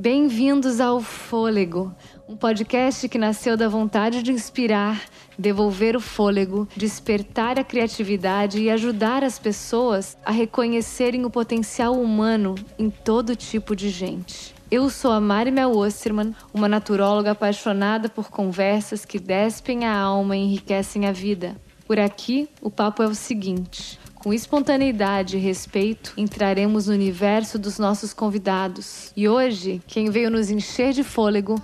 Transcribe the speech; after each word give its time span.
Bem-vindos 0.00 0.80
ao 0.80 1.02
Fôlego, 1.02 1.94
um 2.26 2.34
podcast 2.34 3.06
que 3.06 3.18
nasceu 3.18 3.54
da 3.54 3.68
vontade 3.68 4.22
de 4.22 4.32
inspirar, 4.32 4.98
devolver 5.38 5.94
o 5.94 6.00
fôlego, 6.00 6.66
despertar 6.74 7.58
a 7.58 7.64
criatividade 7.64 8.62
e 8.62 8.70
ajudar 8.70 9.22
as 9.22 9.38
pessoas 9.38 10.16
a 10.24 10.30
reconhecerem 10.30 11.26
o 11.26 11.30
potencial 11.30 12.00
humano 12.00 12.54
em 12.78 12.88
todo 12.88 13.36
tipo 13.36 13.76
de 13.76 13.90
gente. 13.90 14.54
Eu 14.70 14.88
sou 14.88 15.12
a 15.12 15.20
Mari 15.20 15.50
Mel 15.50 15.76
Osterman, 15.76 16.34
uma 16.54 16.66
naturóloga 16.66 17.32
apaixonada 17.32 18.08
por 18.08 18.30
conversas 18.30 19.04
que 19.04 19.18
despem 19.18 19.84
a 19.84 19.94
alma 19.94 20.34
e 20.34 20.40
enriquecem 20.40 21.06
a 21.06 21.12
vida. 21.12 21.60
Por 21.86 21.98
aqui, 21.98 22.48
o 22.62 22.70
papo 22.70 23.02
é 23.02 23.06
o 23.06 23.14
seguinte: 23.14 24.00
com 24.20 24.34
espontaneidade 24.34 25.38
e 25.38 25.40
respeito, 25.40 26.12
entraremos 26.14 26.86
no 26.86 26.92
universo 26.92 27.58
dos 27.58 27.78
nossos 27.78 28.12
convidados. 28.12 29.12
E 29.16 29.26
hoje, 29.26 29.80
quem 29.86 30.10
veio 30.10 30.30
nos 30.30 30.50
encher 30.50 30.92
de 30.92 31.02
fôlego. 31.02 31.54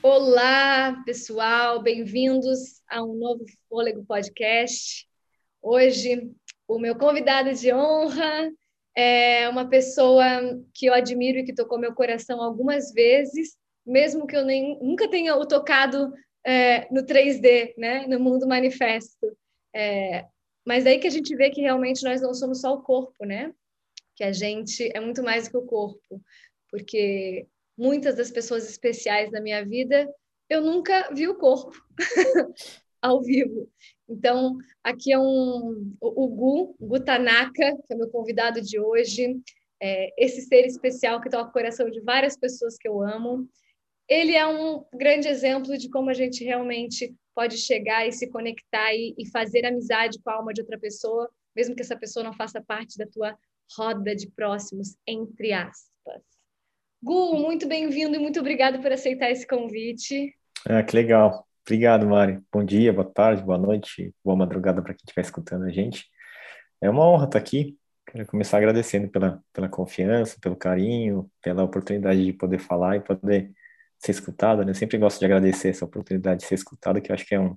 Olá, 0.00 1.02
pessoal, 1.04 1.82
bem-vindos 1.82 2.80
a 2.88 3.02
um 3.02 3.14
novo 3.14 3.44
Fôlego 3.68 4.04
Podcast. 4.04 5.04
Hoje, 5.60 6.30
o 6.68 6.78
meu 6.78 6.96
convidado 6.96 7.52
de 7.52 7.74
honra 7.74 8.52
é 8.96 9.48
uma 9.48 9.68
pessoa 9.68 10.24
que 10.72 10.86
eu 10.86 10.94
admiro 10.94 11.38
e 11.38 11.44
que 11.44 11.54
tocou 11.54 11.76
meu 11.76 11.92
coração 11.92 12.40
algumas 12.40 12.92
vezes, 12.92 13.56
mesmo 13.84 14.28
que 14.28 14.36
eu 14.36 14.44
nem, 14.44 14.78
nunca 14.80 15.08
tenha 15.08 15.34
o 15.34 15.44
tocado 15.44 16.12
é, 16.46 16.86
no 16.92 17.04
3D, 17.04 17.74
né, 17.76 18.06
no 18.06 18.20
mundo 18.20 18.46
manifesto. 18.46 19.26
É, 19.74 20.26
mas 20.64 20.86
aí 20.86 20.98
que 20.98 21.06
a 21.06 21.10
gente 21.10 21.34
vê 21.36 21.50
que 21.50 21.60
realmente 21.60 22.04
nós 22.04 22.20
não 22.20 22.32
somos 22.32 22.60
só 22.60 22.74
o 22.74 22.82
corpo, 22.82 23.24
né? 23.24 23.52
Que 24.16 24.24
a 24.24 24.32
gente 24.32 24.90
é 24.94 25.00
muito 25.00 25.22
mais 25.22 25.44
do 25.44 25.50
que 25.50 25.56
o 25.56 25.66
corpo, 25.66 26.22
porque 26.70 27.46
muitas 27.76 28.16
das 28.16 28.30
pessoas 28.30 28.68
especiais 28.68 29.30
da 29.30 29.40
minha 29.40 29.64
vida 29.64 30.08
eu 30.48 30.60
nunca 30.60 31.10
vi 31.12 31.26
o 31.26 31.36
corpo 31.36 31.72
ao 33.02 33.22
vivo. 33.22 33.68
Então, 34.08 34.56
aqui 34.82 35.12
é 35.12 35.18
um 35.18 35.96
o, 36.00 36.24
o 36.24 36.28
Gu, 36.28 36.76
Gu 36.80 37.00
Tanaka, 37.00 37.76
que 37.86 37.92
é 37.92 37.96
meu 37.96 38.08
convidado 38.10 38.60
de 38.60 38.78
hoje, 38.78 39.40
é, 39.82 40.12
esse 40.22 40.42
ser 40.42 40.66
especial 40.66 41.20
que 41.20 41.30
toca 41.30 41.50
o 41.50 41.52
coração 41.52 41.90
de 41.90 42.00
várias 42.00 42.36
pessoas 42.36 42.76
que 42.76 42.88
eu 42.88 43.02
amo. 43.02 43.48
Ele 44.08 44.34
é 44.34 44.46
um 44.46 44.84
grande 44.94 45.28
exemplo 45.28 45.76
de 45.76 45.88
como 45.90 46.10
a 46.10 46.14
gente 46.14 46.44
realmente 46.44 47.14
pode 47.34 47.58
chegar 47.58 48.06
e 48.06 48.12
se 48.12 48.30
conectar 48.30 48.94
e, 48.94 49.14
e 49.18 49.28
fazer 49.30 49.66
amizade 49.66 50.18
com 50.22 50.30
a 50.30 50.34
alma 50.34 50.52
de 50.52 50.60
outra 50.60 50.78
pessoa, 50.78 51.28
mesmo 51.54 51.74
que 51.74 51.82
essa 51.82 51.96
pessoa 51.96 52.24
não 52.24 52.32
faça 52.32 52.62
parte 52.62 52.96
da 52.96 53.06
tua 53.06 53.36
roda 53.76 54.14
de 54.14 54.30
próximos, 54.30 54.96
entre 55.06 55.52
aspas. 55.52 56.22
Gu, 57.02 57.36
muito 57.38 57.66
bem-vindo 57.68 58.14
e 58.14 58.18
muito 58.18 58.40
obrigado 58.40 58.80
por 58.80 58.90
aceitar 58.90 59.30
esse 59.30 59.46
convite. 59.46 60.34
Ah, 60.66 60.82
que 60.82 60.96
legal. 60.96 61.46
Obrigado, 61.66 62.06
Mari. 62.06 62.40
Bom 62.52 62.64
dia, 62.64 62.92
boa 62.92 63.10
tarde, 63.10 63.42
boa 63.42 63.58
noite, 63.58 64.14
boa 64.22 64.36
madrugada 64.36 64.82
para 64.82 64.94
quem 64.94 65.02
estiver 65.04 65.22
escutando 65.22 65.64
a 65.64 65.70
gente. 65.70 66.06
É 66.80 66.88
uma 66.88 67.06
honra 67.06 67.24
estar 67.24 67.38
aqui. 67.38 67.76
Quero 68.06 68.26
começar 68.26 68.58
agradecendo 68.58 69.08
pela, 69.08 69.42
pela 69.52 69.68
confiança, 69.68 70.38
pelo 70.40 70.56
carinho, 70.56 71.30
pela 71.42 71.64
oportunidade 71.64 72.24
de 72.24 72.32
poder 72.32 72.58
falar 72.58 72.96
e 72.96 73.00
poder 73.00 73.50
ser 74.04 74.12
escutada, 74.12 74.64
né? 74.64 74.70
Eu 74.70 74.74
sempre 74.74 74.98
gosto 74.98 75.18
de 75.18 75.24
agradecer 75.24 75.70
essa 75.70 75.84
oportunidade 75.84 76.40
de 76.40 76.46
ser 76.46 76.54
escutada, 76.56 77.00
que 77.00 77.10
eu 77.10 77.14
acho 77.14 77.26
que 77.26 77.34
é 77.34 77.40
um, 77.40 77.56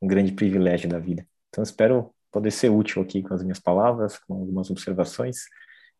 um 0.00 0.06
grande 0.06 0.32
privilégio 0.32 0.88
da 0.88 0.98
vida. 0.98 1.26
Então, 1.48 1.62
espero 1.62 2.14
poder 2.30 2.52
ser 2.52 2.70
útil 2.70 3.02
aqui 3.02 3.22
com 3.22 3.34
as 3.34 3.42
minhas 3.42 3.58
palavras, 3.58 4.18
com 4.18 4.34
algumas 4.34 4.70
observações 4.70 5.46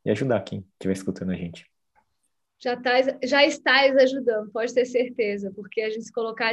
e 0.05 0.11
ajudar 0.11 0.41
quem 0.43 0.65
estiver 0.75 0.93
escutando 0.93 1.33
a 1.33 1.35
gente. 1.35 1.67
Já, 2.63 2.77
tás, 2.77 3.07
já 3.25 3.45
estás 3.45 3.97
ajudando, 3.97 4.51
pode 4.53 4.73
ter 4.73 4.85
certeza, 4.85 5.51
porque 5.57 5.81
a 5.81 5.91
gente 5.91 6.05
se 6.05 6.13
colocar, 6.13 6.53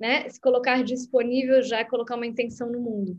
né, 0.00 0.28
se 0.28 0.40
colocar 0.40 0.82
disponível 0.82 1.62
já 1.62 1.80
é 1.80 1.84
colocar 1.84 2.16
uma 2.16 2.26
intenção 2.26 2.70
no 2.70 2.80
mundo. 2.80 3.16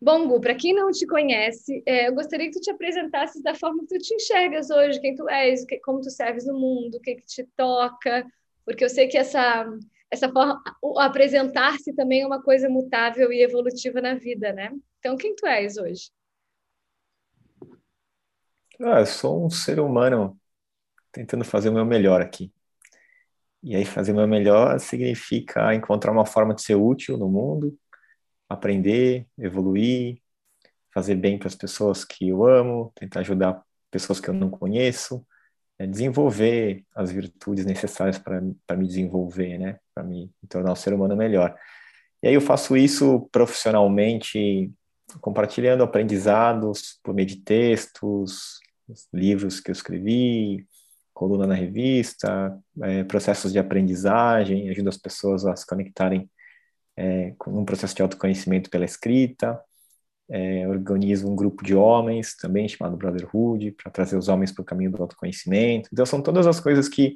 Bom, 0.00 0.28
Gu, 0.28 0.40
para 0.40 0.54
quem 0.54 0.74
não 0.74 0.90
te 0.90 1.06
conhece, 1.06 1.82
é, 1.86 2.08
eu 2.08 2.14
gostaria 2.14 2.46
que 2.46 2.52
tu 2.52 2.60
te 2.60 2.70
apresentasses 2.70 3.42
da 3.42 3.54
forma 3.54 3.80
que 3.80 3.98
tu 3.98 3.98
te 3.98 4.14
enxergas 4.14 4.70
hoje, 4.70 5.00
quem 5.00 5.14
tu 5.14 5.28
és, 5.28 5.64
que, 5.64 5.78
como 5.80 6.00
tu 6.00 6.10
serves 6.10 6.46
no 6.46 6.58
mundo, 6.58 6.96
o 6.96 7.00
que, 7.00 7.16
que 7.16 7.26
te 7.26 7.44
toca, 7.56 8.24
porque 8.68 8.84
eu 8.84 8.90
sei 8.90 9.08
que 9.08 9.16
essa, 9.16 9.66
essa 10.10 10.30
forma, 10.30 10.62
apresentar-se 10.98 11.94
também 11.94 12.20
é 12.20 12.26
uma 12.26 12.42
coisa 12.42 12.68
mutável 12.68 13.32
e 13.32 13.42
evolutiva 13.42 13.98
na 14.02 14.14
vida, 14.14 14.52
né? 14.52 14.70
Então, 14.98 15.16
quem 15.16 15.34
tu 15.34 15.46
és 15.46 15.78
hoje? 15.78 16.10
Ah, 18.78 19.00
eu 19.00 19.06
sou 19.06 19.46
um 19.46 19.48
ser 19.48 19.80
humano 19.80 20.38
tentando 21.10 21.46
fazer 21.46 21.70
o 21.70 21.72
meu 21.72 21.86
melhor 21.86 22.20
aqui. 22.20 22.52
E 23.62 23.74
aí, 23.74 23.86
fazer 23.86 24.12
o 24.12 24.16
meu 24.16 24.28
melhor 24.28 24.78
significa 24.78 25.74
encontrar 25.74 26.12
uma 26.12 26.26
forma 26.26 26.54
de 26.54 26.60
ser 26.60 26.74
útil 26.74 27.16
no 27.16 27.26
mundo, 27.26 27.74
aprender, 28.50 29.26
evoluir, 29.38 30.20
fazer 30.92 31.14
bem 31.14 31.38
para 31.38 31.48
as 31.48 31.54
pessoas 31.54 32.04
que 32.04 32.28
eu 32.28 32.44
amo, 32.44 32.92
tentar 32.94 33.20
ajudar 33.20 33.62
pessoas 33.90 34.20
que 34.20 34.28
eu 34.28 34.34
não 34.34 34.50
conheço, 34.50 35.26
é 35.78 35.86
desenvolver 35.86 36.84
as 36.94 37.12
virtudes 37.12 37.64
necessárias 37.64 38.18
para 38.18 38.40
me 38.76 38.86
desenvolver, 38.86 39.58
né? 39.58 39.78
Para 39.94 40.02
me 40.02 40.30
tornar 40.48 40.72
um 40.72 40.76
ser 40.76 40.92
humano 40.92 41.16
melhor. 41.16 41.54
E 42.22 42.28
aí 42.28 42.34
eu 42.34 42.40
faço 42.40 42.76
isso 42.76 43.28
profissionalmente, 43.30 44.72
compartilhando 45.20 45.84
aprendizados 45.84 46.98
por 47.02 47.14
meio 47.14 47.28
de 47.28 47.36
textos, 47.36 48.58
livros 49.12 49.60
que 49.60 49.70
eu 49.70 49.72
escrevi, 49.72 50.66
coluna 51.14 51.46
na 51.46 51.54
revista, 51.54 52.58
é, 52.82 53.04
processos 53.04 53.52
de 53.52 53.58
aprendizagem, 53.58 54.68
ajudo 54.70 54.88
as 54.88 54.96
pessoas 54.96 55.44
a 55.44 55.54
se 55.54 55.66
conectarem 55.66 56.28
é, 56.96 57.34
com 57.38 57.50
um 57.56 57.64
processo 57.64 57.94
de 57.94 58.02
autoconhecimento 58.02 58.68
pela 58.68 58.84
escrita 58.84 59.60
é, 60.30 60.68
organizo 60.68 61.30
um 61.30 61.34
grupo 61.34 61.64
de 61.64 61.74
homens 61.74 62.36
também 62.36 62.68
chamado 62.68 62.96
Brotherhood 62.96 63.72
para 63.72 63.90
trazer 63.90 64.16
os 64.16 64.28
homens 64.28 64.52
para 64.52 64.62
o 64.62 64.64
caminho 64.64 64.90
do 64.90 65.02
autoconhecimento. 65.02 65.88
Então 65.92 66.04
são 66.04 66.22
todas 66.22 66.46
as 66.46 66.60
coisas 66.60 66.88
que 66.88 67.14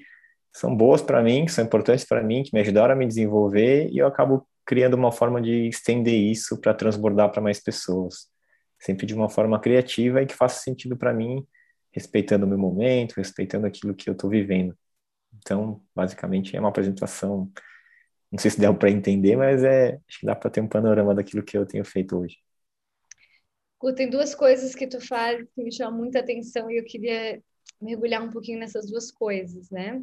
são 0.53 0.75
boas 0.75 1.03
para 1.03 1.23
mim, 1.23 1.45
que 1.45 1.53
são 1.53 1.65
importantes 1.65 2.05
para 2.05 2.23
mim, 2.23 2.43
que 2.43 2.51
me 2.55 2.61
ajudaram 2.61 2.95
a 2.95 2.97
me 2.97 3.07
desenvolver 3.07 3.89
e 3.91 3.99
eu 3.99 4.07
acabo 4.07 4.47
criando 4.65 4.95
uma 4.95 5.13
forma 5.13 5.41
de 5.43 5.69
estender 5.69 6.15
isso 6.15 6.59
para 6.61 6.73
transbordar 6.75 7.31
para 7.31 7.43
mais 7.43 7.61
pessoas, 7.61 8.29
sempre 8.79 9.07
de 9.07 9.15
uma 9.15 9.29
forma 9.29 9.59
criativa 9.61 10.23
e 10.23 10.27
que 10.27 10.35
faça 10.35 10.63
sentido 10.63 10.97
para 10.97 11.13
mim, 11.13 11.47
respeitando 11.93 12.47
o 12.47 12.49
meu 12.49 12.59
momento, 12.59 13.15
respeitando 13.15 13.67
aquilo 13.67 13.95
que 13.95 14.09
eu 14.09 14.13
estou 14.13 14.31
vivendo. 14.31 14.75
Então, 15.39 15.83
basicamente 15.95 16.57
é 16.57 16.61
uma 16.61 16.69
apresentação, 16.69 17.51
não 18.31 18.39
sei 18.39 18.51
se 18.51 18.61
dá 18.61 18.73
para 18.73 18.91
entender, 18.91 19.37
mas 19.37 19.65
é, 19.65 19.99
acho 20.09 20.21
que 20.21 20.27
dá 20.27 20.35
para 20.35 20.51
ter 20.51 20.61
um 20.61 20.69
panorama 20.69 21.15
daquilo 21.15 21.43
que 21.43 21.57
eu 21.59 21.67
tenho 21.67 21.85
feito 21.85 22.17
hoje 22.19 22.37
tem 23.91 24.09
duas 24.09 24.35
coisas 24.35 24.75
que 24.75 24.87
tu 24.87 25.01
faz 25.01 25.45
que 25.55 25.63
me 25.63 25.73
chamam 25.73 25.99
muita 25.99 26.21
atenção 26.21 26.71
e 26.71 26.79
eu 26.79 26.85
queria 26.85 27.43
mergulhar 27.81 28.23
um 28.23 28.31
pouquinho 28.31 28.61
nessas 28.61 28.89
duas 28.89 29.11
coisas, 29.11 29.71
né? 29.71 30.01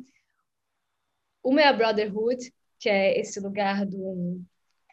Uma 1.41 1.61
é 1.61 1.67
a 1.67 1.73
Brotherhood, 1.73 2.51
que 2.77 2.89
é 2.89 3.17
esse 3.17 3.39
lugar 3.39 3.85
do, 3.85 4.41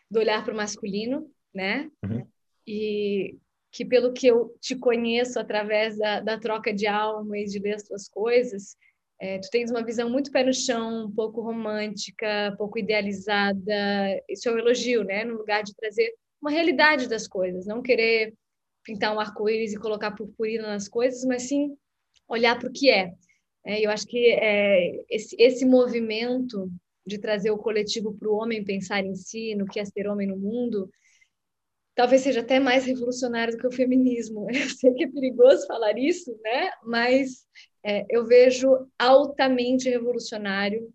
do 0.08 0.20
olhar 0.20 0.44
para 0.44 0.54
o 0.54 0.56
masculino, 0.56 1.28
né? 1.52 1.90
Uhum. 2.04 2.26
E 2.66 3.36
que 3.72 3.84
pelo 3.84 4.12
que 4.12 4.26
eu 4.26 4.56
te 4.60 4.76
conheço 4.76 5.38
através 5.38 5.98
da, 5.98 6.20
da 6.20 6.38
troca 6.38 6.72
de 6.72 6.86
alma 6.86 7.36
e 7.36 7.44
de 7.44 7.58
ler 7.58 7.74
as 7.74 7.82
tuas 7.82 8.08
coisas, 8.08 8.76
é, 9.20 9.38
tu 9.38 9.48
tens 9.50 9.70
uma 9.70 9.84
visão 9.84 10.08
muito 10.08 10.30
pé 10.30 10.44
no 10.44 10.52
chão, 10.52 11.06
um 11.06 11.10
pouco 11.10 11.40
romântica, 11.40 12.54
pouco 12.56 12.78
idealizada. 12.78 14.22
Isso 14.28 14.48
é 14.48 14.52
um 14.52 14.58
elogio, 14.58 15.02
né? 15.04 15.24
No 15.24 15.36
lugar 15.36 15.62
de 15.62 15.74
trazer 15.74 16.14
uma 16.40 16.50
realidade 16.50 17.08
das 17.08 17.26
coisas, 17.26 17.66
não 17.66 17.82
querer 17.82 18.34
pintar 18.86 19.14
um 19.14 19.18
arco-íris 19.18 19.72
e 19.72 19.78
colocar 19.78 20.12
purpurina 20.12 20.68
nas 20.68 20.88
coisas, 20.88 21.24
mas 21.24 21.42
sim 21.42 21.76
olhar 22.28 22.56
para 22.58 22.68
o 22.68 22.72
que 22.72 22.88
é. 22.88 23.12
é. 23.64 23.84
Eu 23.84 23.90
acho 23.90 24.06
que 24.06 24.30
é, 24.30 25.04
esse, 25.10 25.34
esse 25.38 25.66
movimento 25.66 26.70
de 27.04 27.18
trazer 27.18 27.50
o 27.50 27.58
coletivo 27.58 28.14
para 28.14 28.28
o 28.28 28.36
homem 28.36 28.64
pensar 28.64 29.04
em 29.04 29.14
si, 29.14 29.54
no 29.56 29.66
que 29.66 29.80
é 29.80 29.84
ser 29.84 30.08
homem 30.08 30.28
no 30.28 30.36
mundo, 30.36 30.88
talvez 31.94 32.22
seja 32.22 32.40
até 32.40 32.60
mais 32.60 32.84
revolucionário 32.84 33.54
do 33.54 33.60
que 33.60 33.66
o 33.66 33.72
feminismo. 33.72 34.46
Eu 34.54 34.70
sei 34.70 34.92
que 34.94 35.04
é 35.04 35.10
perigoso 35.10 35.66
falar 35.66 35.98
isso, 35.98 36.38
né? 36.42 36.70
Mas 36.84 37.44
é, 37.84 38.06
eu 38.08 38.24
vejo 38.24 38.88
altamente 38.98 39.88
revolucionário 39.88 40.92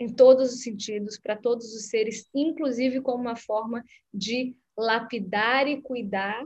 em 0.00 0.08
todos 0.08 0.52
os 0.52 0.62
sentidos, 0.62 1.18
para 1.18 1.36
todos 1.36 1.74
os 1.74 1.88
seres, 1.88 2.28
inclusive 2.34 3.00
como 3.00 3.22
uma 3.22 3.36
forma 3.36 3.84
de 4.12 4.56
lapidar 4.76 5.68
e 5.68 5.80
cuidar 5.80 6.42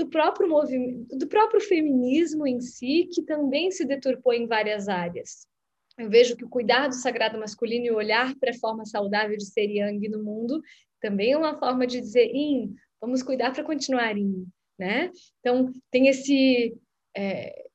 do 0.00 0.08
próprio 0.08 0.48
movimento, 0.48 1.16
do 1.16 1.26
próprio 1.26 1.60
feminismo 1.60 2.46
em 2.46 2.60
si, 2.60 3.08
que 3.12 3.22
também 3.22 3.70
se 3.70 3.84
deturpou 3.84 4.32
em 4.32 4.46
várias 4.46 4.88
áreas. 4.88 5.46
Eu 5.98 6.08
vejo 6.08 6.34
que 6.36 6.44
o 6.44 6.48
cuidar 6.48 6.88
do 6.88 6.94
sagrado 6.94 7.38
masculino 7.38 7.84
e 7.84 7.90
o 7.90 7.96
olhar 7.96 8.34
para 8.36 8.50
a 8.50 8.58
forma 8.58 8.86
saudável 8.86 9.36
de 9.36 9.44
ser 9.44 9.68
yang 9.68 10.08
no 10.08 10.24
mundo 10.24 10.62
também 11.00 11.32
é 11.32 11.36
uma 11.36 11.58
forma 11.58 11.86
de 11.86 12.00
dizer, 12.00 12.30
in, 12.34 12.74
vamos 13.00 13.22
cuidar 13.22 13.52
para 13.52 13.62
continuar 13.62 14.16
in, 14.16 14.46
né? 14.78 15.10
Então, 15.40 15.70
tem 15.90 16.08
esse... 16.08 16.74
É, 17.16 17.66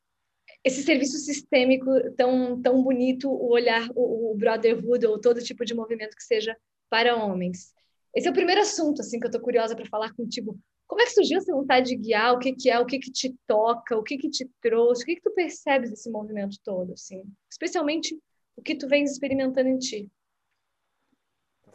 esse 0.64 0.82
serviço 0.82 1.18
sistêmico 1.20 1.92
tão, 2.18 2.60
tão 2.60 2.82
bonito, 2.82 3.30
o 3.30 3.52
olhar, 3.52 3.88
o, 3.96 4.32
o 4.32 4.36
brotherhood 4.36 5.06
ou 5.06 5.22
todo 5.22 5.44
tipo 5.44 5.64
de 5.64 5.76
movimento 5.76 6.16
que 6.16 6.24
seja 6.24 6.58
para 6.90 7.16
homens. 7.16 7.72
Esse 8.16 8.28
é 8.28 8.32
o 8.32 8.34
primeiro 8.34 8.62
assunto 8.62 9.02
assim 9.02 9.20
que 9.20 9.28
eu 9.28 9.30
estou 9.30 9.42
curiosa 9.42 9.76
para 9.76 9.86
falar 9.86 10.12
contigo. 10.16 10.58
Como 10.88 11.02
é 11.02 11.06
que 11.06 11.12
surgiu 11.12 11.38
essa 11.38 11.54
vontade 11.54 11.90
de 11.90 11.96
guiar? 11.96 12.34
O 12.34 12.40
que, 12.40 12.54
que 12.54 12.70
é? 12.70 12.80
O 12.80 12.86
que, 12.86 13.00
que 13.00 13.12
te 13.12 13.36
toca? 13.48 13.98
O 13.98 14.04
que, 14.04 14.18
que 14.18 14.30
te 14.30 14.50
trouxe? 14.62 15.04
O 15.04 15.06
que, 15.06 15.16
que 15.16 15.22
tu 15.22 15.32
percebes 15.32 15.90
desse 15.90 16.10
movimento 16.10 16.58
todo? 16.64 16.94
Assim? 16.94 17.24
Especialmente 17.50 18.20
o 18.56 18.62
que 18.62 18.76
tu 18.76 18.88
vens 18.88 19.12
experimentando 19.12 19.70
em 19.70 19.78
ti. 19.78 20.10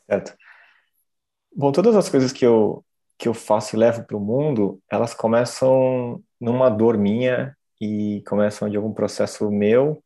Certo. 0.06 0.36
Bom, 1.54 1.72
todas 1.72 1.96
as 1.96 2.08
coisas 2.08 2.32
que 2.32 2.46
eu, 2.46 2.84
que 3.18 3.28
eu 3.28 3.34
faço 3.34 3.74
e 3.74 3.78
levo 3.78 4.04
para 4.04 4.16
o 4.16 4.20
mundo, 4.20 4.80
elas 4.90 5.12
começam 5.12 6.22
numa 6.40 6.70
dor 6.70 6.96
minha 6.96 7.56
e 7.80 8.22
começam 8.26 8.68
de 8.68 8.76
algum 8.76 8.92
processo 8.92 9.50
meu 9.50 10.02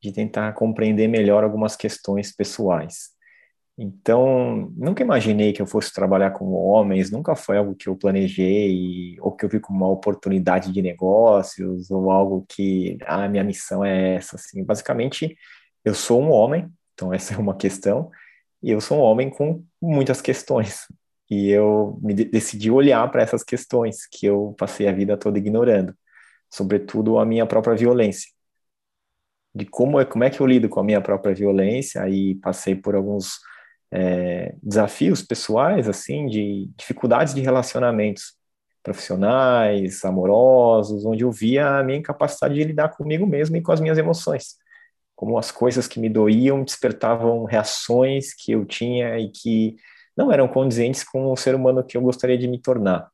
de 0.00 0.12
tentar 0.12 0.52
compreender 0.54 1.06
melhor 1.06 1.44
algumas 1.44 1.76
questões 1.76 2.34
pessoais. 2.34 3.10
Então, 3.78 4.70
nunca 4.76 5.02
imaginei 5.02 5.52
que 5.52 5.62
eu 5.62 5.66
fosse 5.66 5.92
trabalhar 5.92 6.32
com 6.32 6.52
homens, 6.52 7.10
nunca 7.10 7.34
foi 7.34 7.56
algo 7.56 7.74
que 7.74 7.88
eu 7.88 7.96
planejei 7.96 9.16
ou 9.20 9.32
que 9.32 9.44
eu 9.44 9.48
vi 9.48 9.58
como 9.60 9.78
uma 9.78 9.88
oportunidade 9.88 10.70
de 10.72 10.82
negócios 10.82 11.90
ou 11.90 12.10
algo 12.10 12.44
que 12.48 12.98
a 13.04 13.24
ah, 13.24 13.28
minha 13.28 13.42
missão 13.42 13.84
é 13.84 14.16
essa, 14.16 14.36
assim. 14.36 14.62
Basicamente, 14.64 15.36
eu 15.84 15.94
sou 15.94 16.22
um 16.22 16.30
homem, 16.30 16.70
então 16.94 17.12
essa 17.12 17.34
é 17.34 17.38
uma 17.38 17.56
questão, 17.56 18.10
e 18.62 18.70
eu 18.70 18.80
sou 18.80 18.98
um 18.98 19.00
homem 19.02 19.30
com 19.30 19.64
muitas 19.80 20.20
questões. 20.20 20.86
E 21.30 21.50
eu 21.50 21.98
me 22.02 22.14
decidi 22.14 22.70
olhar 22.70 23.10
para 23.10 23.22
essas 23.22 23.42
questões 23.42 24.06
que 24.06 24.26
eu 24.26 24.54
passei 24.58 24.86
a 24.88 24.92
vida 24.92 25.16
toda 25.16 25.38
ignorando 25.38 25.94
sobretudo 26.52 27.18
a 27.18 27.24
minha 27.24 27.46
própria 27.46 27.74
violência. 27.74 28.30
De 29.54 29.64
como 29.64 29.98
é, 29.98 30.04
como 30.04 30.24
é 30.24 30.30
que 30.30 30.40
eu 30.40 30.46
lido 30.46 30.68
com 30.68 30.80
a 30.80 30.84
minha 30.84 31.00
própria 31.00 31.34
violência, 31.34 32.02
aí 32.02 32.34
passei 32.36 32.74
por 32.74 32.94
alguns 32.94 33.40
é, 33.92 34.54
desafios 34.62 35.22
pessoais, 35.22 35.88
assim, 35.88 36.26
de 36.26 36.70
dificuldades 36.76 37.34
de 37.34 37.40
relacionamentos 37.40 38.34
profissionais, 38.82 40.04
amorosos, 40.04 41.04
onde 41.04 41.22
eu 41.24 41.30
via 41.30 41.78
a 41.78 41.84
minha 41.84 41.98
incapacidade 41.98 42.54
de 42.54 42.64
lidar 42.64 42.88
comigo 42.88 43.26
mesmo 43.26 43.56
e 43.56 43.62
com 43.62 43.70
as 43.70 43.80
minhas 43.80 43.98
emoções. 43.98 44.56
Como 45.14 45.38
as 45.38 45.52
coisas 45.52 45.86
que 45.86 46.00
me 46.00 46.08
doíam 46.08 46.64
despertavam 46.64 47.44
reações 47.44 48.34
que 48.34 48.52
eu 48.52 48.64
tinha 48.64 49.18
e 49.18 49.30
que 49.30 49.76
não 50.16 50.32
eram 50.32 50.48
condizentes 50.48 51.04
com 51.04 51.30
o 51.30 51.36
ser 51.36 51.54
humano 51.54 51.84
que 51.84 51.96
eu 51.96 52.02
gostaria 52.02 52.36
de 52.36 52.48
me 52.48 52.58
tornar. 52.58 53.08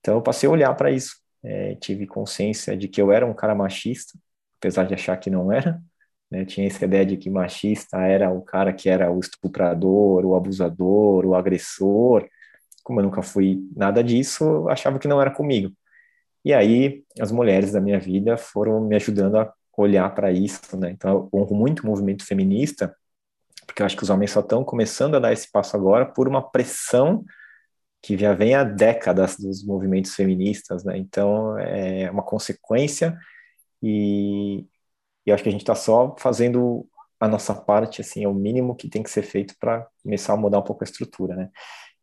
Então 0.00 0.16
eu 0.16 0.22
passei 0.22 0.48
a 0.48 0.52
olhar 0.52 0.74
para 0.74 0.90
isso 0.90 1.24
é, 1.44 1.74
tive 1.74 2.06
consciência 2.06 2.76
de 2.76 2.88
que 2.88 3.00
eu 3.00 3.12
era 3.12 3.26
um 3.26 3.34
cara 3.34 3.54
machista, 3.54 4.18
apesar 4.58 4.84
de 4.84 4.94
achar 4.94 5.16
que 5.18 5.28
não 5.28 5.52
era. 5.52 5.80
Né? 6.34 6.44
Tinha 6.44 6.66
essa 6.66 6.84
ideia 6.84 7.06
de 7.06 7.16
que 7.16 7.30
machista 7.30 7.98
era 7.98 8.28
o 8.30 8.42
cara 8.42 8.72
que 8.72 8.88
era 8.88 9.10
o 9.12 9.20
estuprador, 9.20 10.26
o 10.26 10.34
abusador, 10.34 11.24
o 11.24 11.34
agressor. 11.34 12.26
Como 12.82 12.98
eu 12.98 13.04
nunca 13.04 13.22
fui 13.22 13.60
nada 13.76 14.02
disso, 14.02 14.68
achava 14.68 14.98
que 14.98 15.06
não 15.06 15.20
era 15.20 15.30
comigo. 15.30 15.72
E 16.44 16.52
aí 16.52 17.04
as 17.20 17.30
mulheres 17.30 17.72
da 17.72 17.80
minha 17.80 18.00
vida 18.00 18.36
foram 18.36 18.80
me 18.80 18.96
ajudando 18.96 19.36
a 19.38 19.54
olhar 19.76 20.12
para 20.14 20.32
isso, 20.32 20.76
né? 20.76 20.90
Então 20.90 21.10
eu 21.32 21.40
honro 21.40 21.54
muito 21.54 21.80
o 21.80 21.86
movimento 21.86 22.26
feminista, 22.26 22.94
porque 23.64 23.80
eu 23.80 23.86
acho 23.86 23.96
que 23.96 24.02
os 24.02 24.10
homens 24.10 24.32
só 24.32 24.40
estão 24.40 24.64
começando 24.64 25.14
a 25.14 25.20
dar 25.20 25.32
esse 25.32 25.50
passo 25.50 25.76
agora 25.76 26.04
por 26.04 26.28
uma 26.28 26.42
pressão 26.42 27.24
que 28.02 28.18
já 28.18 28.34
vem 28.34 28.54
há 28.54 28.64
décadas 28.64 29.36
dos 29.38 29.64
movimentos 29.64 30.14
feministas, 30.14 30.84
né? 30.84 30.98
Então 30.98 31.58
é 31.58 32.10
uma 32.10 32.22
consequência 32.22 33.16
e, 33.82 34.66
e 35.26 35.32
acho 35.32 35.42
que 35.42 35.48
a 35.48 35.52
gente 35.52 35.62
está 35.62 35.74
só 35.74 36.14
fazendo 36.18 36.86
a 37.18 37.28
nossa 37.28 37.54
parte, 37.54 38.00
assim, 38.00 38.24
é 38.24 38.28
o 38.28 38.34
mínimo 38.34 38.74
que 38.74 38.88
tem 38.88 39.02
que 39.02 39.10
ser 39.10 39.22
feito 39.22 39.54
para 39.58 39.86
começar 40.02 40.34
a 40.34 40.36
mudar 40.36 40.58
um 40.58 40.62
pouco 40.62 40.84
a 40.84 40.86
estrutura, 40.86 41.34
né? 41.34 41.50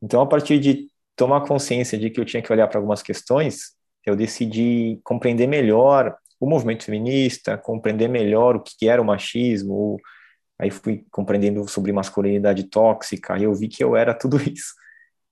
Então, 0.02 0.22
a 0.22 0.28
partir 0.28 0.60
de 0.60 0.88
tomar 1.16 1.42
consciência 1.42 1.98
de 1.98 2.10
que 2.10 2.20
eu 2.20 2.26
tinha 2.26 2.42
que 2.42 2.52
olhar 2.52 2.68
para 2.68 2.80
algumas 2.80 3.04
questões, 3.04 3.76
eu 4.06 4.16
decidi 4.16 5.00
compreender 5.04 5.48
melhor 5.48 6.16
o 6.40 6.50
movimento 6.50 6.84
feminista, 6.84 7.58
compreender 7.58 8.08
melhor 8.08 8.56
o 8.56 8.64
que 8.64 8.90
era 8.90 9.02
o 9.02 9.06
machismo, 9.06 9.98
aí 10.58 10.72
fui 10.72 11.06
compreendendo 11.12 11.68
sobre 11.68 11.92
masculinidade 11.92 12.64
tóxica, 12.64 13.38
e 13.38 13.44
eu 13.44 13.54
vi 13.54 13.68
que 13.68 13.84
eu 13.84 13.96
era 13.96 14.14
tudo 14.14 14.38
isso 14.42 14.74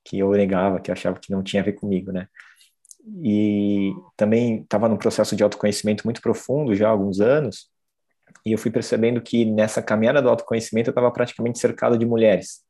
que 0.03 0.19
eu 0.19 0.31
negava, 0.31 0.79
que 0.79 0.91
eu 0.91 0.93
achava 0.93 1.19
que 1.19 1.31
não 1.31 1.43
tinha 1.43 1.61
a 1.61 1.65
ver 1.65 1.73
comigo, 1.73 2.11
né? 2.11 2.27
E 3.23 3.91
também 4.15 4.61
estava 4.61 4.87
num 4.87 4.97
processo 4.97 5.35
de 5.35 5.43
autoconhecimento 5.43 6.05
muito 6.05 6.21
profundo 6.21 6.75
já 6.75 6.87
há 6.87 6.91
alguns 6.91 7.19
anos, 7.19 7.69
e 8.45 8.51
eu 8.51 8.57
fui 8.57 8.71
percebendo 8.71 9.21
que 9.21 9.45
nessa 9.45 9.81
caminhada 9.81 10.21
do 10.21 10.29
autoconhecimento 10.29 10.89
eu 10.89 10.91
estava 10.91 11.11
praticamente 11.11 11.59
cercado 11.59 11.97
de 11.97 12.05
mulheres. 12.05 12.61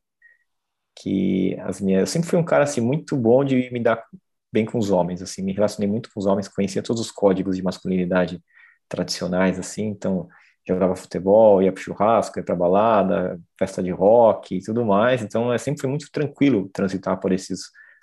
Que 0.94 1.56
as 1.60 1.80
minhas, 1.80 2.00
eu 2.00 2.06
sempre 2.06 2.28
fui 2.28 2.38
um 2.38 2.44
cara 2.44 2.64
assim 2.64 2.80
muito 2.80 3.16
bom 3.16 3.44
de 3.44 3.70
me 3.72 3.80
dar 3.80 4.04
bem 4.52 4.64
com 4.66 4.78
os 4.78 4.90
homens, 4.90 5.22
assim, 5.22 5.42
me 5.42 5.52
relacionei 5.52 5.88
muito 5.88 6.10
com 6.12 6.18
os 6.20 6.26
homens, 6.26 6.48
conhecia 6.48 6.82
todos 6.82 7.00
os 7.00 7.10
códigos 7.12 7.56
de 7.56 7.62
masculinidade 7.62 8.42
tradicionais 8.88 9.58
assim, 9.58 9.84
então 9.86 10.28
jogava 10.66 10.96
futebol, 10.96 11.62
ia 11.62 11.72
para 11.72 11.82
churrasco, 11.82 12.38
ia 12.38 12.44
para 12.44 12.54
balada, 12.54 13.40
festa 13.58 13.82
de 13.82 13.90
rock 13.90 14.56
e 14.56 14.62
tudo 14.62 14.84
mais. 14.84 15.22
Então, 15.22 15.56
sempre 15.58 15.80
foi 15.80 15.90
muito 15.90 16.10
tranquilo 16.12 16.68
transitar 16.72 17.18
por 17.18 17.32
esses 17.32 17.62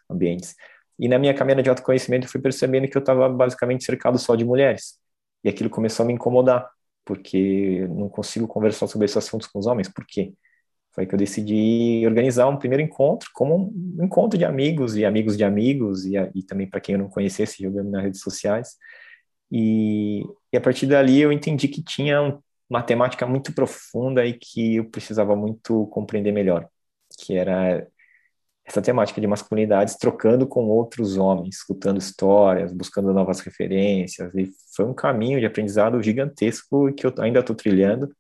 ambientes. 0.10 0.56
E 1.00 1.08
na 1.08 1.20
minha 1.20 1.34
caminhada 1.34 1.64
de 1.64 1.70
autoconhecimento, 1.70 2.26
eu 2.26 2.32
fui 2.32 2.42
percebendo 2.42 2.88
que 2.88 2.98
eu 2.98 3.00
estava 3.00 3.30
basicamente 3.30 3.84
cercado 3.84 4.18
só 4.18 4.36
de 4.36 4.44
mulheres. 4.46 5.00
E 5.44 5.50
aquilo 5.50 5.70
começou 5.70 6.04
a 6.04 6.08
me 6.08 6.14
incomodar, 6.14 6.68
porque 7.08 7.88
não 7.88 8.10
consigo 8.10 8.48
conversar 8.48 8.88
sobre 8.88 9.06
esses 9.06 9.18
assuntos 9.18 9.48
com 9.48 9.60
os 9.60 9.66
homens. 9.66 9.88
Por 9.88 10.06
quê? 10.06 10.34
Foi 10.94 11.06
que 11.06 11.16
eu 11.16 11.20
decidi 11.20 12.04
organizar 12.06 12.48
um 12.48 12.58
primeiro 12.58 12.84
encontro, 12.84 13.30
como 13.34 13.74
um 13.98 14.04
encontro 14.04 14.38
de 14.38 14.46
amigos 14.46 14.98
e 14.98 15.06
amigos 15.06 15.38
de 15.38 15.44
amigos, 15.44 16.06
e, 16.06 16.16
e 16.36 16.44
também 16.44 16.70
para 16.70 16.82
quem 16.82 16.94
eu 16.94 17.00
não 17.00 17.10
conhecesse, 17.10 17.64
jogando 17.64 17.90
nas 17.90 18.04
redes 18.04 18.22
sociais. 18.22 18.76
E, 19.52 20.24
e, 20.52 20.58
a 20.58 20.62
partir 20.62 20.88
dali 20.88 21.22
eu 21.22 21.32
entendi 21.32 21.68
que 21.70 21.82
tinha 21.82 22.22
um 22.22 22.40
uma 22.70 22.84
temática 22.84 23.26
muito 23.26 23.54
profunda 23.54 24.26
e 24.26 24.34
que 24.34 24.76
eu 24.76 24.86
precisava 24.90 25.36
muito 25.36 25.88
compreender 25.88 26.32
melhor, 26.32 26.68
que 27.20 27.36
era 27.36 27.88
essa 28.68 28.82
temática 28.82 29.22
de 29.22 29.28
masculinidades 29.28 29.96
trocando 29.96 30.46
com 30.46 30.66
outros 30.68 31.16
homens, 31.18 31.56
escutando 31.56 32.00
histórias, 32.00 32.74
buscando 32.74 33.14
novas 33.14 33.40
referências, 33.40 34.30
e 34.36 34.52
foi 34.76 34.86
um 34.86 34.94
caminho 34.94 35.40
de 35.40 35.46
aprendizado 35.46 36.04
gigantesco 36.04 36.94
que 36.94 37.06
eu 37.06 37.14
ainda 37.20 37.40
estou 37.40 37.56
trilhando, 37.56 38.14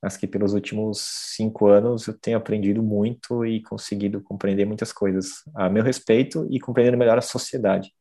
mas 0.00 0.16
que 0.16 0.28
pelos 0.28 0.54
últimos 0.54 1.00
cinco 1.34 1.66
anos 1.66 2.06
eu 2.06 2.14
tenho 2.14 2.38
aprendido 2.38 2.82
muito 2.82 3.44
e 3.44 3.60
conseguido 3.62 4.22
compreender 4.22 4.64
muitas 4.64 4.92
coisas 4.92 5.42
a 5.56 5.68
meu 5.68 5.82
respeito 5.82 6.46
e 6.50 6.60
compreendendo 6.60 6.96
melhor 6.96 7.18
a 7.18 7.22
sociedade, 7.22 7.92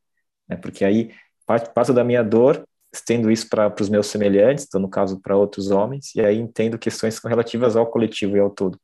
né? 0.48 0.55
porque 0.55 0.86
aí 0.86 1.12
parte 1.48 1.91
da 1.91 2.03
minha 2.03 2.24
dor 2.24 2.63
estendo 2.93 3.31
isso 3.31 3.50
para 3.50 3.74
os 3.79 3.89
meus 3.89 4.08
semelhantes, 4.08 4.65
então, 4.67 4.79
no 4.79 4.89
caso, 4.89 5.19
para 5.19 5.36
outros 5.36 5.72
homens, 5.72 6.13
e 6.15 6.22
aí 6.22 6.38
entendo 6.38 6.77
questões 6.77 7.19
relativas 7.19 7.75
ao 7.75 7.88
coletivo 7.88 8.36
e 8.38 8.39
ao 8.39 8.50
todo, 8.50 8.79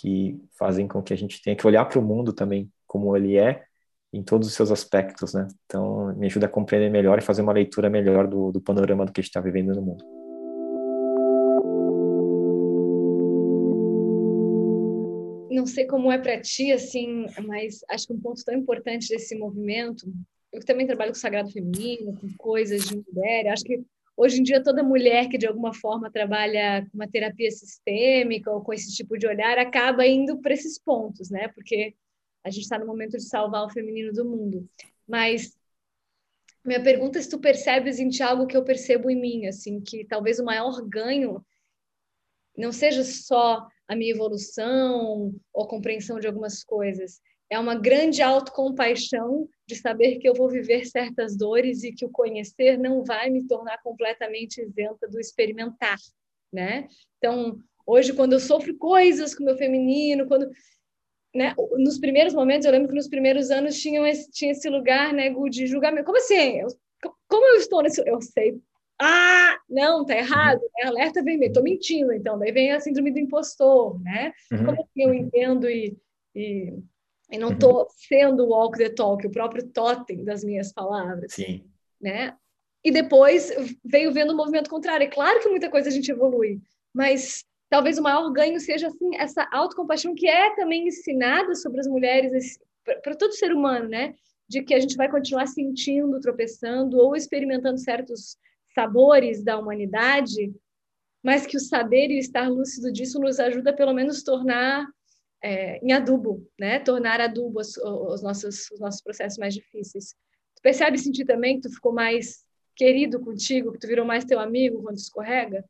que 0.00 0.40
fazem 0.58 0.86
com 0.86 1.02
que 1.02 1.12
a 1.12 1.16
gente 1.16 1.42
tenha 1.42 1.56
que 1.56 1.66
olhar 1.66 1.84
para 1.84 1.98
o 1.98 2.02
mundo 2.02 2.32
também 2.32 2.70
como 2.86 3.16
ele 3.16 3.36
é, 3.36 3.64
em 4.12 4.22
todos 4.22 4.48
os 4.48 4.54
seus 4.54 4.70
aspectos, 4.70 5.34
né? 5.34 5.46
Então, 5.66 6.14
me 6.16 6.26
ajuda 6.26 6.46
a 6.46 6.48
compreender 6.48 6.90
melhor 6.90 7.18
e 7.18 7.22
fazer 7.22 7.42
uma 7.42 7.52
leitura 7.52 7.90
melhor 7.90 8.26
do, 8.26 8.50
do 8.50 8.60
panorama 8.60 9.04
do 9.04 9.12
que 9.12 9.20
a 9.20 9.22
gente 9.22 9.30
está 9.30 9.40
vivendo 9.40 9.74
no 9.74 9.82
mundo. 9.82 10.04
Não 15.50 15.66
sei 15.66 15.86
como 15.86 16.10
é 16.10 16.18
para 16.18 16.40
ti, 16.40 16.72
assim, 16.72 17.26
mas 17.46 17.80
acho 17.90 18.06
que 18.06 18.12
um 18.12 18.20
ponto 18.20 18.42
tão 18.44 18.54
importante 18.54 19.08
desse 19.08 19.36
movimento 19.36 20.06
eu 20.52 20.64
também 20.64 20.86
trabalho 20.86 21.12
com 21.12 21.18
sagrado 21.18 21.50
feminino, 21.50 22.16
com 22.18 22.28
coisas 22.38 22.88
de 22.88 22.96
mulher. 22.96 23.48
Acho 23.48 23.64
que 23.64 23.82
hoje 24.18 24.40
em 24.40 24.42
dia 24.42 24.60
toda 24.60 24.82
mulher 24.82 25.28
que 25.28 25.38
de 25.38 25.46
alguma 25.46 25.72
forma 25.72 26.10
trabalha 26.10 26.84
com 26.90 26.98
uma 26.98 27.08
terapia 27.08 27.48
sistêmica 27.52 28.50
ou 28.50 28.60
com 28.60 28.72
esse 28.72 28.92
tipo 28.92 29.16
de 29.16 29.28
olhar 29.28 29.56
acaba 29.58 30.04
indo 30.04 30.40
para 30.40 30.52
esses 30.52 30.76
pontos, 30.76 31.30
né? 31.30 31.46
Porque 31.54 31.94
a 32.42 32.50
gente 32.50 32.64
está 32.64 32.76
no 32.76 32.86
momento 32.86 33.12
de 33.12 33.22
salvar 33.22 33.64
o 33.64 33.70
feminino 33.70 34.12
do 34.12 34.24
mundo. 34.24 34.68
Mas 35.06 35.56
minha 36.64 36.82
pergunta 36.82 37.20
é 37.20 37.22
se 37.22 37.30
tu 37.30 37.38
percebes 37.38 38.00
em 38.00 38.08
ti 38.08 38.20
algo 38.20 38.48
que 38.48 38.56
eu 38.56 38.64
percebo 38.64 39.08
em 39.08 39.20
mim, 39.20 39.46
assim, 39.46 39.80
que 39.80 40.04
talvez 40.04 40.40
o 40.40 40.44
maior 40.44 40.82
ganho 40.82 41.40
não 42.56 42.72
seja 42.72 43.04
só 43.04 43.68
a 43.86 43.94
minha 43.94 44.12
evolução 44.12 45.32
ou 45.52 45.68
compreensão 45.68 46.18
de 46.18 46.26
algumas 46.26 46.64
coisas, 46.64 47.20
é 47.48 47.56
uma 47.56 47.76
grande 47.76 48.20
autocompaixão 48.20 49.48
de 49.68 49.76
saber 49.76 50.18
que 50.18 50.26
eu 50.28 50.34
vou 50.34 50.48
viver 50.48 50.86
certas 50.86 51.36
dores 51.36 51.84
e 51.84 51.92
que 51.92 52.06
o 52.06 52.10
conhecer 52.10 52.78
não 52.78 53.04
vai 53.04 53.28
me 53.28 53.46
tornar 53.46 53.78
completamente 53.82 54.62
isenta 54.62 55.06
do 55.06 55.20
experimentar, 55.20 55.98
né? 56.50 56.88
Então, 57.18 57.58
hoje 57.86 58.14
quando 58.14 58.32
eu 58.32 58.40
sofro 58.40 58.74
coisas 58.78 59.34
com 59.34 59.42
o 59.42 59.46
meu 59.46 59.58
feminino, 59.58 60.26
quando 60.26 60.50
né, 61.34 61.54
nos 61.76 61.98
primeiros 61.98 62.32
momentos, 62.32 62.64
eu 62.64 62.72
lembro 62.72 62.88
que 62.88 62.94
nos 62.94 63.08
primeiros 63.08 63.50
anos 63.50 63.78
tinha 63.78 64.08
esse, 64.08 64.30
tinha 64.30 64.52
esse 64.52 64.70
lugar, 64.70 65.12
né, 65.12 65.30
de 65.50 65.66
julgamento. 65.66 66.06
Como 66.06 66.16
assim? 66.16 66.60
Eu, 66.60 66.68
como 67.28 67.46
eu 67.48 67.56
estou 67.56 67.82
nesse 67.82 68.02
eu 68.08 68.20
sei 68.22 68.58
ah, 69.00 69.56
não, 69.70 70.04
tá 70.04 70.16
errado, 70.16 70.60
é 70.76 70.88
alerta 70.88 71.22
vermelho, 71.22 71.52
tô 71.52 71.62
mentindo, 71.62 72.12
então, 72.12 72.36
daí 72.36 72.50
vem 72.50 72.72
a 72.72 72.80
síndrome 72.80 73.12
do 73.12 73.20
impostor, 73.20 74.00
né? 74.02 74.32
Uhum. 74.50 74.64
Como 74.64 74.82
assim 74.82 75.02
eu 75.04 75.14
entendo 75.14 75.70
e, 75.70 75.96
e, 76.34 76.74
e 77.30 77.38
não 77.38 77.56
tô 77.56 77.82
uhum. 77.82 77.86
sendo 77.90 78.44
o 78.44 78.48
walk 78.48 78.78
the 78.78 78.88
talk, 78.88 79.26
o 79.26 79.30
próprio 79.30 79.66
totem 79.68 80.24
das 80.24 80.42
minhas 80.42 80.72
palavras, 80.72 81.32
Sim. 81.32 81.64
né? 82.00 82.34
E 82.82 82.90
depois 82.90 83.52
veio 83.84 84.12
vendo 84.12 84.32
o 84.32 84.36
movimento 84.36 84.70
contrário. 84.70 85.04
É 85.04 85.10
claro 85.10 85.40
que 85.40 85.48
muita 85.48 85.68
coisa 85.68 85.88
a 85.88 85.92
gente 85.92 86.10
evolui, 86.10 86.60
mas 86.94 87.44
talvez 87.68 87.98
o 87.98 88.02
maior 88.02 88.30
ganho 88.32 88.58
seja 88.60 88.86
assim 88.86 89.16
essa 89.16 89.46
autocompaixão 89.52 90.14
que 90.14 90.26
é 90.26 90.54
também 90.54 90.88
ensinada 90.88 91.54
sobre 91.54 91.80
as 91.80 91.86
mulheres 91.86 92.58
para 93.02 93.14
todo 93.14 93.34
ser 93.34 93.52
humano, 93.52 93.88
né? 93.88 94.14
De 94.48 94.62
que 94.62 94.72
a 94.72 94.80
gente 94.80 94.96
vai 94.96 95.10
continuar 95.10 95.46
sentindo, 95.46 96.20
tropeçando 96.20 96.96
ou 96.96 97.14
experimentando 97.14 97.78
certos 97.78 98.38
sabores 98.74 99.42
da 99.42 99.58
humanidade, 99.58 100.54
mas 101.22 101.46
que 101.46 101.56
o 101.56 101.60
saber 101.60 102.10
e 102.10 102.16
o 102.16 102.20
estar 102.20 102.48
lúcido 102.48 102.90
disso 102.90 103.18
nos 103.18 103.38
ajuda 103.38 103.74
pelo 103.74 103.92
menos 103.92 104.22
tornar 104.22 104.86
é, 105.42 105.78
em 105.84 105.92
adubo, 105.92 106.46
né? 106.58 106.78
Tornar 106.80 107.20
adubo 107.20 107.60
os, 107.60 107.76
os, 107.76 108.22
nossos 108.22 108.70
os 108.70 108.80
nossos 108.80 109.02
processos 109.02 109.38
mais 109.38 109.54
difíceis. 109.54 110.14
Tu 110.56 110.62
percebe 110.62 110.98
sentir 110.98 111.24
também 111.24 111.56
que 111.56 111.68
tu 111.68 111.74
ficou 111.74 111.92
mais 111.92 112.44
querido 112.74 113.20
contigo, 113.20 113.72
que 113.72 113.78
tu 113.78 113.86
virou 113.86 114.04
mais 114.04 114.24
teu 114.24 114.38
amigo 114.38 114.82
quando 114.82 114.96
escorrega? 114.96 115.64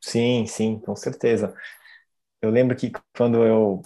Sim, 0.00 0.46
sim, 0.46 0.78
com 0.78 0.96
certeza. 0.96 1.54
Eu 2.40 2.50
lembro 2.50 2.76
que 2.76 2.90
quando 3.16 3.44
eu 3.44 3.82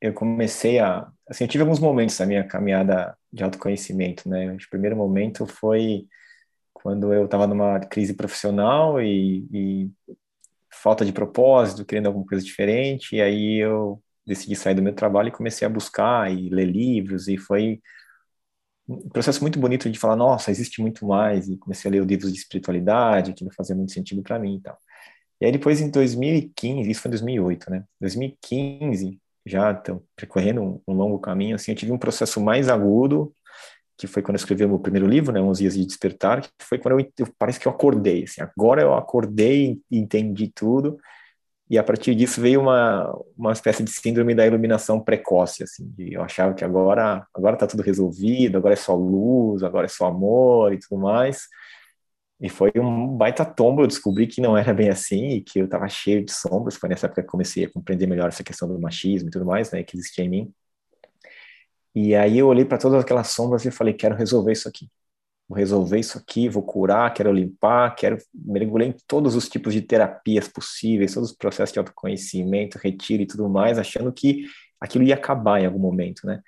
eu 0.00 0.12
comecei 0.12 0.80
a 0.80 1.08
assim, 1.28 1.44
eu 1.44 1.48
tive 1.48 1.62
alguns 1.62 1.78
momentos 1.78 2.18
na 2.18 2.26
minha 2.26 2.44
caminhada 2.46 3.16
de 3.32 3.44
autoconhecimento, 3.44 4.28
né? 4.28 4.52
O 4.52 4.70
primeiro 4.70 4.96
momento 4.96 5.46
foi 5.46 6.08
quando 6.72 7.12
eu 7.14 7.26
estava 7.26 7.46
numa 7.46 7.78
crise 7.80 8.14
profissional 8.14 9.00
e, 9.00 9.46
e, 9.52 9.90
falta 10.70 11.04
de 11.04 11.12
propósito, 11.12 11.84
querendo 11.84 12.06
alguma 12.06 12.26
coisa 12.26 12.44
diferente, 12.44 13.16
e 13.16 13.22
aí 13.22 13.58
eu 13.58 14.02
decidi 14.26 14.56
sair 14.56 14.74
do 14.74 14.82
meu 14.82 14.94
trabalho 14.94 15.28
e 15.28 15.32
comecei 15.32 15.66
a 15.66 15.70
buscar 15.70 16.32
e 16.32 16.48
ler 16.48 16.66
livros, 16.66 17.28
e 17.28 17.36
foi 17.36 17.80
um 18.88 19.08
processo 19.08 19.40
muito 19.40 19.58
bonito 19.58 19.90
de 19.90 19.98
falar, 19.98 20.16
nossa, 20.16 20.50
existe 20.50 20.80
muito 20.80 21.06
mais, 21.06 21.48
e 21.48 21.56
comecei 21.56 21.90
a 21.90 21.92
ler 21.92 22.04
livros 22.04 22.32
de 22.32 22.38
espiritualidade, 22.38 23.32
que 23.32 23.44
não 23.44 23.52
fazia 23.52 23.74
muito 23.76 23.92
sentido 23.92 24.22
para 24.22 24.38
mim 24.38 24.56
e 24.56 24.60
tal. 24.60 24.78
E 25.40 25.46
aí 25.46 25.52
depois, 25.52 25.80
em 25.80 25.90
2015, 25.90 26.90
isso 26.90 27.00
foi 27.00 27.08
em 27.08 27.12
2008, 27.12 27.70
né? 27.70 27.84
2015, 28.00 29.20
já 29.44 29.74
tô 29.74 30.02
percorrendo 30.16 30.62
um, 30.62 30.80
um 30.86 30.94
longo 30.94 31.18
caminho, 31.18 31.56
assim, 31.56 31.72
eu 31.72 31.76
tive 31.76 31.92
um 31.92 31.98
processo 31.98 32.40
mais 32.40 32.68
agudo, 32.68 33.34
que 33.96 34.06
foi 34.06 34.22
quando 34.22 34.36
eu 34.36 34.38
escrevi 34.38 34.64
o 34.64 34.68
meu 34.68 34.78
primeiro 34.78 35.06
livro, 35.06 35.32
né, 35.32 35.40
11 35.40 35.62
dias 35.62 35.74
de 35.74 35.86
despertar, 35.86 36.42
que 36.42 36.50
foi 36.60 36.78
quando 36.78 36.98
eu, 36.98 37.12
eu 37.18 37.28
parece 37.38 37.60
que 37.60 37.68
eu 37.68 37.72
acordei, 37.72 38.24
assim, 38.24 38.40
agora 38.42 38.82
eu 38.82 38.94
acordei 38.94 39.80
entendi 39.90 40.50
tudo, 40.54 40.98
e 41.72 41.78
a 41.78 41.82
partir 41.82 42.14
disso 42.14 42.38
veio 42.38 42.60
uma, 42.60 43.10
uma 43.34 43.50
espécie 43.50 43.82
de 43.82 43.90
síndrome 43.90 44.34
da 44.34 44.46
iluminação 44.46 45.00
precoce, 45.00 45.62
assim, 45.62 45.88
de 45.96 46.12
eu 46.12 46.22
achava 46.22 46.52
que 46.52 46.62
agora 46.62 47.26
agora 47.34 47.54
está 47.56 47.66
tudo 47.66 47.82
resolvido, 47.82 48.58
agora 48.58 48.74
é 48.74 48.76
só 48.76 48.94
luz, 48.94 49.62
agora 49.62 49.86
é 49.86 49.88
só 49.88 50.04
amor 50.06 50.74
e 50.74 50.78
tudo 50.78 51.00
mais. 51.00 51.48
E 52.38 52.50
foi 52.50 52.70
um 52.76 53.16
baita 53.16 53.42
tombo, 53.46 53.82
eu 53.82 53.86
descobri 53.86 54.26
que 54.26 54.38
não 54.38 54.54
era 54.54 54.74
bem 54.74 54.90
assim 54.90 55.30
e 55.30 55.40
que 55.40 55.60
eu 55.60 55.64
estava 55.64 55.88
cheio 55.88 56.22
de 56.22 56.32
sombras. 56.32 56.76
Foi 56.76 56.90
nessa 56.90 57.06
época 57.06 57.22
que 57.22 57.28
comecei 57.28 57.64
a 57.64 57.72
compreender 57.72 58.06
melhor 58.06 58.28
essa 58.28 58.44
questão 58.44 58.68
do 58.68 58.78
machismo 58.78 59.28
e 59.30 59.32
tudo 59.32 59.46
mais, 59.46 59.70
né, 59.72 59.82
que 59.82 59.96
existia 59.96 60.26
em 60.26 60.28
mim. 60.28 60.54
E 61.94 62.14
aí 62.14 62.38
eu 62.38 62.48
olhei 62.48 62.66
para 62.66 62.76
todas 62.76 63.00
aquelas 63.02 63.28
sombras 63.28 63.64
e 63.64 63.70
falei, 63.70 63.94
quero 63.94 64.14
resolver 64.14 64.52
isso 64.52 64.68
aqui. 64.68 64.90
Vou 65.52 65.58
resolver 65.58 65.98
isso 65.98 66.16
aqui, 66.16 66.48
vou 66.48 66.62
curar, 66.62 67.12
quero 67.12 67.30
limpar, 67.30 67.94
quero 67.94 68.16
mergulhar 68.34 68.88
em 68.88 68.94
todos 69.06 69.34
os 69.34 69.50
tipos 69.50 69.74
de 69.74 69.82
terapias 69.82 70.48
possíveis, 70.48 71.12
todos 71.12 71.30
os 71.30 71.36
processos 71.36 71.74
de 71.74 71.78
autoconhecimento, 71.78 72.78
retiro 72.78 73.22
e 73.22 73.26
tudo 73.26 73.50
mais, 73.50 73.78
achando 73.78 74.10
que 74.10 74.46
aquilo 74.80 75.04
ia 75.04 75.14
acabar 75.14 75.60
em 75.60 75.66
algum 75.66 75.78
momento, 75.78 76.26
né? 76.26 76.40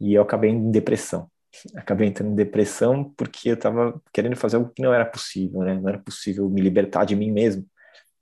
E 0.00 0.14
eu 0.14 0.22
acabei 0.22 0.48
em 0.50 0.70
depressão. 0.70 1.30
Acabei 1.76 2.08
entrando 2.08 2.32
em 2.32 2.34
depressão 2.34 3.12
porque 3.14 3.50
eu 3.50 3.54
estava 3.56 4.00
querendo 4.10 4.36
fazer 4.36 4.56
algo 4.56 4.72
que 4.74 4.80
não 4.80 4.94
era 4.94 5.04
possível, 5.04 5.60
né? 5.60 5.74
Não 5.74 5.90
era 5.90 5.98
possível 5.98 6.48
me 6.48 6.62
libertar 6.62 7.04
de 7.04 7.14
mim 7.14 7.30
mesmo. 7.30 7.66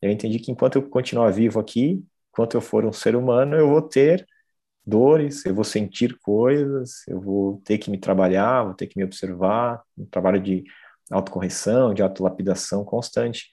Eu 0.03 0.11
entendi 0.11 0.41
que 0.41 0.51
enquanto 0.51 0.75
eu 0.75 0.89
continuar 0.89 1.31
vivo 1.31 1.61
aqui, 1.61 2.03
enquanto 2.33 2.55
eu 2.57 2.61
for 2.61 2.85
um 2.85 2.93
ser 2.93 3.15
humano, 3.15 3.55
eu 3.55 3.69
vou 3.69 3.83
ter 3.83 4.27
dores, 4.88 5.45
eu 5.45 5.54
vou 5.54 5.64
sentir 5.64 6.18
coisas, 6.21 7.07
eu 7.09 7.21
vou 7.21 7.61
ter 7.64 7.78
que 7.78 7.90
me 7.90 7.99
trabalhar, 7.99 8.64
vou 8.64 8.75
ter 8.75 8.87
que 8.87 8.99
me 8.99 9.04
observar, 9.04 9.83
um 9.97 10.07
trabalho 10.07 10.40
de 10.40 10.64
autocorreção, 11.11 11.95
de 11.95 12.02
autolapidação 12.02 12.85
constante. 12.85 13.50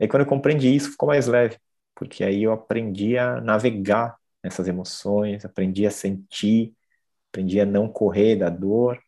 E 0.00 0.04
aí, 0.04 0.08
quando 0.08 0.22
eu 0.22 0.28
compreendi 0.28 0.74
isso, 0.74 0.90
ficou 0.92 1.08
mais 1.08 1.26
leve, 1.26 1.58
porque 1.94 2.24
aí 2.24 2.42
eu 2.42 2.52
aprendi 2.52 3.16
a 3.18 3.40
navegar 3.40 4.16
nessas 4.42 4.66
emoções, 4.68 5.44
aprendi 5.44 5.86
a 5.86 5.90
sentir, 5.90 6.74
aprendi 7.30 7.60
a 7.60 7.66
não 7.66 7.88
correr 7.88 8.36
da 8.36 8.50
dor, 8.50 8.98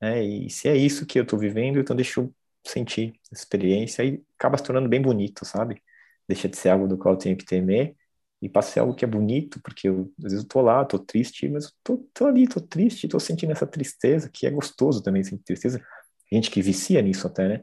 né? 0.00 0.22
E 0.24 0.50
se 0.50 0.68
é 0.68 0.76
isso 0.76 1.06
que 1.06 1.18
eu 1.18 1.24
estou 1.24 1.38
vivendo, 1.38 1.78
então 1.80 1.96
deixa 1.96 2.20
eu 2.20 2.32
sentir 2.66 3.14
a 3.32 3.34
experiência 3.34 4.04
e 4.04 4.22
acaba 4.38 4.58
se 4.58 4.64
tornando 4.64 4.88
bem 4.88 5.02
bonito, 5.02 5.44
sabe? 5.44 5.82
Deixa 6.28 6.48
de 6.48 6.56
ser 6.56 6.70
algo 6.70 6.88
do 6.88 6.98
qual 6.98 7.14
eu 7.14 7.18
tenho 7.18 7.36
que 7.36 7.44
temer 7.44 7.96
e 8.42 8.48
passa 8.48 8.80
algo 8.80 8.94
que 8.94 9.04
é 9.04 9.08
bonito, 9.08 9.60
porque 9.62 9.88
eu, 9.88 10.12
às 10.18 10.24
vezes 10.32 10.40
eu 10.44 10.48
tô 10.48 10.60
lá, 10.60 10.84
tô 10.84 10.98
triste, 10.98 11.48
mas 11.48 11.66
eu 11.66 11.70
tô, 11.82 11.98
tô 12.14 12.26
ali, 12.26 12.46
tô 12.48 12.60
triste, 12.60 13.08
tô 13.08 13.18
sentindo 13.20 13.52
essa 13.52 13.66
tristeza, 13.66 14.28
que 14.30 14.46
é 14.46 14.50
gostoso 14.50 15.02
também 15.02 15.24
sentir 15.24 15.44
tristeza. 15.44 15.82
Gente 16.32 16.50
que 16.50 16.60
vicia 16.62 17.00
nisso 17.02 17.26
até, 17.26 17.48
né? 17.48 17.62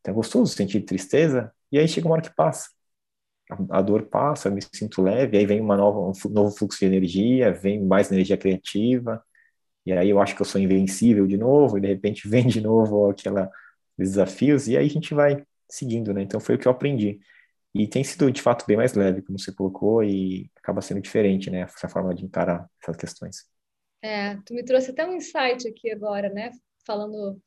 Então 0.00 0.12
é 0.12 0.16
gostoso 0.16 0.54
sentir 0.54 0.82
tristeza, 0.82 1.52
e 1.72 1.78
aí 1.78 1.88
chega 1.88 2.06
uma 2.08 2.14
hora 2.14 2.22
que 2.22 2.34
passa. 2.34 2.68
A, 3.70 3.78
a 3.78 3.82
dor 3.82 4.04
passa, 4.08 4.48
eu 4.48 4.52
me 4.52 4.60
sinto 4.74 5.02
leve, 5.02 5.36
aí 5.36 5.46
vem 5.46 5.60
uma 5.60 5.76
nova, 5.76 5.98
um 6.00 6.12
novo 6.30 6.56
fluxo 6.56 6.78
de 6.80 6.86
energia, 6.86 7.52
vem 7.52 7.84
mais 7.84 8.10
energia 8.10 8.36
criativa, 8.36 9.22
e 9.86 9.92
aí 9.92 10.10
eu 10.10 10.20
acho 10.20 10.36
que 10.36 10.42
eu 10.42 10.46
sou 10.46 10.60
invencível 10.60 11.26
de 11.26 11.36
novo, 11.38 11.78
e 11.78 11.80
de 11.80 11.88
repente 11.88 12.28
vem 12.30 12.46
de 12.48 12.60
novo 12.60 13.10
aquela 13.10 13.50
desafios, 13.98 14.68
e 14.68 14.76
aí 14.76 14.86
a 14.86 14.90
gente 14.90 15.14
vai 15.14 15.44
seguindo, 15.70 16.14
né? 16.14 16.22
Então 16.22 16.40
foi 16.40 16.56
o 16.56 16.58
que 16.58 16.68
eu 16.68 16.72
aprendi. 16.72 17.20
E 17.74 17.88
tem 17.88 18.04
sido, 18.04 18.30
de 18.30 18.42
fato, 18.42 18.66
bem 18.66 18.76
mais 18.76 18.92
leve, 18.94 19.22
como 19.22 19.38
você 19.38 19.52
colocou, 19.52 20.04
e 20.04 20.50
acaba 20.56 20.82
sendo 20.82 21.00
diferente, 21.00 21.50
né? 21.50 21.60
Essa 21.60 21.88
forma 21.88 22.14
de 22.14 22.24
encarar 22.24 22.68
essas 22.82 22.96
questões. 22.96 23.46
É, 24.02 24.36
tu 24.44 24.52
me 24.52 24.64
trouxe 24.64 24.90
até 24.90 25.06
um 25.06 25.14
insight 25.14 25.66
aqui 25.66 25.90
agora, 25.90 26.28
né? 26.28 26.50
Falando, 26.84 27.40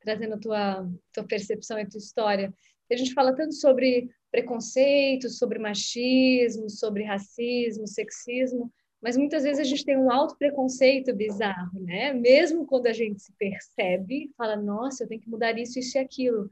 trazendo 0.00 0.34
a 0.34 0.38
tua, 0.38 0.88
tua 1.12 1.24
percepção 1.24 1.78
e 1.78 1.88
tua 1.88 1.98
história. 1.98 2.54
A 2.90 2.96
gente 2.96 3.12
fala 3.12 3.34
tanto 3.34 3.54
sobre 3.54 4.08
preconceito, 4.30 5.28
sobre 5.28 5.58
machismo, 5.58 6.70
sobre 6.70 7.04
racismo, 7.04 7.86
sexismo, 7.86 8.72
mas 9.00 9.16
muitas 9.16 9.44
vezes 9.44 9.60
a 9.60 9.64
gente 9.64 9.84
tem 9.84 9.96
um 9.96 10.10
alto 10.10 10.36
preconceito 10.36 11.14
bizarro, 11.14 11.80
né? 11.80 12.12
Mesmo 12.12 12.66
quando 12.66 12.86
a 12.86 12.92
gente 12.92 13.22
se 13.22 13.32
percebe, 13.38 14.30
fala, 14.36 14.56
nossa, 14.56 15.04
eu 15.04 15.08
tenho 15.08 15.20
que 15.20 15.30
mudar 15.30 15.56
isso, 15.58 15.78
isso 15.78 15.96
e 15.96 16.00
aquilo. 16.00 16.50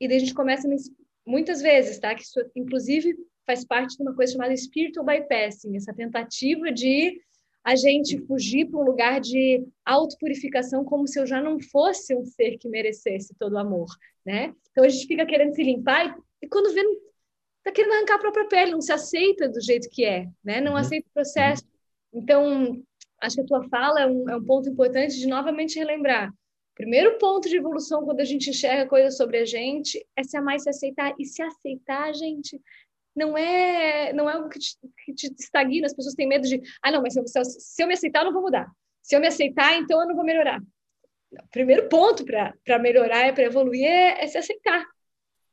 E 0.00 0.08
daí 0.08 0.16
a 0.16 0.20
gente 0.20 0.34
começa 0.34 0.66
muitas 1.30 1.62
vezes, 1.62 1.98
tá? 1.98 2.14
Que 2.14 2.22
isso, 2.22 2.40
inclusive, 2.54 3.16
faz 3.46 3.64
parte 3.64 3.96
de 3.96 4.02
uma 4.02 4.14
coisa 4.14 4.32
chamada 4.32 4.56
spiritual 4.56 5.06
bypassing, 5.06 5.76
essa 5.76 5.94
tentativa 5.94 6.70
de 6.72 7.20
a 7.62 7.76
gente 7.76 8.18
fugir 8.26 8.66
para 8.66 8.80
um 8.80 8.84
lugar 8.84 9.20
de 9.20 9.64
autopurificação 9.84 10.84
como 10.84 11.06
se 11.06 11.20
eu 11.20 11.26
já 11.26 11.40
não 11.40 11.60
fosse 11.60 12.14
um 12.14 12.24
ser 12.24 12.56
que 12.58 12.68
merecesse 12.68 13.34
todo 13.38 13.52
o 13.52 13.58
amor, 13.58 13.88
né? 14.24 14.54
Então 14.70 14.84
a 14.84 14.88
gente 14.88 15.06
fica 15.06 15.26
querendo 15.26 15.54
se 15.54 15.62
limpar 15.62 16.06
e, 16.06 16.46
e 16.46 16.48
quando 16.48 16.72
vê 16.72 16.82
tá 17.62 17.70
querendo 17.70 17.92
arrancar 17.92 18.14
a 18.14 18.20
própria 18.20 18.48
pele, 18.48 18.72
não 18.72 18.80
se 18.80 18.92
aceita 18.92 19.48
do 19.48 19.60
jeito 19.60 19.90
que 19.90 20.04
é, 20.04 20.26
né? 20.42 20.60
Não 20.60 20.72
uhum. 20.72 20.78
aceita 20.78 21.06
o 21.08 21.12
processo. 21.12 21.62
Então, 22.12 22.82
acho 23.20 23.36
que 23.36 23.42
a 23.42 23.46
tua 23.46 23.68
fala 23.68 24.00
é 24.00 24.06
um, 24.06 24.28
é 24.30 24.36
um 24.36 24.44
ponto 24.44 24.68
importante 24.68 25.18
de 25.18 25.26
novamente 25.26 25.78
relembrar 25.78 26.32
Primeiro 26.80 27.18
ponto 27.18 27.46
de 27.46 27.58
evolução 27.58 28.06
quando 28.06 28.20
a 28.20 28.24
gente 28.24 28.48
enxerga 28.48 28.88
coisas 28.88 29.14
sobre 29.14 29.36
a 29.36 29.44
gente 29.44 30.02
é 30.16 30.24
se 30.24 30.34
amar 30.34 30.56
e 30.56 30.60
se 30.60 30.70
aceitar. 30.70 31.14
E 31.18 31.26
se 31.26 31.42
aceitar, 31.42 32.10
gente, 32.14 32.58
não 33.14 33.36
é 33.36 34.14
não 34.14 34.30
é 34.30 34.32
algo 34.32 34.48
que 34.48 34.58
te, 34.58 34.78
que 35.04 35.12
te 35.12 35.26
estagna. 35.38 35.84
As 35.84 35.92
pessoas 35.92 36.14
têm 36.14 36.26
medo 36.26 36.48
de, 36.48 36.58
ah, 36.82 36.90
não, 36.90 37.02
mas 37.02 37.12
se 37.12 37.20
eu, 37.20 37.44
se 37.44 37.82
eu 37.82 37.86
me 37.86 37.92
aceitar, 37.92 38.20
eu 38.20 38.24
não 38.24 38.32
vou 38.32 38.40
mudar. 38.40 38.66
Se 39.02 39.14
eu 39.14 39.20
me 39.20 39.26
aceitar, 39.26 39.76
então 39.76 40.00
eu 40.00 40.08
não 40.08 40.16
vou 40.16 40.24
melhorar. 40.24 40.58
O 41.32 41.48
primeiro 41.50 41.86
ponto 41.86 42.24
para 42.24 42.78
melhorar, 42.78 43.26
é 43.26 43.32
para 43.32 43.44
evoluir, 43.44 43.84
é, 43.84 44.24
é, 44.24 44.26
se 44.26 44.38
aceitar. 44.38 44.82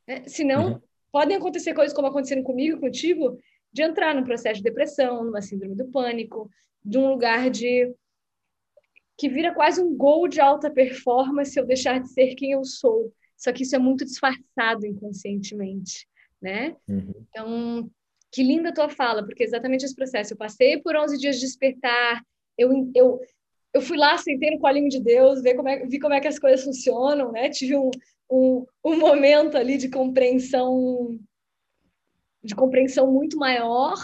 Né? 0.08 0.24
Senão, 0.28 0.76
uhum. 0.76 0.82
podem 1.12 1.36
acontecer 1.36 1.74
coisas 1.74 1.94
como 1.94 2.08
aconteceram 2.08 2.42
comigo 2.42 2.78
e 2.78 2.80
contigo, 2.80 3.38
de 3.74 3.82
entrar 3.82 4.16
num 4.16 4.24
processo 4.24 4.60
de 4.60 4.64
depressão, 4.64 5.26
numa 5.26 5.42
síndrome 5.42 5.76
do 5.76 5.92
pânico, 5.92 6.50
de 6.86 6.98
um 6.98 7.10
lugar 7.10 7.50
de 7.50 7.94
que 9.18 9.28
vira 9.28 9.54
quase 9.54 9.82
um 9.82 9.96
gol 9.96 10.28
de 10.28 10.40
alta 10.40 10.70
performance 10.70 11.52
se 11.52 11.60
eu 11.60 11.66
deixar 11.66 12.00
de 12.00 12.10
ser 12.10 12.36
quem 12.36 12.52
eu 12.52 12.64
sou. 12.64 13.12
Só 13.36 13.52
que 13.52 13.64
isso 13.64 13.76
é 13.76 13.80
muito 13.80 14.06
disfarçado 14.06 14.86
inconscientemente, 14.86 16.08
né? 16.42 16.76
Uhum. 16.88 17.14
Então, 17.30 17.92
que 18.32 18.44
linda 18.44 18.70
a 18.70 18.74
tua 18.74 18.90
fala, 18.90 19.26
porque 19.26 19.44
exatamente 19.44 19.86
esse 19.86 19.96
processo. 19.96 20.34
Eu 20.34 20.38
passei 20.38 20.80
por 20.82 20.96
11 20.96 21.18
dias 21.18 21.36
de 21.36 21.42
despertar, 21.42 22.22
eu, 22.58 22.92
eu, 22.96 23.20
eu 23.74 23.82
fui 23.82 23.98
lá, 23.98 24.18
sentei 24.18 24.52
no 24.52 24.60
colinho 24.60 24.90
de 24.90 25.00
Deus, 25.00 25.42
vi 25.42 25.56
como 25.56 25.70
é, 25.70 25.86
vi 25.86 26.00
como 26.00 26.14
é 26.14 26.20
que 26.20 26.28
as 26.28 26.40
coisas 26.40 26.64
funcionam, 26.64 27.32
né? 27.32 27.50
Tive 27.50 27.76
um, 27.76 27.90
um, 28.30 28.66
um 28.84 28.98
momento 28.98 29.58
ali 29.58 29.78
de 29.78 29.90
compreensão 29.90 31.20
de 32.44 32.56
compreensão 32.56 33.12
muito 33.12 33.38
maior, 33.38 33.96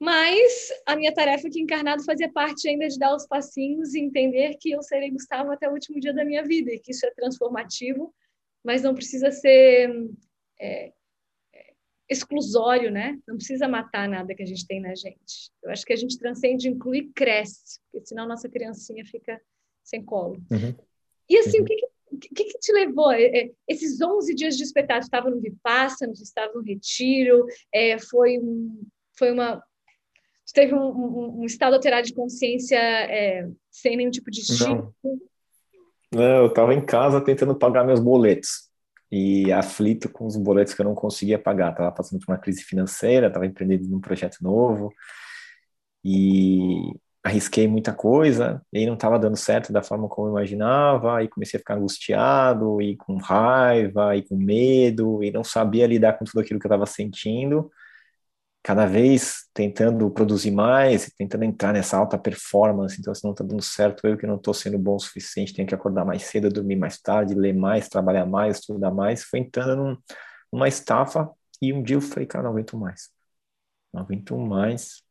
mas 0.00 0.70
a 0.86 0.96
minha 0.96 1.12
tarefa 1.12 1.46
aqui 1.46 1.60
encarnado 1.60 2.02
fazia 2.04 2.32
parte 2.32 2.68
ainda 2.68 2.88
de 2.88 2.98
dar 2.98 3.14
os 3.14 3.26
passinhos 3.26 3.94
e 3.94 4.00
entender 4.00 4.56
que 4.58 4.70
eu 4.70 4.82
serei 4.82 5.10
Gustavo 5.10 5.52
até 5.52 5.68
o 5.68 5.72
último 5.72 6.00
dia 6.00 6.14
da 6.14 6.24
minha 6.24 6.42
vida 6.42 6.72
e 6.72 6.80
que 6.80 6.92
isso 6.92 7.04
é 7.04 7.10
transformativo, 7.10 8.14
mas 8.64 8.82
não 8.82 8.94
precisa 8.94 9.30
ser 9.30 9.90
é, 10.58 10.92
é, 11.54 11.74
exclusório, 12.08 12.90
né? 12.90 13.18
Não 13.28 13.36
precisa 13.36 13.68
matar 13.68 14.08
nada 14.08 14.34
que 14.34 14.42
a 14.42 14.46
gente 14.46 14.66
tem 14.66 14.80
na 14.80 14.94
gente. 14.94 15.50
Eu 15.62 15.70
acho 15.70 15.84
que 15.84 15.92
a 15.92 15.96
gente 15.96 16.18
transcende, 16.18 16.68
inclui 16.68 16.98
e 16.98 17.12
cresce, 17.12 17.78
porque 17.92 18.06
senão 18.06 18.26
nossa 18.26 18.48
criancinha 18.48 19.04
fica 19.04 19.40
sem 19.84 20.02
colo. 20.02 20.42
Uhum. 20.50 20.74
E 21.28 21.36
assim, 21.36 21.58
uhum. 21.58 21.64
o 21.64 21.66
que, 21.66 21.76
que 21.76 21.86
o 22.10 22.18
que, 22.18 22.44
que, 22.44 22.58
te 22.58 22.72
levou? 22.72 23.12
É, 23.12 23.24
é, 23.24 23.50
esses 23.68 24.00
11 24.00 24.34
dias 24.34 24.56
de 24.56 24.64
espetáculo, 24.64 25.04
estava 25.04 25.30
no 25.30 25.40
Vipassana, 25.40 26.12
estava 26.12 26.52
no 26.54 26.62
retiro, 26.62 27.46
é, 27.72 27.98
foi, 27.98 28.38
um, 28.38 28.84
foi 29.16 29.30
uma... 29.30 29.62
Teve 30.52 30.74
um, 30.74 30.78
um, 30.78 31.40
um, 31.40 31.44
estado 31.44 31.74
alterado 31.74 32.06
de 32.06 32.14
consciência 32.14 32.76
é, 32.76 33.48
sem 33.70 33.96
nenhum 33.96 34.10
tipo 34.10 34.30
de 34.30 34.40
estímulo? 34.40 34.94
Não, 36.12 36.22
eu 36.22 36.46
estava 36.46 36.74
em 36.74 36.84
casa 36.84 37.20
tentando 37.20 37.54
pagar 37.54 37.84
meus 37.84 38.00
boletos 38.00 38.68
e 39.10 39.52
aflito 39.52 40.08
com 40.08 40.26
os 40.26 40.36
boletos 40.36 40.74
que 40.74 40.80
eu 40.80 40.84
não 40.84 40.94
conseguia 40.94 41.38
pagar. 41.38 41.70
Estava 41.70 41.92
passando 41.92 42.20
por 42.20 42.32
uma 42.32 42.38
crise 42.38 42.62
financeira, 42.62 43.28
estava 43.28 43.46
empreendendo 43.46 43.88
num 43.88 44.00
projeto 44.00 44.38
novo 44.40 44.92
e 46.04 46.94
arrisquei 47.22 47.68
muita 47.68 47.92
coisa 47.92 48.62
e 48.72 48.86
não 48.86 48.94
estava 48.94 49.18
dando 49.18 49.36
certo 49.36 49.72
da 49.72 49.82
forma 49.82 50.08
como 50.08 50.28
eu 50.28 50.32
imaginava 50.32 51.22
e 51.22 51.28
comecei 51.28 51.58
a 51.58 51.60
ficar 51.60 51.76
angustiado 51.76 52.80
e 52.80 52.96
com 52.96 53.16
raiva 53.18 54.16
e 54.16 54.22
com 54.22 54.36
medo 54.36 55.22
e 55.22 55.30
não 55.30 55.44
sabia 55.44 55.86
lidar 55.86 56.14
com 56.14 56.24
tudo 56.24 56.40
aquilo 56.40 56.58
que 56.58 56.66
eu 56.66 56.70
estava 56.70 56.86
sentindo 56.86 57.70
cada 58.62 58.86
vez 58.86 59.48
tentando 59.54 60.10
produzir 60.10 60.50
mais 60.50 61.10
tentando 61.16 61.44
entrar 61.44 61.72
nessa 61.72 61.96
alta 61.96 62.18
performance 62.18 63.00
então 63.00 63.14
se 63.14 63.24
não 63.24 63.32
está 63.32 63.44
dando 63.44 63.62
certo 63.62 64.06
eu 64.06 64.16
que 64.18 64.26
não 64.26 64.36
estou 64.36 64.52
sendo 64.54 64.78
bom 64.78 64.96
o 64.96 65.00
suficiente 65.00 65.54
tenho 65.54 65.66
que 65.66 65.74
acordar 65.74 66.04
mais 66.04 66.24
cedo 66.24 66.50
dormir 66.50 66.76
mais 66.76 67.00
tarde 67.00 67.34
ler 67.34 67.54
mais 67.54 67.88
trabalhar 67.88 68.26
mais 68.26 68.58
estudar 68.58 68.90
mais 68.90 69.24
foi 69.24 69.40
entrando 69.40 69.76
num, 69.76 69.96
numa 70.52 70.68
estafa 70.68 71.30
e 71.62 71.72
um 71.72 71.82
dia 71.82 71.96
eu 71.96 72.00
falei 72.00 72.26
cara 72.26 72.44
não 72.44 72.50
aguento 72.50 72.76
mais 72.76 73.10
não 73.92 74.02
aguento 74.02 74.36
mais 74.38 75.02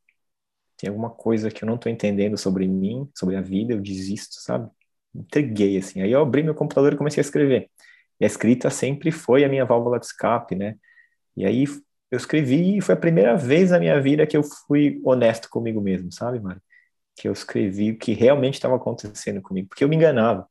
tem 0.79 0.89
alguma 0.89 1.09
coisa 1.09 1.51
que 1.51 1.63
eu 1.63 1.67
não 1.67 1.75
estou 1.75 1.91
entendendo 1.91 2.37
sobre 2.37 2.65
mim, 2.65 3.09
sobre 3.13 3.35
a 3.35 3.41
vida, 3.41 3.73
eu 3.73 3.81
desisto, 3.81 4.35
sabe? 4.39 4.71
Entreguei, 5.13 5.77
assim. 5.77 6.01
Aí 6.01 6.11
eu 6.11 6.21
abri 6.21 6.41
meu 6.41 6.55
computador 6.55 6.93
e 6.93 6.97
comecei 6.97 7.19
a 7.19 7.25
escrever. 7.25 7.69
E 8.17 8.23
a 8.23 8.27
escrita 8.27 8.69
sempre 8.69 9.11
foi 9.11 9.43
a 9.43 9.49
minha 9.49 9.65
válvula 9.65 9.99
de 9.99 10.05
escape, 10.05 10.55
né? 10.55 10.77
E 11.35 11.45
aí 11.45 11.65
eu 12.11 12.17
escrevi 12.17 12.77
e 12.77 12.81
foi 12.81 12.95
a 12.95 12.97
primeira 12.97 13.35
vez 13.35 13.71
na 13.71 13.79
minha 13.79 13.99
vida 14.01 14.25
que 14.25 14.35
eu 14.35 14.43
fui 14.43 14.99
honesto 15.03 15.49
comigo 15.49 15.79
mesmo, 15.81 16.11
sabe, 16.11 16.39
Mari? 16.39 16.59
Que 17.15 17.27
eu 17.27 17.33
escrevi 17.33 17.91
o 17.91 17.97
que 17.97 18.13
realmente 18.13 18.55
estava 18.55 18.75
acontecendo 18.75 19.41
comigo, 19.41 19.67
porque 19.69 19.83
eu 19.83 19.89
me 19.89 19.95
enganava. 19.95 20.47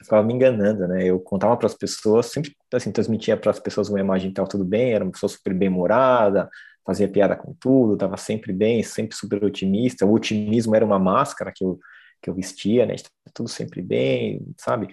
Eu 0.00 0.04
ficava 0.04 0.22
me 0.26 0.32
enganando, 0.32 0.88
né? 0.88 1.04
Eu 1.04 1.20
contava 1.20 1.56
para 1.56 1.66
as 1.66 1.74
pessoas, 1.74 2.26
sempre 2.26 2.56
assim, 2.72 2.90
transmitia 2.90 3.36
para 3.36 3.50
as 3.50 3.60
pessoas 3.60 3.90
uma 3.90 4.00
imagem 4.00 4.28
que 4.28 4.32
estava 4.32 4.48
tudo 4.48 4.64
bem, 4.64 4.92
era 4.94 5.04
uma 5.04 5.12
pessoa 5.12 5.28
super 5.28 5.52
bem-humorada, 5.52 6.48
fazia 6.86 7.08
piada 7.08 7.36
com 7.36 7.54
tudo, 7.54 7.94
estava 7.94 8.16
sempre 8.16 8.52
bem, 8.52 8.82
sempre 8.82 9.16
super 9.16 9.44
otimista. 9.44 10.06
O 10.06 10.12
otimismo 10.12 10.74
era 10.74 10.84
uma 10.84 10.98
máscara 10.98 11.52
que 11.54 11.64
eu, 11.64 11.78
que 12.22 12.30
eu 12.30 12.34
vestia, 12.34 12.86
né? 12.86 12.94
Tudo 13.34 13.48
sempre 13.48 13.82
bem, 13.82 14.42
sabe? 14.58 14.88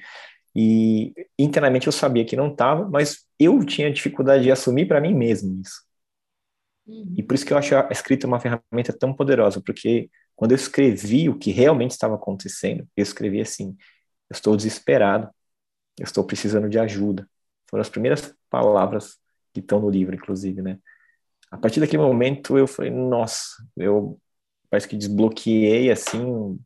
E 0.56 1.13
internamente 1.39 1.88
eu 1.88 1.94
sabia 1.94 2.25
que 2.25 2.36
não 2.36 2.50
estava, 2.50 2.89
mas 2.89 3.26
eu 3.39 3.63
tinha 3.65 3.91
dificuldade 3.91 4.44
de 4.44 4.51
assumir 4.51 4.88
para 4.88 5.01
mim 5.01 5.13
mesmo 5.13 5.62
isso. 5.62 5.84
Uhum. 6.86 7.15
E 7.17 7.24
por 7.24 7.36
isso 7.36 7.46
que 7.46 7.53
eu 7.53 7.58
acho 7.58 7.76
a 7.76 7.89
escrita 7.91 8.28
uma 8.28 8.39
ferramenta 8.39 8.93
tão 8.97 9.13
poderosa, 9.13 9.62
porque 9.62 10.10
quando 10.36 10.52
eu 10.52 10.56
escrevi 10.56 11.30
o 11.30 11.38
que 11.38 11.52
realmente 11.52 11.91
estava 11.91 12.15
acontecendo, 12.15 12.88
eu 12.95 13.04
escrevi 13.04 13.41
assim: 13.41 13.76
eu 14.30 14.34
estou 14.34 14.56
desesperado, 14.56 15.30
eu 16.00 16.04
estou 16.04 16.23
precisando 16.23 16.69
de 16.69 16.80
ajuda. 16.80 17.28
Foram 17.69 17.82
as 17.82 17.89
primeiras 17.89 18.34
palavras 18.50 19.17
que 19.54 19.60
estão 19.60 19.80
no 19.80 19.89
livro, 19.89 20.15
inclusive, 20.15 20.62
né? 20.62 20.80
a 21.50 21.58
partir 21.58 21.80
daquele 21.80 22.02
momento 22.02 22.58
eu 22.58 22.67
falei, 22.67 22.91
nossa, 22.91 23.63
eu 23.76 24.19
parece 24.69 24.88
que 24.88 24.97
desbloqueei 24.97 25.89
assim 25.91 26.60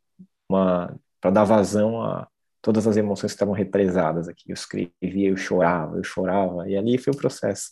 uma 0.50 1.00
para 1.20 1.32
dar 1.32 1.44
vazão 1.44 2.02
a 2.02 2.28
todas 2.62 2.88
as 2.88 2.97
emoções 2.97 3.32
estavam 3.32 3.54
represadas 3.54 4.28
aqui. 4.28 4.52
Eu 4.52 4.54
escrevia, 4.54 5.30
eu 5.30 5.38
chorava, 5.38 5.97
eu 5.97 6.04
chorava 6.04 6.69
e 6.69 6.78
ali 6.78 6.97
foi 6.97 7.13
o 7.13 7.17
processo. 7.17 7.71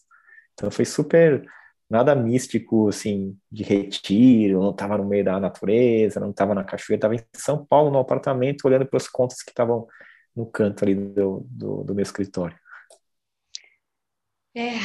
Então 0.54 0.72
foi 0.72 0.86
super 0.86 1.46
nada 1.90 2.16
místico 2.16 2.90
assim 2.90 3.38
de 3.52 3.64
retiro, 3.64 4.62
não 4.62 4.72
estava 4.72 4.98
no 4.98 5.06
meio 5.06 5.26
da 5.26 5.40
natureza, 5.40 6.20
não 6.20 6.32
estava 6.32 6.54
na 6.54 6.64
cachoeira, 6.64 6.98
estava 6.98 7.16
em 7.16 7.24
São 7.36 7.66
Paulo 7.66 7.92
no 7.92 8.00
apartamento 8.00 8.66
olhando 8.66 8.86
para 8.86 8.98
as 8.98 9.08
contas 9.08 9.42
que 9.42 9.52
estavam 9.52 9.88
no 10.36 10.46
canto 10.46 10.84
ali 10.84 10.96
do, 10.96 11.46
do, 11.50 11.84
do 11.84 11.96
meu 11.96 12.04
escritório. 12.04 12.58
É, 14.56 14.80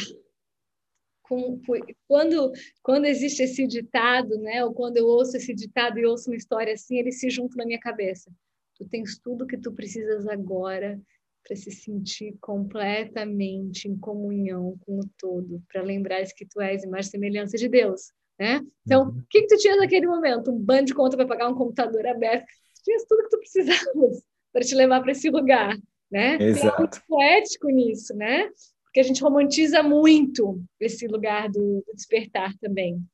com, 1.23 1.61
quando, 2.07 2.53
quando 2.83 3.07
existe 3.07 3.43
esse 3.43 3.67
ditado, 3.67 4.39
né, 4.39 4.65
ou 4.65 4.73
quando 4.73 4.97
eu 4.97 5.07
ouço 5.07 5.37
esse 5.37 5.55
ditado 5.55 5.99
e 5.99 6.07
ouço 6.07 6.31
uma 6.31 6.37
história 6.37 6.73
assim, 6.73 6.99
ele 6.99 7.13
se 7.13 7.29
junta 7.31 7.57
na 7.57 7.65
minha 7.65 7.81
cabeça. 7.81 8.31
Tu 8.77 8.89
tens 8.89 9.19
tudo 9.19 9.47
que 9.47 9.57
tu 9.57 9.73
precisas 9.73 10.27
agora 10.27 11.01
para 11.47 11.57
se 11.57 11.71
sentir 11.71 12.37
completamente 12.41 13.87
em 13.87 13.97
comunhão 13.99 14.79
com 14.81 14.99
o 14.99 15.11
todo, 15.19 15.63
para 15.71 15.83
lembrar 15.83 16.25
que 16.35 16.47
tu 16.47 16.61
és 16.61 16.83
e 16.85 17.03
semelhança 17.03 17.57
de 17.57 17.69
Deus, 17.69 18.13
né? 18.39 18.61
Então, 18.85 19.09
uhum. 19.09 19.19
o 19.19 19.25
que, 19.29 19.43
que 19.43 19.49
tu 19.49 19.59
tinha 19.59 19.77
naquele 19.77 20.07
momento? 20.07 20.51
Um 20.51 20.59
bando 20.59 20.87
de 20.87 20.95
conta 20.95 21.17
para 21.17 21.27
pagar 21.27 21.49
um 21.49 21.55
computador 21.55 22.07
aberto. 22.07 22.47
Tu 22.77 22.85
tinhas 22.85 23.05
tudo 23.05 23.25
que 23.25 23.29
tu 23.29 23.39
precisavas 23.39 24.23
para 24.53 24.63
te 24.63 24.75
levar 24.75 25.03
para 25.03 25.13
esse 25.13 25.29
lugar, 25.29 25.77
né? 26.11 26.37
Exato. 26.41 26.61
Tem 26.61 26.71
algo 26.71 27.07
poético 27.07 27.69
nisso, 27.69 28.15
né? 28.17 28.49
porque 28.95 29.01
a 29.01 29.03
gente 29.03 29.25
romantiza 29.25 29.83
muito 29.83 30.63
esse 30.79 31.09
lugar 31.09 31.51
do, 31.51 31.85
despertar 31.93 32.57
também. 32.59 33.05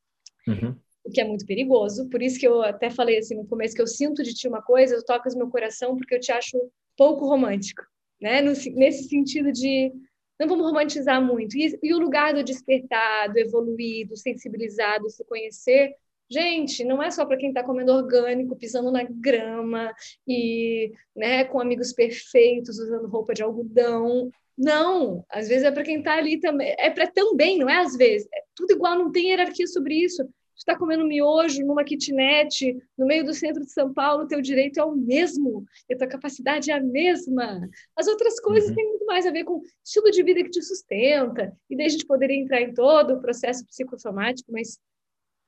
Uhum. 0.46 0.77
O 1.05 1.11
que 1.11 1.21
é 1.21 1.25
muito 1.25 1.47
perigoso. 1.47 2.09
Por 2.09 2.23
isso 2.23 2.39
que 2.39 2.47
eu 2.47 2.63
até 2.63 2.91
falei 2.91 3.19
assim 3.19 3.35
no 3.35 3.47
começo 3.47 3.75
que 3.75 3.83
eu 3.83 3.87
sinto 3.87 4.23
de 4.23 4.35
ti 4.35 4.49
uma 4.49 4.63
coisa, 4.63 4.95
eu 4.95 5.05
toco 5.05 5.29
no 5.31 5.39
meu 5.39 5.49
coração 5.49 5.97
porque 5.97 6.15
eu 6.15 6.21
te 6.21 6.31
acho 6.31 6.59
pouco 6.97 7.27
romântico, 7.27 7.83
né? 8.21 8.43
Nesse 8.43 9.05
sentido 9.09 9.51
de 9.51 9.93
não 10.39 10.49
vamos 10.49 10.67
romantizar 10.67 11.23
muito. 11.23 11.57
E, 11.57 11.79
e 11.83 11.95
o 11.95 11.99
lugar 11.99 12.35
do 12.35 12.45
despertar, 12.45 13.33
do 13.33 13.39
evoluir, 13.39 14.07
do 14.09 14.17
sensibilizar, 14.17 15.01
do 15.01 15.11
se 15.11 15.25
conhecer, 15.25 15.95
Gente, 16.33 16.85
não 16.85 17.03
é 17.03 17.11
só 17.11 17.27
para 17.27 17.37
quem 17.37 17.49
está 17.49 17.65
comendo 17.65 17.93
orgânico, 17.93 18.55
pisando 18.55 18.93
na 18.93 19.03
grama 19.03 19.93
e 20.29 20.93
né, 21.15 21.43
com 21.45 21.61
amigos 21.61 21.93
perfeitos, 21.93 22.79
usando 22.79 23.09
roupa 23.09 23.35
de 23.35 23.43
algodão. 23.43 24.31
Não, 24.57 25.25
às 25.29 25.49
vezes 25.49 25.65
é 25.65 25.73
para 25.73 25.83
quem 25.83 25.99
está 25.99 26.15
ali 26.15 26.39
também. 26.39 26.73
É 26.79 26.89
para 26.89 27.09
também, 27.09 27.59
não 27.59 27.69
é 27.69 27.79
às 27.79 27.97
vezes. 27.97 28.29
É 28.33 28.43
tudo 28.55 28.73
igual, 28.73 28.97
não 28.97 29.11
tem 29.11 29.31
hierarquia 29.31 29.67
sobre 29.67 29.97
isso. 29.97 30.23
Está 30.61 30.77
comendo 30.77 31.07
miojo 31.07 31.64
numa 31.64 31.83
kitnet 31.83 32.77
no 32.96 33.07
meio 33.07 33.25
do 33.25 33.33
centro 33.33 33.64
de 33.64 33.73
São 33.73 33.94
Paulo, 33.94 34.27
teu 34.27 34.42
direito 34.42 34.79
é 34.79 34.85
o 34.85 34.94
mesmo, 34.94 35.64
a 35.90 35.96
tua 35.96 36.07
capacidade 36.07 36.70
é 36.70 36.75
a 36.75 36.81
mesma. 36.83 37.66
As 37.96 38.07
outras 38.07 38.38
coisas 38.38 38.68
uhum. 38.68 38.77
têm 38.77 38.87
muito 38.87 39.07
mais 39.07 39.27
a 39.27 39.31
ver 39.31 39.44
com 39.44 39.62
estilo 39.83 40.11
de 40.11 40.23
vida 40.23 40.44
que 40.44 40.51
te 40.51 40.62
sustenta. 40.62 41.57
E 41.70 41.75
daí 41.75 41.87
a 41.87 41.88
gente 41.88 42.05
poderia 42.05 42.37
entrar 42.37 42.61
em 42.61 42.75
todo 42.75 43.14
o 43.14 43.20
processo 43.23 43.66
psicossomático, 43.66 44.53
mas 44.53 44.79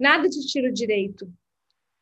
nada 0.00 0.30
te 0.30 0.40
tira 0.46 0.70
o 0.70 0.72
direito. 0.72 1.30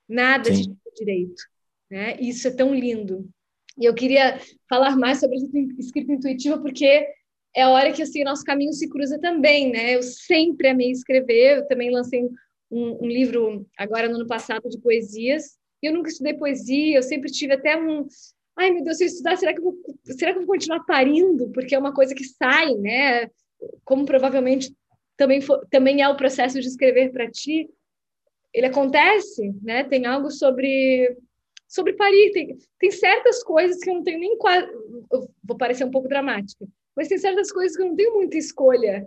Nada 0.08 0.44
Sim. 0.44 0.54
te 0.54 0.62
tira 0.62 0.78
o 0.86 0.94
direito. 0.94 1.42
Né? 1.90 2.16
Isso 2.20 2.46
é 2.46 2.52
tão 2.52 2.72
lindo. 2.72 3.28
E 3.76 3.86
eu 3.86 3.94
queria 3.94 4.38
falar 4.68 4.96
mais 4.96 5.18
sobre 5.18 5.36
a 5.36 5.80
escrita 5.80 6.12
intuitiva, 6.12 6.60
porque 6.60 7.08
é 7.56 7.62
a 7.62 7.70
hora 7.70 7.92
que 7.92 8.02
assim, 8.02 8.22
nosso 8.22 8.44
caminho 8.44 8.72
se 8.72 8.88
cruza 8.88 9.18
também, 9.18 9.72
né? 9.72 9.96
Eu 9.96 10.02
sempre 10.04 10.68
amei 10.68 10.92
escrever, 10.92 11.58
eu 11.58 11.66
também 11.66 11.90
lancei 11.90 12.28
um, 12.70 13.04
um 13.04 13.08
livro 13.08 13.66
agora 13.76 14.08
no 14.08 14.16
ano 14.16 14.26
passado 14.26 14.68
de 14.68 14.78
poesias, 14.78 15.58
eu 15.82 15.92
nunca 15.92 16.10
estudei 16.10 16.34
poesia, 16.34 16.96
eu 16.96 17.02
sempre 17.02 17.30
tive 17.30 17.54
até 17.54 17.76
um. 17.76 18.06
Ai, 18.56 18.70
meu 18.70 18.84
Deus, 18.84 18.98
se 18.98 19.04
eu 19.04 19.08
estudar, 19.08 19.36
será 19.36 19.52
que 19.52 19.60
eu 19.60 19.64
vou, 19.64 19.76
será 20.04 20.32
que 20.32 20.38
eu 20.38 20.46
vou 20.46 20.54
continuar 20.54 20.84
parindo? 20.84 21.50
Porque 21.50 21.74
é 21.74 21.78
uma 21.78 21.94
coisa 21.94 22.14
que 22.14 22.24
sai, 22.24 22.74
né? 22.74 23.30
Como 23.84 24.04
provavelmente 24.04 24.74
também, 25.16 25.40
for, 25.40 25.66
também 25.70 26.02
é 26.02 26.08
o 26.08 26.16
processo 26.16 26.60
de 26.60 26.66
escrever 26.66 27.12
para 27.12 27.30
ti, 27.30 27.68
ele 28.52 28.66
acontece, 28.66 29.54
né? 29.62 29.84
Tem 29.84 30.04
algo 30.06 30.30
sobre 30.30 31.16
sobre 31.68 31.92
Paris. 31.92 32.32
Tem, 32.32 32.58
tem 32.78 32.90
certas 32.90 33.42
coisas 33.42 33.78
que 33.78 33.88
eu 33.88 33.94
não 33.94 34.02
tenho 34.02 34.18
nem 34.18 34.36
quase. 34.36 34.68
vou 35.42 35.56
parecer 35.56 35.84
um 35.84 35.90
pouco 35.90 36.08
dramática, 36.08 36.66
mas 36.96 37.08
tem 37.08 37.16
certas 37.16 37.50
coisas 37.50 37.76
que 37.76 37.82
eu 37.82 37.86
não 37.86 37.96
tenho 37.96 38.14
muita 38.14 38.36
escolha. 38.36 39.06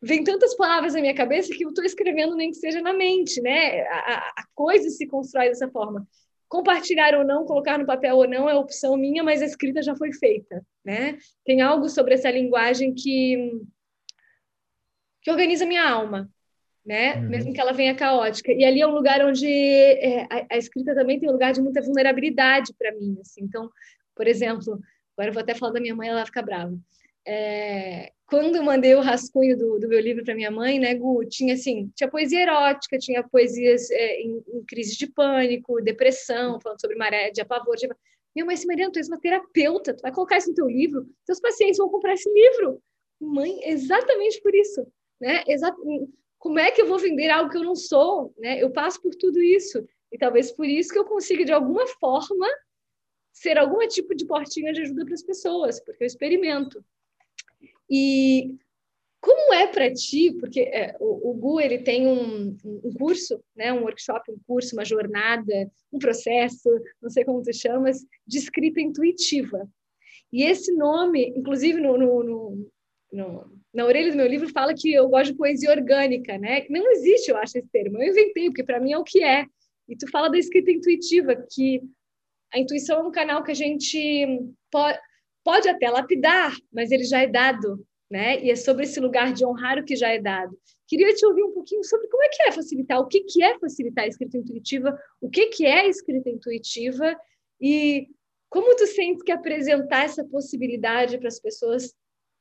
Vem 0.00 0.22
tantas 0.22 0.54
palavras 0.56 0.94
na 0.94 1.00
minha 1.00 1.14
cabeça 1.14 1.52
que 1.52 1.64
eu 1.64 1.70
estou 1.70 1.84
escrevendo 1.84 2.36
nem 2.36 2.50
que 2.50 2.56
seja 2.56 2.80
na 2.80 2.92
mente, 2.92 3.40
né? 3.40 3.82
A, 3.82 4.32
a, 4.36 4.44
coisa 4.54 4.88
se 4.90 5.06
constrói 5.06 5.48
dessa 5.48 5.68
forma. 5.68 6.06
compartilhar 6.48 7.14
ou 7.16 7.24
não, 7.24 7.44
colocar 7.44 7.78
no 7.78 7.86
papel 7.86 8.16
ou 8.16 8.28
não 8.28 8.48
é 8.48 8.54
opção 8.54 8.96
minha, 8.96 9.22
mas 9.24 9.42
a 9.42 9.44
escrita 9.44 9.82
já 9.82 9.96
foi 9.96 10.12
feita, 10.12 10.64
né? 10.84 11.18
Tem 11.44 11.60
algo 11.60 11.88
sobre 11.88 12.14
essa 12.14 12.30
linguagem 12.30 12.94
que 12.94 13.60
que 15.20 15.30
organiza 15.30 15.66
minha 15.66 15.86
alma, 15.86 16.30
né? 16.86 17.16
Uhum. 17.16 17.28
Mesmo 17.28 17.52
que 17.52 17.60
ela 17.60 17.72
venha 17.72 17.94
caótica. 17.94 18.52
E 18.52 18.64
ali 18.64 18.80
é 18.80 18.86
um 18.86 18.94
lugar 18.94 19.22
onde 19.24 19.46
é, 19.46 20.22
a, 20.30 20.46
a, 20.52 20.56
escrita 20.56 20.94
também 20.94 21.18
tem 21.18 21.28
um 21.28 21.32
lugar 21.32 21.52
de 21.52 21.60
muita 21.60 21.82
vulnerabilidade 21.82 22.72
para 22.78 22.92
mim, 22.92 23.18
assim. 23.20 23.42
Então, 23.42 23.68
por 24.14 24.26
exemplo, 24.26 24.80
agora 25.16 25.30
eu 25.30 25.34
vou 25.34 25.42
até 25.42 25.54
falar 25.54 25.72
da 25.72 25.80
minha 25.80 25.94
mãe, 25.94 26.08
ela 26.08 26.18
vai 26.18 26.26
ficar 26.26 26.42
brava. 26.42 26.78
É, 27.26 28.12
quando 28.28 28.62
mandei 28.62 28.94
o 28.94 29.00
rascunho 29.00 29.56
do, 29.56 29.78
do 29.78 29.88
meu 29.88 29.98
livro 29.98 30.22
para 30.22 30.34
minha 30.34 30.50
mãe, 30.50 30.78
né, 30.78 30.94
Gu, 30.94 31.24
tinha 31.24 31.54
assim, 31.54 31.90
tinha 31.96 32.10
poesia 32.10 32.42
erótica, 32.42 32.98
tinha 32.98 33.26
poesias 33.26 33.90
é, 33.90 34.20
em, 34.20 34.44
em, 34.52 34.64
crise 34.66 34.98
de 34.98 35.06
pânico, 35.06 35.80
depressão, 35.80 36.60
falando 36.60 36.78
sobre 36.78 36.96
maré 36.96 37.30
de 37.30 37.40
apavor. 37.40 37.74
Tipo, 37.76 37.96
minha 38.36 38.44
mãe, 38.44 38.54
Mariana, 38.66 38.92
tu 38.92 38.98
és 38.98 39.08
uma 39.08 39.18
terapeuta, 39.18 39.94
tu 39.94 40.02
vai 40.02 40.12
colocar 40.12 40.36
isso 40.36 40.50
no 40.50 40.54
teu 40.54 40.68
livro, 40.68 41.08
teus 41.24 41.40
pacientes 41.40 41.78
vão 41.78 41.88
comprar 41.88 42.12
esse 42.12 42.30
livro. 42.30 42.82
Mãe, 43.18 43.60
exatamente 43.64 44.42
por 44.42 44.54
isso, 44.54 44.86
né? 45.18 45.42
Exa 45.48 45.74
como 46.38 46.58
é 46.58 46.70
que 46.70 46.82
eu 46.82 46.86
vou 46.86 46.98
vender 46.98 47.30
algo 47.30 47.50
que 47.50 47.56
eu 47.56 47.64
não 47.64 47.74
sou, 47.74 48.32
né? 48.38 48.62
Eu 48.62 48.70
passo 48.70 49.00
por 49.00 49.14
tudo 49.14 49.42
isso. 49.42 49.82
E 50.12 50.18
talvez 50.18 50.52
por 50.52 50.66
isso 50.66 50.92
que 50.92 50.98
eu 50.98 51.04
consiga, 51.04 51.46
de 51.46 51.52
alguma 51.52 51.86
forma, 51.86 52.46
ser 53.32 53.58
algum 53.58 53.86
tipo 53.88 54.14
de 54.14 54.26
portinha 54.26 54.72
de 54.72 54.82
ajuda 54.82 55.04
para 55.04 55.14
as 55.14 55.22
pessoas, 55.22 55.80
porque 55.80 56.04
eu 56.04 56.06
experimento. 56.06 56.84
E 57.90 58.54
como 59.20 59.52
é 59.52 59.66
para 59.66 59.92
ti, 59.92 60.32
porque 60.38 60.60
é, 60.60 60.96
o, 61.00 61.30
o 61.30 61.34
Gu 61.34 61.60
ele 61.60 61.78
tem 61.78 62.06
um, 62.06 62.56
um, 62.64 62.92
curso, 62.96 63.42
né, 63.56 63.72
um 63.72 63.82
workshop, 63.82 64.30
um 64.30 64.38
curso, 64.46 64.76
uma 64.76 64.84
jornada, 64.84 65.70
um 65.92 65.98
processo, 65.98 66.68
não 67.02 67.10
sei 67.10 67.24
como 67.24 67.42
tu 67.42 67.52
chamas, 67.52 67.98
de 68.26 68.38
escrita 68.38 68.80
intuitiva. 68.80 69.68
E 70.32 70.44
esse 70.44 70.72
nome, 70.74 71.32
inclusive 71.36 71.80
no, 71.80 71.98
no, 71.98 72.22
no, 72.22 72.70
no, 73.12 73.52
na 73.74 73.84
orelha 73.84 74.10
do 74.10 74.16
meu 74.16 74.26
livro 74.26 74.48
fala 74.50 74.74
que 74.74 74.92
eu 74.92 75.08
gosto 75.08 75.32
de 75.32 75.38
poesia 75.38 75.70
orgânica, 75.70 76.38
né? 76.38 76.66
Não 76.68 76.90
existe, 76.92 77.30
eu 77.30 77.36
acho, 77.36 77.58
esse 77.58 77.68
termo. 77.70 78.00
Eu 78.00 78.10
inventei, 78.10 78.46
porque 78.46 78.64
para 78.64 78.80
mim 78.80 78.92
é 78.92 78.98
o 78.98 79.04
que 79.04 79.22
é. 79.22 79.46
E 79.88 79.96
tu 79.96 80.08
fala 80.10 80.28
da 80.28 80.38
escrita 80.38 80.70
intuitiva, 80.70 81.34
que 81.50 81.80
a 82.52 82.58
intuição 82.58 83.00
é 83.00 83.02
um 83.02 83.10
canal 83.10 83.42
que 83.42 83.50
a 83.50 83.54
gente 83.54 84.26
pode, 84.70 84.98
pode 85.48 85.66
até 85.66 85.88
lapidar, 85.88 86.54
mas 86.70 86.90
ele 86.90 87.04
já 87.04 87.22
é 87.22 87.26
dado, 87.26 87.82
né? 88.10 88.38
E 88.44 88.50
é 88.50 88.54
sobre 88.54 88.84
esse 88.84 89.00
lugar 89.00 89.32
de 89.32 89.46
honrar 89.46 89.78
o 89.78 89.84
que 89.84 89.96
já 89.96 90.10
é 90.10 90.20
dado. 90.20 90.54
Queria 90.86 91.14
te 91.14 91.24
ouvir 91.24 91.42
um 91.42 91.54
pouquinho 91.54 91.82
sobre 91.84 92.06
como 92.08 92.22
é 92.22 92.28
que 92.28 92.42
é 92.42 92.52
facilitar, 92.52 93.00
o 93.00 93.06
que, 93.06 93.20
que 93.20 93.42
é 93.42 93.58
facilitar 93.58 94.04
a 94.04 94.08
escrita 94.08 94.36
intuitiva, 94.36 95.00
o 95.18 95.30
que, 95.30 95.46
que 95.46 95.64
é 95.64 95.80
a 95.80 95.86
escrita 95.86 96.28
intuitiva 96.28 97.18
e 97.58 98.08
como 98.50 98.76
tu 98.76 98.86
sentes 98.86 99.22
que 99.22 99.32
apresentar 99.32 100.04
essa 100.04 100.22
possibilidade 100.22 101.16
para 101.16 101.28
as 101.28 101.40
pessoas 101.40 101.94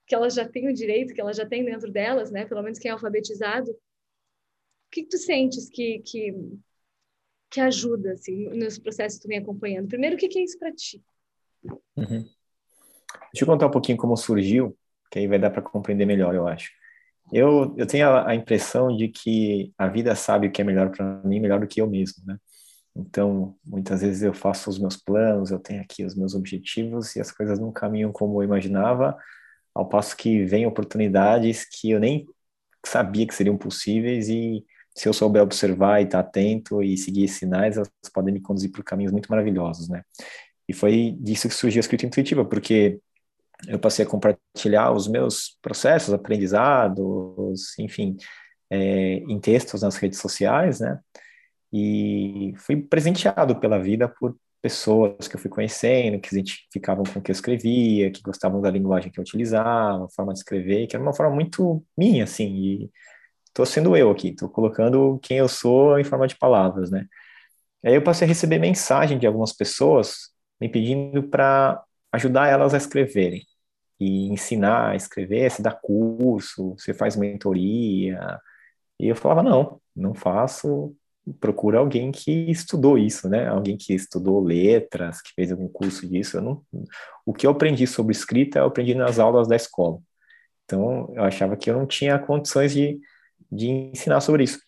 que 0.06 0.13
elas 0.13 0.34
já 0.34 0.46
têm 0.46 0.67
o 0.67 0.74
direito, 0.74 1.13
que 1.13 1.22
elas 1.22 1.38
já 1.38 1.46
têm 1.46 1.63
dentro 1.63 1.89
delas, 1.89 2.30
né? 2.30 2.43
Pelo 2.46 2.62
menos 2.62 2.78
quem 2.78 2.89
é 2.89 2.91
alfabetizado. 2.91 3.72
O 3.72 3.78
que, 4.91 5.04
que 5.04 5.10
tu 5.10 5.17
sentes 5.17 5.70
que, 5.70 6.00
que, 6.00 6.34
que 7.50 7.62
ajuda, 7.62 8.12
assim, 8.12 8.50
nos 8.50 8.78
processos 8.78 9.17
que 9.17 9.24
tu 9.24 9.30
vem 9.30 9.38
acompanhando? 9.38 9.88
Primeiro, 9.88 10.17
o 10.17 10.20
que, 10.20 10.28
que 10.28 10.39
é 10.39 10.43
isso 10.43 10.60
para 10.60 10.74
ti? 10.74 11.02
Uhum. 11.96 12.37
Deixa 13.34 13.43
eu 13.43 13.47
contar 13.47 13.67
um 13.67 13.71
pouquinho 13.71 13.97
como 13.97 14.15
surgiu, 14.15 14.77
que 15.12 15.19
aí 15.19 15.27
vai 15.27 15.39
dar 15.39 15.49
para 15.49 15.62
compreender 15.62 16.06
melhor, 16.06 16.34
eu 16.36 16.47
acho. 16.47 16.71
Eu, 17.32 17.75
eu 17.77 17.86
tenho 17.86 18.08
a, 18.08 18.30
a, 18.30 18.36
impressão 18.36 18.95
de 18.95 19.10
que 19.10 19.73
a 19.77 19.88
vida 19.88 20.15
sabe 20.15 20.47
o 20.47 20.51
que 20.51 20.62
é 20.62 20.65
melhor 20.65 20.89
para 20.89 21.21
mim, 21.23 21.39
melhor 21.39 21.60
do 21.60 21.67
que 21.67 21.82
eu 21.82 21.88
mesmo, 21.88 22.23
né? 22.25 22.38
Então, 22.95 23.56
muitas 23.65 24.01
vezes 24.01 24.23
eu 24.23 24.34
faço 24.34 24.69
os 24.69 24.80
meus 24.80 24.97
planos, 24.97 25.51
eu 25.51 25.60
tenho 25.60 25.82
aqui 25.82 26.03
os 26.03 26.15
meus 26.15 26.34
objetivos 26.34 27.15
e 27.15 27.21
as 27.21 27.32
coisas 27.32 27.60
não 27.60 27.71
caminham 27.71 28.12
como 28.12 28.41
eu 28.41 28.45
imaginava, 28.45 29.15
ao 29.75 29.88
passo 29.88 30.17
que 30.17 30.43
vem 30.45 30.65
oportunidades 30.65 31.63
que 31.63 31.91
eu 31.91 31.99
nem 31.99 32.25
sabia 32.84 33.27
que 33.27 33.36
seriam 33.36 33.58
possíveis 33.58 34.30
e 34.30 34.65
se 34.95 35.08
eu 35.08 35.13
souber 35.13 35.43
observar 35.43 36.01
e 36.01 36.06
estar 36.06 36.19
atento 36.19 36.82
e 36.82 36.97
seguir 36.97 37.27
sinais, 37.27 37.77
elas 37.77 37.91
podem 38.12 38.34
me 38.34 38.41
conduzir 38.41 38.71
por 38.71 38.84
caminhos 38.84 39.12
muito 39.12 39.30
maravilhosos, 39.30 39.88
né? 39.88 40.01
E 40.67 40.73
foi 40.73 41.15
disso 41.19 41.47
que 41.47 41.53
surgiu 41.53 41.80
a 41.80 41.82
escrita 41.82 42.08
intuitiva, 42.08 42.43
porque 42.43 42.99
eu 43.67 43.80
passei 43.80 44.06
a 44.06 44.08
compartilhar 44.08 44.91
os 44.91 45.08
meus 45.08 45.58
processos, 45.62 46.13
aprendizados, 46.13 47.78
enfim, 47.80 48.15
é, 48.70 49.15
em 49.15 49.39
textos 49.39 49.82
nas 49.82 49.96
redes 49.98 50.20
sociais, 50.20 50.80
né? 50.80 51.00
E 51.74 52.54
fui 52.58 52.82
presenteado 52.82 53.60
pela 53.60 53.80
vida 53.80 54.08
por 54.08 54.36
pessoas 54.62 55.28
que 55.28 55.36
eu 55.36 55.39
fui 55.39 55.50
conhecendo, 55.50 56.20
que 56.20 56.30
se 56.30 56.36
identificavam 56.39 57.04
com 57.04 57.20
o 57.20 57.22
que 57.22 57.32
eu 57.32 57.34
escrevia, 57.34 58.12
que 58.12 58.22
gostavam 58.22 58.62
da 58.62 58.70
linguagem 58.70 59.12
que 59.12 59.20
eu 59.20 59.22
utilizava, 59.22 60.06
a 60.06 60.10
forma 60.10 60.34
de 60.34 60.39
escrever, 60.39 60.88
que 60.88 60.96
era 60.96 61.04
uma 61.04 61.13
forma 61.13 61.34
muito 61.34 61.84
minha, 61.98 62.24
assim, 62.24 62.48
e 62.48 62.91
tô 63.54 63.65
sendo 63.65 63.96
eu 63.96 64.12
aqui, 64.12 64.34
tô 64.36 64.50
colocando 64.50 65.20
quem 65.22 65.38
eu 65.38 65.48
sou 65.48 66.00
em 66.00 66.04
forma 66.04 66.28
de 66.28 66.38
palavras, 66.38 66.91
né? 66.91 67.06
Aí 67.86 67.96
eu 67.96 68.04
passei 68.04 68.26
a 68.26 68.28
receber 68.28 68.60
mensagem 68.60 69.17
de 69.17 69.28
algumas 69.28 69.54
pessoas 69.54 70.32
me 70.60 70.70
pedindo 70.70 71.24
para 71.24 71.82
ajudar 72.12 72.48
elas 72.48 72.74
a 72.74 72.78
escreverem 72.78 73.43
e 74.00 74.28
ensinar 74.28 74.91
a 74.91 74.96
escrever, 74.96 75.50
se 75.52 75.62
dá 75.62 75.72
curso, 75.72 76.76
você 76.78 76.93
faz 76.93 77.15
mentoria. 77.15 78.39
E 79.00 79.08
eu 79.08 79.15
falava, 79.15 79.43
não, 79.43 79.82
não 79.96 80.13
faço, 80.13 80.96
procura 81.39 81.80
alguém 81.80 82.12
que 82.12 82.32
estudou 82.52 82.98
isso, 82.98 83.28
né? 83.30 83.48
Alguém 83.48 83.78
que 83.78 83.93
estudou 83.93 84.43
letras, 84.43 85.22
que 85.22 85.34
fez 85.34 85.52
algum 85.52 85.67
curso 85.67 86.08
disso. 86.08 86.39
Não, 86.41 86.63
o 87.26 87.34
que 87.34 87.48
eu 87.48 87.52
aprendi 87.52 87.88
sobre 87.88 88.12
escrita, 88.13 88.60
eu 88.60 88.65
aprendi 88.65 88.96
nas 88.96 89.20
aulas 89.20 89.48
da 89.48 89.56
escola. 89.56 90.00
Então, 90.65 91.12
eu 91.15 91.24
achava 91.24 91.58
que 91.58 91.70
eu 91.70 91.76
não 91.76 91.88
tinha 91.88 92.20
condições 92.20 92.74
de, 92.74 93.00
de 93.52 93.67
ensinar 93.67 94.22
sobre 94.22 94.43
isso. 94.43 94.60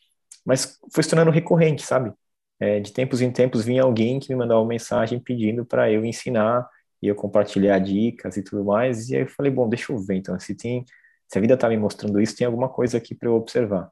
Mas 0.46 0.80
foi 0.94 1.04
se 1.04 1.10
tornando 1.10 1.32
recorrente, 1.32 1.84
sabe? 1.84 2.14
é, 2.60 2.80
de 2.80 2.92
tempos 2.92 3.22
em 3.22 3.32
tempos 3.32 3.64
vinha 3.64 3.84
alguém 3.84 4.20
que 4.20 4.30
me 4.30 4.36
mandava 4.36 4.60
uma 4.60 4.68
mensagem 4.68 5.20
pedindo 5.20 5.66
para 5.66 5.90
eu 5.92 6.04
ensinar 6.06 6.68
e 7.02 7.08
eu 7.08 7.16
compartilhar 7.16 7.80
dicas 7.80 8.38
e 8.38 8.44
tudo 8.44 8.64
mais. 8.66 9.10
E 9.10 9.16
aí 9.16 9.22
eu 9.24 9.28
falei, 9.28 9.52
bom, 9.52 9.68
deixa 9.70 9.92
eu 9.92 9.98
ver, 10.00 10.16
então, 10.16 10.40
se 10.40 10.56
tem, 10.56 10.86
se 11.28 11.38
a 11.38 11.42
vida 11.42 11.54
está 11.56 11.70
me 11.70 11.78
mostrando 11.78 12.20
isso, 12.22 12.36
tem 12.36 12.48
alguma 12.48 12.70
coisa 12.70 12.98
aqui 12.98 13.16
para 13.16 13.30
eu 13.30 13.36
observar. 13.36 13.92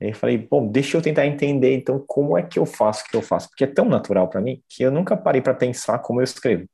E 0.00 0.06
aí 0.06 0.10
eu 0.12 0.16
falei, 0.16 0.38
bom, 0.38 0.68
deixa 0.70 0.96
eu 0.96 1.02
tentar 1.02 1.26
entender, 1.26 1.74
então, 1.76 2.02
como 2.06 2.38
é 2.38 2.42
que 2.42 2.58
eu 2.58 2.66
faço 2.66 3.04
o 3.04 3.08
que 3.08 3.16
eu 3.16 3.22
faço, 3.22 3.48
porque 3.48 3.64
é 3.64 3.66
tão 3.66 3.86
natural 3.86 4.28
para 4.28 4.40
mim 4.40 4.62
que 4.68 4.82
eu 4.82 4.90
nunca 4.90 5.16
parei 5.16 5.40
para 5.42 5.54
pensar 5.54 5.98
como 6.00 6.20
eu 6.20 6.24
escrevo. 6.24 6.68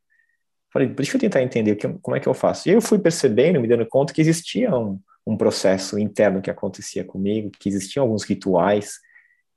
Falei, 0.72 0.88
deixa 0.88 1.16
eu 1.16 1.20
tentar 1.20 1.42
entender 1.42 1.76
como 2.02 2.16
é 2.16 2.20
que 2.20 2.28
eu 2.28 2.34
faço. 2.34 2.68
E 2.68 2.72
eu 2.72 2.82
fui 2.82 2.98
percebendo, 2.98 3.60
me 3.60 3.68
dando 3.68 3.86
conta 3.86 4.12
que 4.12 4.20
existia 4.20 4.74
um, 4.76 5.00
um 5.26 5.36
processo 5.36 5.98
interno 5.98 6.42
que 6.42 6.50
acontecia 6.50 7.04
comigo, 7.04 7.50
que 7.50 7.68
existiam 7.68 8.02
alguns 8.02 8.24
rituais 8.24 8.98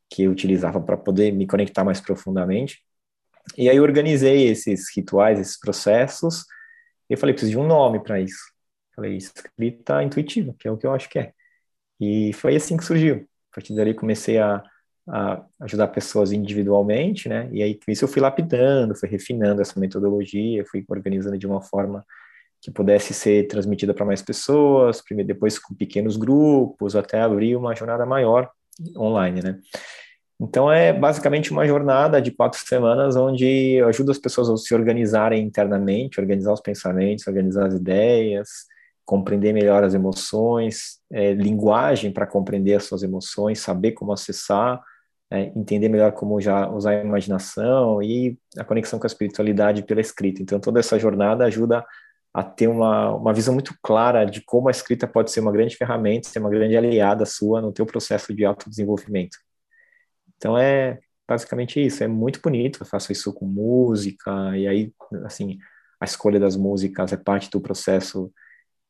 que 0.10 0.24
eu 0.24 0.32
utilizava 0.32 0.80
para 0.80 0.96
poder 0.96 1.32
me 1.34 1.48
conectar 1.48 1.84
mais 1.84 2.00
profundamente. 2.00 2.84
E 3.56 3.70
aí 3.70 3.80
organizei 3.80 4.48
esses 4.48 4.94
rituais, 4.96 5.40
esses 5.40 5.60
processos, 5.60 6.44
e 7.10 7.14
eu 7.14 7.18
falei, 7.18 7.34
preciso 7.34 7.52
de 7.52 7.58
um 7.58 7.68
nome 7.68 8.00
para 8.00 8.20
isso. 8.20 8.52
Falei, 8.96 9.16
escrita 9.16 10.04
intuitiva, 10.04 10.56
que 10.60 10.68
é 10.68 10.72
o 10.72 10.78
que 10.78 10.86
eu 10.86 10.94
acho 10.94 11.10
que 11.10 11.20
é. 11.20 11.32
E 12.00 12.34
foi 12.34 12.56
assim 12.56 12.78
que 12.78 12.84
surgiu. 12.84 13.28
A 13.52 13.56
partir 13.56 13.76
dali 13.76 13.94
comecei 13.94 14.38
a, 14.38 14.62
a 15.08 15.46
ajudar 15.62 15.88
pessoas 15.88 16.32
individualmente, 16.32 17.30
né? 17.30 17.50
E 17.52 17.64
aí 17.64 17.80
isso 17.88 18.04
eu 18.04 18.10
fui 18.10 18.22
lapidando, 18.22 18.96
fui 18.96 19.08
refinando 19.08 19.62
essa 19.62 19.80
metodologia, 19.80 20.66
fui 20.66 20.84
organizando 20.88 21.38
de 21.38 21.48
uma 21.48 21.62
forma 21.62 22.06
que 22.62 22.72
pudesse 22.72 23.14
ser 23.14 23.48
transmitida 23.48 23.94
para 23.94 24.06
mais 24.06 24.22
pessoas, 24.22 25.02
primeiro 25.02 25.28
depois 25.28 25.60
com 25.60 25.76
pequenos 25.76 26.18
grupos, 26.18 26.96
até 26.96 27.22
abrir 27.22 27.56
uma 27.56 27.76
jornada 27.76 28.06
maior 28.06 28.50
online, 28.96 29.42
né? 29.42 29.60
Então 30.40 30.72
é 30.72 30.94
basicamente 30.94 31.52
uma 31.52 31.66
jornada 31.66 32.22
de 32.22 32.32
quatro 32.32 32.60
semanas 32.60 33.16
onde 33.16 33.74
eu 33.74 33.88
ajudo 33.88 34.12
as 34.12 34.20
pessoas 34.20 34.50
a 34.50 34.58
se 34.58 34.74
organizarem 34.74 35.44
internamente, 35.44 36.20
organizar 36.20 36.54
os 36.54 36.62
pensamentos, 36.62 37.26
organizar 37.26 37.66
as 37.68 37.74
ideias, 37.74 38.48
compreender 39.04 39.52
melhor 39.52 39.84
as 39.84 39.96
emoções, 39.96 41.00
é, 41.12 41.34
linguagem 41.34 42.12
para 42.12 42.28
compreender 42.28 42.76
as 42.76 42.84
suas 42.84 43.02
emoções, 43.02 43.60
saber 43.60 43.94
como 43.94 44.14
acessar, 44.14 44.80
é, 45.32 45.52
entender 45.56 45.90
melhor 45.90 46.12
como 46.12 46.40
já 46.40 46.70
usar 46.70 46.92
a 46.92 47.02
imaginação 47.04 48.02
e 48.04 48.38
a 48.58 48.64
conexão 48.64 49.00
com 49.00 49.08
a 49.08 49.08
espiritualidade 49.08 49.84
pela 49.84 50.02
escrita. 50.02 50.42
Então 50.44 50.60
toda 50.60 50.80
essa 50.80 51.00
jornada 51.00 51.46
ajuda 51.46 51.84
a 52.32 52.44
ter 52.44 52.68
uma, 52.68 53.16
uma 53.16 53.34
visão 53.34 53.54
muito 53.54 53.74
clara 53.82 54.24
de 54.24 54.42
como 54.42 54.68
a 54.68 54.72
escrita 54.72 55.08
pode 55.08 55.32
ser 55.32 55.40
uma 55.40 55.52
grande 55.52 55.76
ferramenta, 55.76 56.28
ser 56.28 56.40
uma 56.40 56.50
grande 56.50 56.78
aliada 56.78 57.26
sua 57.26 57.60
no 57.60 57.72
teu 57.72 57.86
processo 57.86 58.32
de 58.36 58.46
autodesenvolvimento. 58.46 59.38
Então 60.38 60.58
é 60.58 61.00
basicamente 61.28 61.84
isso, 61.86 62.04
é 62.04 62.08
muito 62.08 62.40
bonito, 62.42 62.82
eu 62.82 62.86
faço 62.86 63.12
isso 63.12 63.34
com 63.34 63.46
música, 63.46 64.58
e 64.58 64.68
aí, 64.68 64.94
assim, 65.26 65.58
a 66.00 66.06
escolha 66.06 66.40
das 66.40 66.56
músicas 66.56 67.12
é 67.12 67.18
parte 67.18 67.50
do 67.50 67.60
processo 67.60 68.32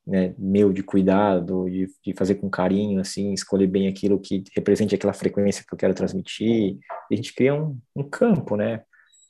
né, 0.06 0.34
meu 0.38 0.72
de 0.72 0.84
cuidado, 0.84 1.70
de, 1.70 1.88
de, 2.06 2.14
fazer 2.14 2.36
com 2.36 2.50
carinho, 2.50 3.02
assim, 3.02 3.34
escolher 3.34 3.68
bem 3.68 3.88
aquilo 3.90 4.20
que 4.20 4.44
represente 4.56 4.96
aquela 4.96 5.14
frequência 5.14 5.66
que 5.68 5.74
eu 5.74 5.78
quero 5.78 5.94
transmitir, 5.94 6.78
e 7.12 7.14
a 7.14 7.16
gente 7.16 7.34
cria 7.34 7.54
um, 7.54 7.78
um 7.96 8.04
campo, 8.10 8.56
né, 8.56 8.84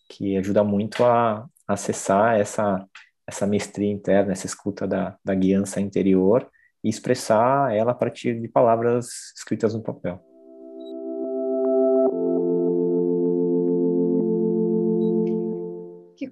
que 0.10 0.38
ajuda 0.38 0.63
muito 0.63 1.03
a 1.03 1.47
acessar 1.67 2.39
essa, 2.39 2.86
essa 3.25 3.47
mestria 3.47 3.91
interna, 3.91 4.34
essa 4.34 4.45
escuta 4.45 4.88
da, 4.88 5.17
da 5.23 5.34
guiança 5.34 5.82
interior 5.82 6.47
e 6.84 6.89
expressar 6.89 7.75
ela 7.75 7.91
a 7.91 7.95
partir 7.95 8.39
de 8.39 8.47
palavras 8.47 9.34
escritas 9.36 9.73
no 9.73 9.82
papel. 9.82 10.26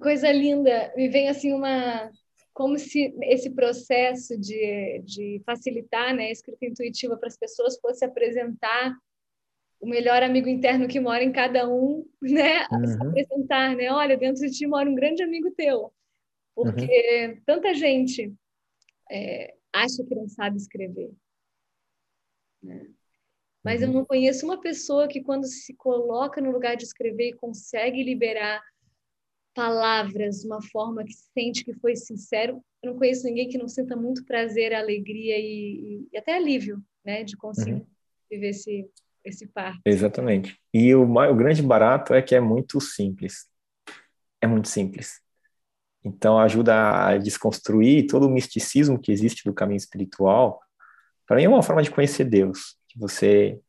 Coisa 0.06 0.30
linda! 0.30 0.92
Me 0.96 1.08
vem 1.08 1.28
assim 1.28 1.52
uma 1.52 2.08
como 2.54 2.78
se 2.78 3.12
esse 3.22 3.50
processo 3.50 4.38
de, 4.38 5.02
de 5.04 5.42
facilitar 5.44 6.14
né, 6.14 6.26
a 6.26 6.30
escrita 6.30 6.64
intuitiva 6.64 7.16
para 7.16 7.26
as 7.26 7.36
pessoas 7.36 7.76
fosse 7.80 8.04
apresentar 8.04 8.96
o 9.80 9.88
melhor 9.88 10.22
amigo 10.22 10.48
interno 10.48 10.86
que 10.86 11.00
mora 11.00 11.24
em 11.24 11.32
cada 11.32 11.68
um, 11.68 12.08
né? 12.22 12.68
Uhum. 12.70 13.08
apresentar, 13.08 13.74
né? 13.74 13.90
Olha, 13.90 14.16
dentro 14.16 14.46
de 14.46 14.56
ti 14.56 14.64
mora 14.64 14.88
um 14.88 14.94
grande 14.94 15.24
amigo 15.24 15.50
teu. 15.50 15.92
Porque 16.54 17.26
uhum. 17.26 17.42
tanta 17.44 17.74
gente 17.74 18.32
é, 19.10 19.54
acha 19.72 20.04
que 20.04 20.14
não 20.14 20.28
sabe 20.28 20.56
escrever. 20.56 21.10
Né? 22.62 22.86
Mas 23.64 23.82
uhum. 23.82 23.88
eu 23.88 23.92
não 23.92 24.04
conheço 24.04 24.46
uma 24.46 24.60
pessoa 24.60 25.08
que, 25.08 25.20
quando 25.20 25.46
se 25.48 25.74
coloca 25.74 26.40
no 26.40 26.52
lugar 26.52 26.76
de 26.76 26.84
escrever, 26.84 27.34
consegue 27.34 28.04
liberar 28.04 28.62
palavras 29.56 30.44
uma 30.44 30.60
forma 30.60 31.02
que 31.02 31.14
sente 31.14 31.64
que 31.64 31.72
foi 31.72 31.96
sincero. 31.96 32.62
Eu 32.82 32.92
não 32.92 32.98
conheço 32.98 33.24
ninguém 33.24 33.48
que 33.48 33.56
não 33.56 33.66
sinta 33.66 33.96
muito 33.96 34.24
prazer, 34.26 34.74
alegria 34.74 35.38
e, 35.38 36.06
e 36.12 36.18
até 36.18 36.36
alívio, 36.36 36.84
né, 37.02 37.24
de 37.24 37.36
conseguir 37.36 37.72
uhum. 37.72 37.86
viver 38.30 38.50
esse 38.50 38.88
esse 39.24 39.44
par. 39.48 39.76
Exatamente. 39.84 40.56
E 40.72 40.94
o, 40.94 41.02
o 41.02 41.34
grande 41.34 41.60
barato 41.60 42.14
é 42.14 42.22
que 42.22 42.34
é 42.34 42.40
muito 42.40 42.80
simples. 42.80 43.48
É 44.40 44.46
muito 44.46 44.68
simples. 44.68 45.20
Então 46.04 46.38
ajuda 46.38 47.08
a 47.08 47.18
desconstruir 47.18 48.06
todo 48.06 48.26
o 48.26 48.30
misticismo 48.30 49.00
que 49.00 49.10
existe 49.10 49.42
do 49.44 49.52
caminho 49.52 49.78
espiritual. 49.78 50.60
Para 51.26 51.38
mim 51.38 51.44
é 51.44 51.48
uma 51.48 51.62
forma 51.62 51.82
de 51.82 51.90
conhecer 51.90 52.24
Deus, 52.24 52.76
de 52.88 53.00
você 53.00 53.60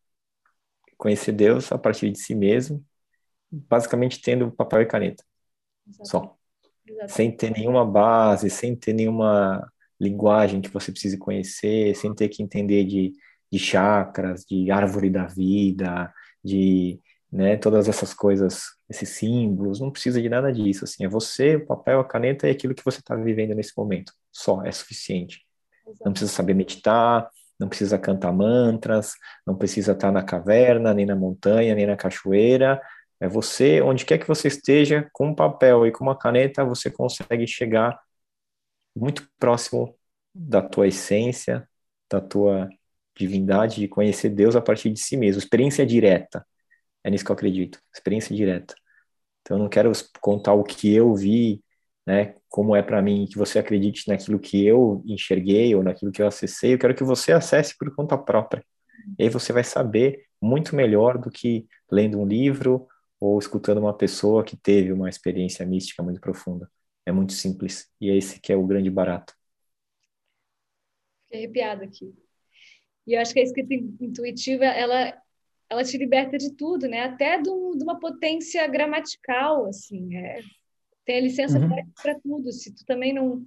conhecer 0.96 1.32
Deus 1.32 1.72
a 1.72 1.78
partir 1.80 2.12
de 2.12 2.20
si 2.20 2.36
mesmo, 2.36 2.86
basicamente 3.52 4.22
tendo 4.22 4.52
papel 4.52 4.82
e 4.82 4.86
caneta. 4.86 5.24
Exatamente. 5.88 6.10
Só. 6.10 6.36
Exatamente. 6.86 7.14
Sem 7.14 7.32
ter 7.32 7.52
nenhuma 7.52 7.86
base, 7.86 8.50
sem 8.50 8.76
ter 8.76 8.94
nenhuma 8.94 9.72
linguagem 10.00 10.62
que 10.62 10.70
você 10.70 10.92
precise 10.92 11.18
conhecer, 11.18 11.96
sem 11.96 12.14
ter 12.14 12.30
que 12.30 12.44
entender 12.44 12.86
de, 12.86 13.14
de 13.52 13.60
chakras, 13.60 14.46
de 14.46 14.70
árvore 14.72 15.10
da 15.10 15.26
vida, 15.26 16.14
de 16.44 17.00
né, 17.32 17.58
todas 17.58 17.90
essas 17.90 18.14
coisas, 18.14 18.64
esses 18.90 19.10
símbolos, 19.10 19.80
não 19.80 19.92
precisa 19.92 20.22
de 20.22 20.30
nada 20.30 20.52
disso, 20.52 20.86
assim, 20.86 21.04
é 21.04 21.10
você, 21.10 21.58
o 21.58 21.66
papel, 21.66 22.00
a 22.00 22.06
caneta 22.06 22.48
e 22.48 22.52
aquilo 22.52 22.74
que 22.74 22.86
você 22.86 23.00
está 23.00 23.16
vivendo 23.16 23.54
nesse 23.54 23.74
momento, 23.78 24.14
só, 24.32 24.64
é 24.64 24.72
suficiente. 24.72 25.46
Exatamente. 25.82 26.06
Não 26.06 26.12
precisa 26.14 26.32
saber 26.32 26.54
meditar, 26.54 27.30
não 27.60 27.68
precisa 27.68 27.98
cantar 27.98 28.32
mantras, 28.32 29.14
não 29.46 29.56
precisa 29.56 29.92
estar 29.92 30.12
na 30.12 30.24
caverna, 30.24 30.94
nem 30.94 31.06
na 31.06 31.16
montanha, 31.16 31.74
nem 31.76 31.88
na 31.88 31.98
cachoeira, 31.98 32.82
é 33.20 33.28
você, 33.28 33.82
onde 33.82 34.06
quer 34.06 34.18
que 34.18 34.28
você 34.28 34.48
esteja, 34.48 35.10
com 35.14 35.30
um 35.30 35.36
papel 35.36 35.88
e 35.88 35.92
com 35.92 36.04
uma 36.04 36.18
caneta, 36.18 36.64
você 36.64 36.92
consegue 36.92 37.48
chegar 37.48 38.00
muito 38.96 39.28
próximo 39.40 39.96
da 40.34 40.62
tua 40.62 40.88
essência, 40.88 41.68
da 42.10 42.22
tua 42.22 42.70
divindade, 43.18 43.82
de 43.82 43.88
conhecer 43.88 44.30
Deus 44.30 44.56
a 44.56 44.62
partir 44.62 44.92
de 44.92 45.00
si 45.00 45.18
mesmo. 45.18 45.40
Experiência 45.40 45.86
direta. 45.86 46.46
É 47.04 47.10
nisso 47.10 47.26
que 47.26 47.32
eu 47.32 47.36
acredito. 47.36 47.80
Experiência 47.94 48.36
direta. 48.36 48.76
Então, 49.42 49.58
eu 49.58 49.64
não 49.64 49.70
quero 49.70 49.92
contar 50.22 50.54
o 50.54 50.64
que 50.64 50.94
eu 50.94 51.16
vi, 51.16 51.64
né, 52.06 52.36
como 52.50 52.76
é 52.76 52.84
para 52.84 53.02
mim, 53.02 53.28
que 53.30 53.38
você 53.38 53.60
acredite 53.60 54.08
naquilo 54.08 54.40
que 54.40 54.66
eu 54.66 55.02
enxerguei 55.06 55.74
ou 55.76 55.84
naquilo 55.84 56.12
que 56.12 56.22
eu 56.22 56.28
acessei. 56.28 56.74
Eu 56.74 56.80
quero 56.80 56.96
que 56.96 57.04
você 57.04 57.32
acesse 57.32 57.78
por 57.78 57.94
conta 57.96 58.18
própria. 58.18 58.64
E 59.18 59.24
aí 59.24 59.30
você 59.30 59.52
vai 59.54 59.64
saber 59.64 60.26
muito 60.42 60.76
melhor 60.76 61.18
do 61.18 61.32
que 61.32 61.68
lendo 61.92 62.20
um 62.20 62.28
livro 62.28 62.88
ou 63.20 63.38
escutando 63.40 63.80
uma 63.80 63.96
pessoa 63.96 64.44
que 64.44 64.56
teve 64.56 64.92
uma 64.92 65.10
experiência 65.10 65.66
mística 65.66 66.04
muito 66.04 66.22
profunda. 66.22 66.70
É 67.06 67.12
muito 67.12 67.34
simples 67.34 67.90
e 68.00 68.10
é 68.10 68.18
esse 68.18 68.40
que 68.40 68.52
é 68.52 68.56
o 68.56 68.66
grande 68.66 68.90
barato. 68.90 69.34
Fiquei 71.24 71.40
arrepiada 71.40 71.84
aqui. 71.84 72.14
E 73.06 73.14
eu 73.14 73.22
acho 73.22 73.34
que 73.34 73.40
a 73.40 73.44
escrita 73.44 73.74
intuitiva, 73.74 74.66
ela, 74.66 75.18
ela 75.70 75.84
te 75.84 75.98
liberta 75.98 76.38
de 76.38 76.54
tudo, 76.54 76.88
né? 76.88 77.04
Até 77.04 77.42
de, 77.42 77.50
um, 77.50 77.72
de 77.72 77.84
uma 77.84 78.00
potência 78.00 78.68
gramatical, 78.68 79.66
assim. 79.66 80.16
É, 80.16 80.42
tem 81.06 81.18
a 81.18 81.22
licença 81.22 81.58
uhum. 81.58 81.70
para 82.02 82.20
tudo. 82.20 82.52
Se 82.52 82.74
tu 82.74 82.86
também 82.86 83.14
não... 83.14 83.46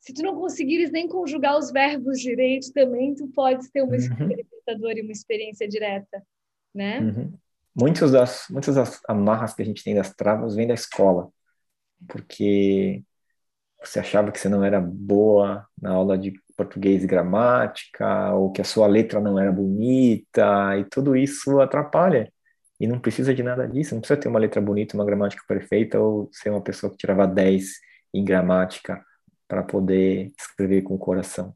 Se 0.00 0.14
tu 0.14 0.22
não 0.22 0.36
conseguires 0.36 0.90
nem 0.90 1.08
conjugar 1.08 1.58
os 1.58 1.72
verbos 1.72 2.20
direito, 2.20 2.72
também 2.72 3.14
tu 3.14 3.26
podes 3.28 3.68
ter 3.70 3.82
uma 3.82 3.96
uhum. 3.96 4.92
e 4.96 5.02
uma 5.02 5.12
experiência 5.12 5.66
direta, 5.68 6.24
né? 6.72 7.00
Uhum 7.00 7.38
muitas 7.76 8.12
das, 8.12 8.46
muitas 8.50 8.74
das 8.74 9.00
amarras 9.08 9.54
que 9.54 9.62
a 9.62 9.64
gente 9.64 9.84
tem 9.84 9.94
das 9.94 10.14
travas 10.14 10.54
vêm 10.56 10.66
da 10.66 10.74
escola, 10.74 11.30
porque 12.08 13.04
você 13.84 14.00
achava 14.00 14.32
que 14.32 14.40
você 14.40 14.48
não 14.48 14.64
era 14.64 14.80
boa 14.80 15.66
na 15.80 15.92
aula 15.92 16.18
de 16.18 16.32
português 16.56 17.04
e 17.04 17.06
gramática, 17.06 18.32
ou 18.34 18.50
que 18.52 18.62
a 18.62 18.64
sua 18.64 18.86
letra 18.86 19.20
não 19.20 19.38
era 19.38 19.52
bonita, 19.52 20.76
e 20.78 20.84
tudo 20.84 21.16
isso 21.16 21.60
atrapalha. 21.60 22.32
E 22.80 22.86
não 22.86 23.00
precisa 23.00 23.34
de 23.34 23.42
nada 23.42 23.66
disso, 23.68 23.94
não 23.94 24.00
precisa 24.00 24.20
ter 24.20 24.28
uma 24.28 24.38
letra 24.38 24.60
bonita, 24.60 24.96
uma 24.96 25.04
gramática 25.04 25.42
perfeita, 25.46 25.98
ou 26.00 26.30
ser 26.32 26.50
uma 26.50 26.62
pessoa 26.62 26.90
que 26.90 26.98
tirava 26.98 27.26
10 27.26 27.72
em 28.14 28.24
gramática 28.24 29.04
para 29.48 29.62
poder 29.62 30.32
escrever 30.38 30.82
com 30.82 30.94
o 30.94 30.98
coração. 30.98 31.54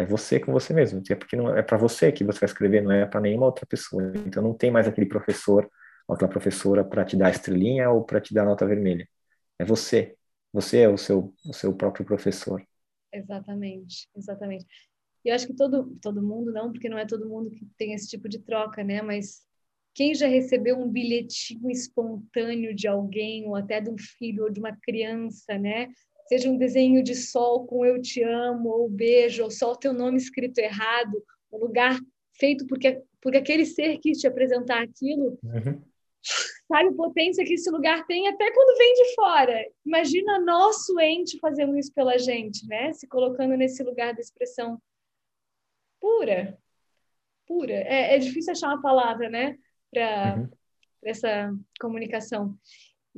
É 0.00 0.06
você 0.06 0.40
com 0.40 0.50
você 0.50 0.72
mesmo. 0.72 1.02
É 1.10 1.14
porque 1.14 1.36
não 1.36 1.54
é 1.54 1.62
para 1.62 1.76
você 1.76 2.10
que 2.10 2.24
você 2.24 2.40
vai 2.40 2.46
escrever, 2.48 2.82
não 2.82 2.90
é 2.90 3.04
para 3.04 3.20
nenhuma 3.20 3.44
outra 3.44 3.66
pessoa. 3.66 4.10
Então 4.26 4.42
não 4.42 4.54
tem 4.54 4.70
mais 4.70 4.88
aquele 4.88 5.06
professor 5.06 5.70
ou 6.08 6.14
aquela 6.14 6.30
professora 6.30 6.82
para 6.82 7.04
te 7.04 7.16
dar 7.16 7.30
estrelinha 7.30 7.90
ou 7.90 8.02
para 8.02 8.18
te 8.18 8.32
dar 8.32 8.46
nota 8.46 8.66
vermelha. 8.66 9.06
É 9.58 9.64
você. 9.64 10.16
Você 10.54 10.78
é 10.78 10.88
o 10.88 10.96
seu 10.96 11.34
o 11.46 11.52
seu 11.52 11.74
próprio 11.74 12.06
professor. 12.06 12.64
Exatamente, 13.12 14.08
exatamente. 14.16 14.64
E 15.22 15.28
eu 15.28 15.34
acho 15.34 15.46
que 15.46 15.54
todo 15.54 15.94
todo 16.00 16.22
mundo 16.22 16.50
não, 16.50 16.72
porque 16.72 16.88
não 16.88 16.96
é 16.96 17.04
todo 17.04 17.28
mundo 17.28 17.50
que 17.50 17.66
tem 17.76 17.92
esse 17.92 18.08
tipo 18.08 18.26
de 18.26 18.38
troca, 18.38 18.82
né? 18.82 19.02
Mas 19.02 19.42
quem 19.94 20.14
já 20.14 20.26
recebeu 20.26 20.78
um 20.78 20.88
bilhetinho 20.88 21.70
espontâneo 21.70 22.74
de 22.74 22.88
alguém 22.88 23.46
ou 23.46 23.54
até 23.54 23.82
de 23.82 23.90
um 23.90 23.98
filho 23.98 24.44
ou 24.44 24.50
de 24.50 24.60
uma 24.60 24.74
criança, 24.80 25.58
né? 25.58 25.88
Seja 26.30 26.48
um 26.48 26.56
desenho 26.56 27.02
de 27.02 27.16
sol 27.16 27.66
com 27.66 27.84
eu 27.84 28.00
te 28.00 28.22
amo, 28.22 28.68
ou 28.68 28.88
beijo, 28.88 29.42
ou 29.42 29.50
só 29.50 29.72
o 29.72 29.76
teu 29.76 29.92
nome 29.92 30.16
escrito 30.16 30.58
errado, 30.58 31.20
um 31.52 31.58
lugar 31.58 31.98
feito 32.38 32.68
porque, 32.68 33.02
porque 33.20 33.38
aquele 33.38 33.66
ser 33.66 33.98
quis 33.98 34.18
te 34.18 34.28
apresentar 34.28 34.80
aquilo. 34.80 35.36
Uhum. 35.42 35.82
Sabe 36.68 36.90
a 36.90 36.92
potência 36.92 37.44
que 37.44 37.54
esse 37.54 37.68
lugar 37.68 38.06
tem 38.06 38.28
até 38.28 38.48
quando 38.52 38.78
vem 38.78 38.94
de 38.94 39.14
fora. 39.16 39.66
Imagina 39.84 40.38
nosso 40.38 41.00
ente 41.00 41.36
fazendo 41.40 41.76
isso 41.76 41.92
pela 41.92 42.16
gente, 42.16 42.64
né? 42.68 42.92
Se 42.92 43.08
colocando 43.08 43.56
nesse 43.56 43.82
lugar 43.82 44.14
da 44.14 44.20
expressão 44.20 44.80
pura. 45.98 46.56
Pura. 47.44 47.72
É, 47.72 48.14
é 48.14 48.18
difícil 48.18 48.52
achar 48.52 48.68
uma 48.68 48.80
palavra, 48.80 49.28
né? 49.28 49.58
Para 49.90 50.36
uhum. 50.36 50.48
essa 51.02 51.52
comunicação 51.80 52.56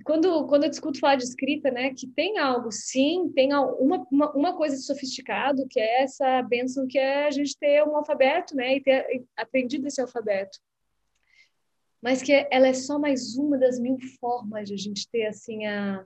quando, 0.05 0.47
quando 0.47 0.65
eu 0.65 0.71
discuto 0.71 0.99
falar 0.99 1.17
de 1.17 1.25
escrita, 1.25 1.71
né, 1.71 1.93
que 1.95 2.07
tem 2.07 2.39
algo, 2.39 2.73
sim, 2.73 3.31
tem 3.35 3.53
uma, 3.53 4.05
uma, 4.11 4.33
uma 4.33 4.57
coisa 4.57 4.75
de 4.77 4.83
sofisticado, 4.83 5.67
que 5.69 5.79
é 5.79 6.03
essa 6.03 6.43
benção 6.43 6.87
que 6.87 6.99
é 6.99 7.27
a 7.27 7.31
gente 7.31 7.57
ter 7.59 7.85
um 7.85 7.97
alfabeto, 7.97 8.57
né, 8.57 8.77
e 8.77 8.83
ter 8.83 9.25
aprendido 9.37 9.87
esse 9.87 10.01
alfabeto. 10.01 10.59
Mas 12.01 12.23
que 12.23 12.33
ela 12.51 12.67
é 12.67 12.75
só 12.75 12.99
mais 12.99 13.37
uma 13.37 13.59
das 13.59 13.79
mil 13.79 13.99
formas 14.19 14.69
de 14.69 14.75
a 14.75 14.79
gente 14.79 15.09
ter, 15.11 15.27
assim, 15.27 15.67
a, 15.67 16.05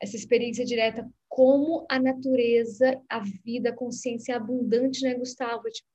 essa 0.00 0.16
experiência 0.16 0.64
direta, 0.64 1.06
como 1.28 1.84
a 1.90 1.98
natureza, 1.98 3.00
a 3.08 3.20
vida, 3.44 3.70
a 3.70 3.76
consciência 3.76 4.32
é 4.32 4.36
abundante, 4.36 5.02
né, 5.02 5.14
Gustavo? 5.14 5.64
Tipo, 5.64 5.88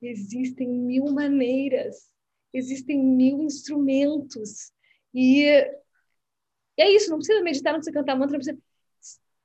existem 0.00 0.68
mil 0.68 1.04
maneiras, 1.12 2.10
existem 2.52 2.98
mil 2.98 3.42
instrumentos, 3.42 4.72
e 5.14 5.46
e 6.82 6.92
é 6.92 6.96
isso, 6.96 7.10
não 7.10 7.18
precisa 7.18 7.42
meditar, 7.42 7.72
não 7.72 7.80
precisa 7.80 7.98
cantar 7.98 8.16
mantra, 8.16 8.36
não 8.36 8.44
precisa... 8.44 8.58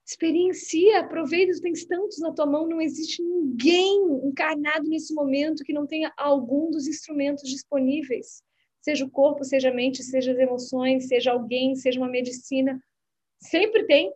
Experiencia, 0.06 1.02
aproveita, 1.02 1.52
tu 1.52 1.62
tens 1.62 1.86
tantos 1.86 2.20
na 2.20 2.32
tua 2.32 2.46
mão, 2.46 2.66
não 2.66 2.80
existe 2.80 3.22
ninguém 3.22 4.02
encarnado 4.24 4.88
nesse 4.88 5.14
momento 5.14 5.66
que 5.66 5.74
não 5.74 5.86
tenha 5.86 6.14
algum 6.16 6.72
dos 6.72 6.88
instrumentos 6.88 7.44
disponíveis. 7.50 8.42
Seja 8.82 9.04
o 9.04 9.10
corpo, 9.10 9.44
seja 9.44 9.70
a 9.70 9.74
mente, 9.74 10.02
seja 10.02 10.32
as 10.32 10.38
emoções, 10.38 11.10
seja 11.10 11.34
alguém, 11.34 11.76
seja 11.76 12.00
uma 12.00 12.08
medicina. 12.08 12.82
Sempre 13.38 13.86
tem, 13.86 14.14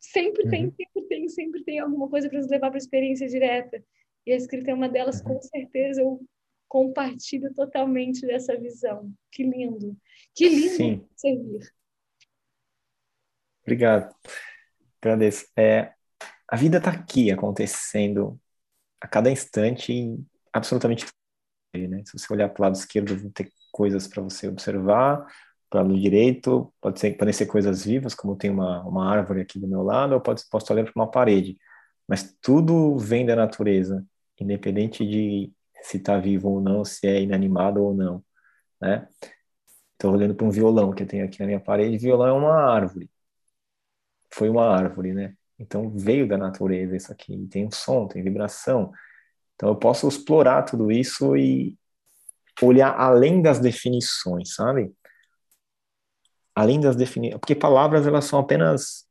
sempre 0.00 0.44
uhum. 0.44 0.50
tem, 0.50 0.72
sempre 0.72 1.02
tem, 1.08 1.28
sempre 1.28 1.64
tem 1.64 1.78
alguma 1.78 2.08
coisa 2.08 2.26
para 2.28 2.38
nos 2.38 2.48
levar 2.48 2.70
para 2.70 2.78
a 2.78 2.82
experiência 2.82 3.28
direta. 3.28 3.84
E 4.26 4.32
a 4.32 4.36
escrita 4.36 4.70
é 4.70 4.74
uma 4.74 4.88
delas, 4.88 5.20
uhum. 5.20 5.34
com 5.34 5.42
certeza. 5.42 6.00
Eu 6.00 6.22
compartilho 6.66 7.52
totalmente 7.52 8.26
dessa 8.26 8.58
visão. 8.58 9.12
Que 9.30 9.42
lindo. 9.42 9.94
Que 10.34 10.48
lindo 10.48 10.76
Sim. 10.76 11.06
servir. 11.14 11.77
Obrigado. 13.68 14.14
Agradeço. 15.02 15.46
É, 15.54 15.92
a 16.48 16.56
vida 16.56 16.78
está 16.78 16.90
aqui 16.90 17.30
acontecendo 17.30 18.40
a 18.98 19.06
cada 19.06 19.30
instante 19.30 19.92
em 19.92 20.26
absolutamente 20.50 21.04
tudo. 21.04 21.88
Né? 21.90 22.02
Se 22.06 22.18
você 22.18 22.32
olhar 22.32 22.48
para 22.48 22.62
o 22.62 22.64
lado 22.64 22.76
esquerdo, 22.76 23.14
vão 23.14 23.30
ter 23.30 23.52
coisas 23.70 24.08
para 24.08 24.22
você 24.22 24.48
observar, 24.48 25.26
para 25.68 25.82
o 25.82 25.82
lado 25.82 26.00
direito, 26.00 26.72
pode 26.80 26.98
ser, 26.98 27.14
podem 27.18 27.34
ser 27.34 27.44
coisas 27.44 27.84
vivas, 27.84 28.14
como 28.14 28.36
tem 28.36 28.50
uma, 28.50 28.82
uma 28.84 29.06
árvore 29.06 29.42
aqui 29.42 29.58
do 29.58 29.68
meu 29.68 29.82
lado, 29.82 30.14
ou 30.14 30.20
pode, 30.20 30.42
posso 30.50 30.72
olhar 30.72 30.84
para 30.84 30.92
uma 30.96 31.10
parede. 31.10 31.58
Mas 32.08 32.34
tudo 32.40 32.96
vem 32.96 33.26
da 33.26 33.36
natureza, 33.36 34.02
independente 34.40 35.06
de 35.06 35.52
se 35.82 35.98
está 35.98 36.18
vivo 36.18 36.48
ou 36.48 36.60
não, 36.62 36.86
se 36.86 37.06
é 37.06 37.20
inanimado 37.20 37.82
ou 37.82 37.94
não. 37.94 38.24
Né? 38.80 39.06
Estou 39.92 40.14
olhando 40.14 40.34
para 40.34 40.46
um 40.46 40.50
violão 40.50 40.90
que 40.90 41.02
eu 41.02 41.06
tenho 41.06 41.26
aqui 41.26 41.38
na 41.40 41.46
minha 41.46 41.60
parede. 41.60 41.98
Violão 41.98 42.28
é 42.28 42.32
uma 42.32 42.54
árvore. 42.54 43.10
Foi 44.30 44.48
uma 44.48 44.66
árvore, 44.66 45.12
né? 45.12 45.34
Então 45.58 45.90
veio 45.90 46.28
da 46.28 46.38
natureza 46.38 46.96
isso 46.96 47.12
aqui. 47.12 47.46
Tem 47.48 47.66
um 47.66 47.70
som, 47.70 48.06
tem 48.06 48.22
vibração. 48.22 48.92
Então 49.54 49.68
eu 49.70 49.76
posso 49.76 50.08
explorar 50.08 50.62
tudo 50.62 50.90
isso 50.92 51.36
e 51.36 51.76
olhar 52.62 52.94
além 52.98 53.42
das 53.42 53.58
definições, 53.58 54.54
sabe? 54.54 54.92
Além 56.54 56.80
das 56.80 56.96
definições. 56.96 57.40
Porque 57.40 57.54
palavras 57.54 58.06
elas 58.06 58.24
são 58.24 58.38
apenas 58.38 59.06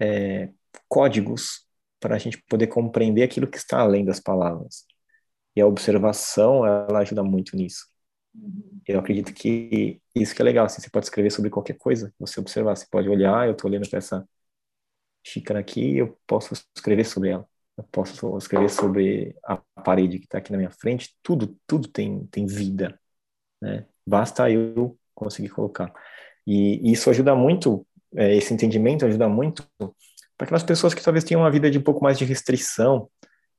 é, 0.00 0.50
códigos 0.88 1.66
para 2.00 2.16
a 2.16 2.18
gente 2.18 2.42
poder 2.48 2.66
compreender 2.68 3.22
aquilo 3.22 3.46
que 3.46 3.58
está 3.58 3.80
além 3.80 4.04
das 4.04 4.20
palavras. 4.20 4.86
E 5.54 5.60
a 5.60 5.66
observação, 5.66 6.64
ela 6.66 7.00
ajuda 7.00 7.22
muito 7.22 7.56
nisso. 7.56 7.89
Uhum. 8.34 8.80
Eu 8.86 8.98
acredito 8.98 9.32
que 9.34 10.00
isso 10.14 10.34
que 10.34 10.42
é 10.42 10.44
legal, 10.44 10.66
assim, 10.66 10.80
você 10.80 10.90
pode 10.90 11.06
escrever 11.06 11.30
sobre 11.30 11.50
qualquer 11.50 11.76
coisa, 11.76 12.12
você 12.18 12.40
observar, 12.40 12.76
você 12.76 12.86
pode 12.90 13.08
olhar, 13.08 13.46
eu 13.46 13.52
estou 13.52 13.70
olhando 13.70 13.88
para 13.88 13.98
essa 13.98 14.28
xícara 15.24 15.60
aqui, 15.60 15.98
eu 15.98 16.18
posso 16.26 16.54
escrever 16.74 17.04
sobre 17.04 17.30
ela. 17.30 17.48
Eu 17.76 17.84
posso 17.90 18.36
escrever 18.36 18.68
sobre 18.68 19.34
a 19.42 19.56
parede 19.82 20.18
que 20.18 20.26
está 20.26 20.38
aqui 20.38 20.52
na 20.52 20.58
minha 20.58 20.70
frente, 20.70 21.16
tudo, 21.22 21.56
tudo 21.66 21.88
tem, 21.88 22.26
tem 22.26 22.46
vida, 22.46 23.00
né? 23.60 23.86
Basta 24.06 24.50
eu 24.50 24.98
conseguir 25.14 25.48
colocar. 25.50 25.92
E, 26.46 26.92
isso 26.92 27.08
ajuda 27.10 27.34
muito, 27.34 27.86
é, 28.16 28.36
esse 28.36 28.52
entendimento 28.52 29.06
ajuda 29.06 29.28
muito 29.28 29.66
para 30.36 30.46
aquelas 30.46 30.62
pessoas 30.62 30.94
que 30.94 31.02
talvez 31.02 31.24
tenham 31.24 31.42
uma 31.42 31.50
vida 31.50 31.70
de 31.70 31.78
um 31.78 31.82
pouco 31.82 32.02
mais 32.02 32.18
de 32.18 32.24
restrição, 32.24 33.08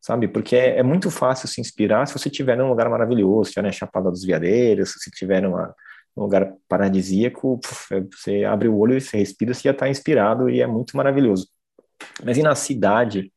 sabe? 0.02 0.28
Porque 0.28 0.56
é, 0.56 0.80
é, 0.80 0.84
muito 0.84 1.12
fácil 1.12 1.48
se 1.48 1.62
inspirar 1.62 2.08
se 2.08 2.14
você 2.18 2.28
estiver 2.28 2.58
num 2.58 2.70
lugar 2.70 2.90
maravilhoso, 2.90 3.46
se 3.46 3.50
estiver 3.52 3.68
na 3.68 3.72
Chapada 3.72 4.10
dos 4.10 4.26
Veadeiros, 4.26 4.94
se 4.94 5.10
estiver 5.10 5.42
numa, 5.42 5.74
num 6.18 6.24
lugar 6.24 6.54
paradisíaco, 6.68 7.60
é, 7.92 8.02
você 8.02 8.44
abre 8.44 8.68
o 8.68 8.78
olho 8.78 8.98
e 8.98 9.02
você 9.02 9.18
respira, 9.18 9.54
você 9.54 9.64
já 9.64 9.72
está 9.72 9.88
inspirado 9.88 10.50
e 10.50 10.62
é 10.62 10.68
muito 10.68 10.98
maravilhoso. 10.98 11.48
Mas 12.24 12.38
e 12.38 12.42
na 12.42 12.56
cidade 12.56 13.32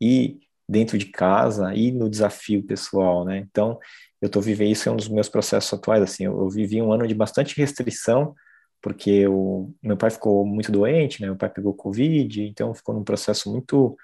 e 0.00 0.38
dentro 0.68 0.98
de 0.98 1.06
casa 1.06 1.74
e 1.74 1.92
no 1.92 2.08
desafio 2.08 2.62
pessoal, 2.62 3.24
né? 3.24 3.38
Então, 3.38 3.78
eu 4.20 4.26
estou 4.26 4.42
vivendo 4.42 4.70
isso 4.70 4.88
é 4.88 4.92
um 4.92 4.96
dos 4.96 5.08
meus 5.08 5.28
processos 5.28 5.72
atuais, 5.72 6.02
assim, 6.02 6.24
eu, 6.24 6.38
eu 6.40 6.48
vivi 6.48 6.80
um 6.82 6.92
ano 6.92 7.06
de 7.06 7.14
bastante 7.14 7.56
restrição, 7.56 8.34
porque 8.82 9.26
o 9.26 9.70
meu 9.82 9.96
pai 9.96 10.10
ficou 10.10 10.44
muito 10.44 10.72
doente, 10.72 11.20
né? 11.20 11.28
Meu 11.28 11.36
pai 11.36 11.50
pegou 11.50 11.74
Covid, 11.74 12.42
então 12.42 12.74
ficou 12.74 12.94
num 12.94 13.04
processo 13.04 13.50
muito 13.52 13.96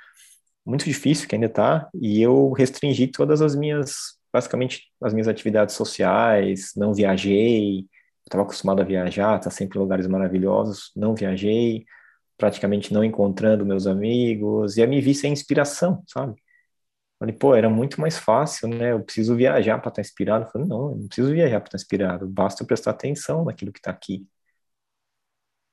muito 0.65 0.85
difícil 0.85 1.29
que 1.29 1.35
ainda 1.35 1.47
está, 1.47 1.89
e 1.95 2.23
eu 2.23 2.53
restringi 2.53 3.07
todas 3.09 3.43
as 3.43 3.55
minhas, 3.55 4.19
basicamente, 4.33 4.91
as 5.03 5.13
minhas 5.13 5.29
atividades 5.29 5.75
sociais, 5.75 6.73
não 6.77 6.95
viajei, 6.95 7.87
estava 8.25 8.45
acostumado 8.45 8.81
a 8.81 8.85
viajar, 8.85 9.39
tá 9.41 9.51
sempre 9.51 9.79
em 9.79 9.83
lugares 9.83 10.07
maravilhosos, 10.07 10.93
não 10.97 11.15
viajei, 11.15 11.85
praticamente 12.39 12.93
não 12.93 13.05
encontrando 13.05 13.67
meus 13.67 13.87
amigos, 13.87 14.77
e 14.77 14.83
a 14.83 14.87
me 14.87 15.01
vi 15.01 15.15
sem 15.15 15.33
inspiração, 15.33 16.03
sabe? 16.07 16.35
Falei, 17.19 17.35
pô, 17.37 17.55
era 17.55 17.71
muito 17.71 18.01
mais 18.01 18.19
fácil, 18.19 18.69
né? 18.69 18.93
Eu 18.93 19.01
preciso 19.01 19.37
viajar 19.37 19.79
para 19.79 19.91
estar 19.91 19.93
tá 19.93 20.01
inspirado. 20.01 20.51
Falei, 20.51 20.67
não, 20.67 20.91
eu 20.91 20.97
não 20.97 21.07
preciso 21.07 21.31
viajar 21.31 21.61
para 21.61 21.69
estar 21.69 21.79
tá 21.79 21.83
inspirado, 21.83 22.27
basta 22.29 22.63
eu 22.63 22.67
prestar 22.67 22.91
atenção 22.91 23.45
naquilo 23.45 23.73
que 23.73 23.79
está 23.79 23.93
aqui. 23.93 24.27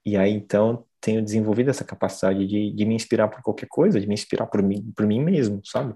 E 0.05 0.17
aí, 0.17 0.31
então, 0.31 0.85
tenho 1.01 1.23
desenvolvido 1.23 1.69
essa 1.69 1.83
capacidade 1.83 2.45
de, 2.47 2.71
de 2.71 2.85
me 2.85 2.95
inspirar 2.95 3.27
por 3.27 3.41
qualquer 3.41 3.67
coisa, 3.67 3.99
de 3.99 4.07
me 4.07 4.13
inspirar 4.13 4.47
por 4.47 4.61
mim, 4.61 4.91
por 4.95 5.05
mim 5.05 5.21
mesmo, 5.21 5.61
sabe? 5.65 5.93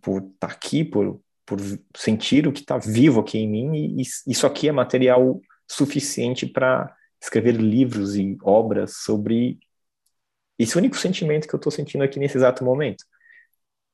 Por 0.00 0.22
estar 0.22 0.48
tá 0.48 0.52
aqui, 0.52 0.84
por, 0.84 1.20
por 1.46 1.58
sentir 1.96 2.46
o 2.46 2.52
que 2.52 2.60
está 2.60 2.78
vivo 2.78 3.20
aqui 3.20 3.38
em 3.38 3.48
mim, 3.48 3.74
e, 3.74 4.02
e 4.02 4.04
isso 4.26 4.46
aqui 4.46 4.68
é 4.68 4.72
material 4.72 5.40
suficiente 5.70 6.46
para 6.46 6.94
escrever 7.20 7.52
livros 7.52 8.16
e 8.16 8.36
obras 8.42 8.96
sobre 8.98 9.58
esse 10.58 10.76
único 10.76 10.96
sentimento 10.96 11.48
que 11.48 11.54
eu 11.54 11.58
estou 11.58 11.72
sentindo 11.72 12.04
aqui 12.04 12.18
nesse 12.18 12.36
exato 12.36 12.64
momento. 12.64 13.04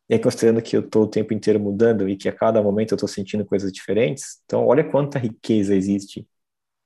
E 0.09 0.14
aí, 0.14 0.21
considerando 0.21 0.62
que 0.62 0.77
eu 0.77 0.81
estou 0.81 1.05
o 1.05 1.09
tempo 1.09 1.35
inteiro 1.35 1.61
mudando 1.61 2.09
e 2.09 2.16
que 2.16 2.29
a 2.29 2.33
cada 2.33 2.62
momento 2.62 2.92
eu 2.92 2.97
estou 2.97 3.09
sentindo 3.09 3.44
coisas 3.44 3.71
diferentes, 3.71 4.40
então 4.44 4.66
olha 4.66 4.83
quanta 4.83 5.18
riqueza 5.18 5.75
existe 5.75 6.27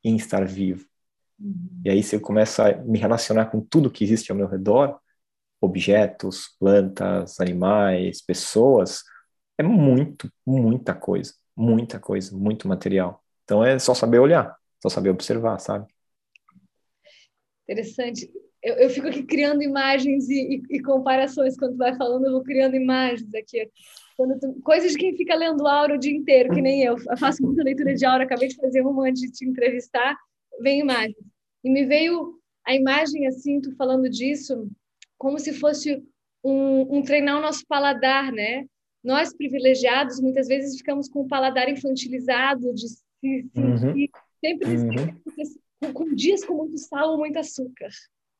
em 0.04 0.16
estar 0.16 0.44
vivo. 0.44 0.84
E 1.84 1.90
aí, 1.90 2.02
se 2.02 2.14
eu 2.16 2.20
começo 2.20 2.62
a 2.62 2.72
me 2.78 2.98
relacionar 2.98 3.46
com 3.46 3.60
tudo 3.60 3.90
que 3.90 4.04
existe 4.04 4.30
ao 4.30 4.38
meu 4.38 4.46
redor, 4.46 5.00
objetos, 5.60 6.56
plantas, 6.58 7.38
animais, 7.40 8.20
pessoas, 8.20 9.02
é 9.58 9.62
muito, 9.62 10.30
muita 10.46 10.94
coisa, 10.94 11.32
muita 11.56 11.98
coisa, 11.98 12.36
muito 12.36 12.66
material. 12.66 13.22
Então 13.44 13.64
é 13.64 13.78
só 13.78 13.94
saber 13.94 14.18
olhar, 14.18 14.56
só 14.82 14.88
saber 14.88 15.10
observar, 15.10 15.58
sabe? 15.58 15.86
Interessante. 17.68 18.30
Eu, 18.62 18.74
eu 18.74 18.90
fico 18.90 19.08
aqui 19.08 19.22
criando 19.24 19.62
imagens 19.62 20.28
e, 20.28 20.56
e, 20.70 20.76
e, 20.76 20.82
comparações. 20.82 21.56
Quando 21.56 21.72
tu 21.72 21.78
vai 21.78 21.96
falando, 21.96 22.26
eu 22.26 22.32
vou 22.32 22.42
criando 22.42 22.76
imagens 22.76 23.32
aqui. 23.34 23.68
Tu, 24.16 24.60
coisas 24.62 24.92
de 24.92 24.98
quem 24.98 25.16
fica 25.16 25.34
lendo 25.34 25.66
aura 25.66 25.94
o 25.94 25.98
dia 25.98 26.14
inteiro, 26.14 26.54
que 26.54 26.62
nem 26.62 26.82
eu. 26.82 26.96
Eu 27.08 27.16
faço 27.16 27.42
muita 27.42 27.62
leitura 27.62 27.94
de 27.94 28.04
aura, 28.04 28.24
acabei 28.24 28.48
de 28.48 28.56
fazer 28.56 28.82
uma 28.82 29.08
antes 29.08 29.22
de 29.22 29.32
te 29.32 29.44
entrevistar, 29.44 30.16
vem 30.60 30.80
imagens. 30.80 31.31
E 31.64 31.70
me 31.70 31.84
veio 31.84 32.38
a 32.64 32.74
imagem, 32.74 33.26
assim, 33.26 33.60
tu 33.60 33.74
falando 33.76 34.08
disso, 34.08 34.68
como 35.18 35.38
se 35.38 35.52
fosse 35.52 36.02
um, 36.44 36.98
um 36.98 37.02
treinar 37.02 37.38
o 37.38 37.42
nosso 37.42 37.64
paladar, 37.66 38.32
né? 38.32 38.66
Nós, 39.02 39.34
privilegiados, 39.34 40.20
muitas 40.20 40.46
vezes 40.46 40.76
ficamos 40.76 41.08
com 41.08 41.22
o 41.22 41.28
paladar 41.28 41.68
infantilizado, 41.68 42.72
de 42.74 42.88
se 42.88 43.50
uhum. 43.56 44.08
sempre 44.44 44.76
uhum. 44.76 45.92
com, 45.92 46.14
dias 46.14 46.44
com 46.44 46.54
muito 46.54 46.78
sal 46.78 47.10
ou 47.10 47.18
muito 47.18 47.38
açúcar, 47.38 47.88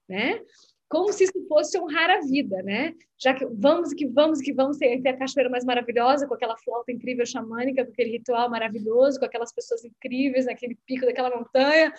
né? 0.09 0.41
Como 0.89 1.11
se 1.13 1.25
isso 1.25 1.47
fosse 1.49 1.79
honrar 1.79 2.11
a 2.11 2.21
vida, 2.21 2.63
né? 2.63 2.95
Já 3.19 3.33
que 3.33 3.47
vamos 3.47 3.95
que 3.95 4.07
vamos 4.07 4.41
que 4.41 4.53
vamos 4.53 4.77
ter 4.77 5.09
a 5.09 5.17
cachoeira 5.17 5.49
mais 5.49 5.65
maravilhosa, 5.65 6.27
com 6.27 6.35
aquela 6.35 6.57
flauta 6.59 6.93
incrível 6.93 7.25
xamânica, 7.25 7.85
com 7.85 7.93
aquele 7.93 8.11
ritual 8.11 8.51
maravilhoso, 8.51 9.19
com 9.19 9.25
aquelas 9.25 9.53
pessoas 9.55 9.85
incríveis 9.85 10.47
naquele 10.47 10.77
pico 10.85 11.07
daquela 11.07 11.35
montanha, 11.35 11.93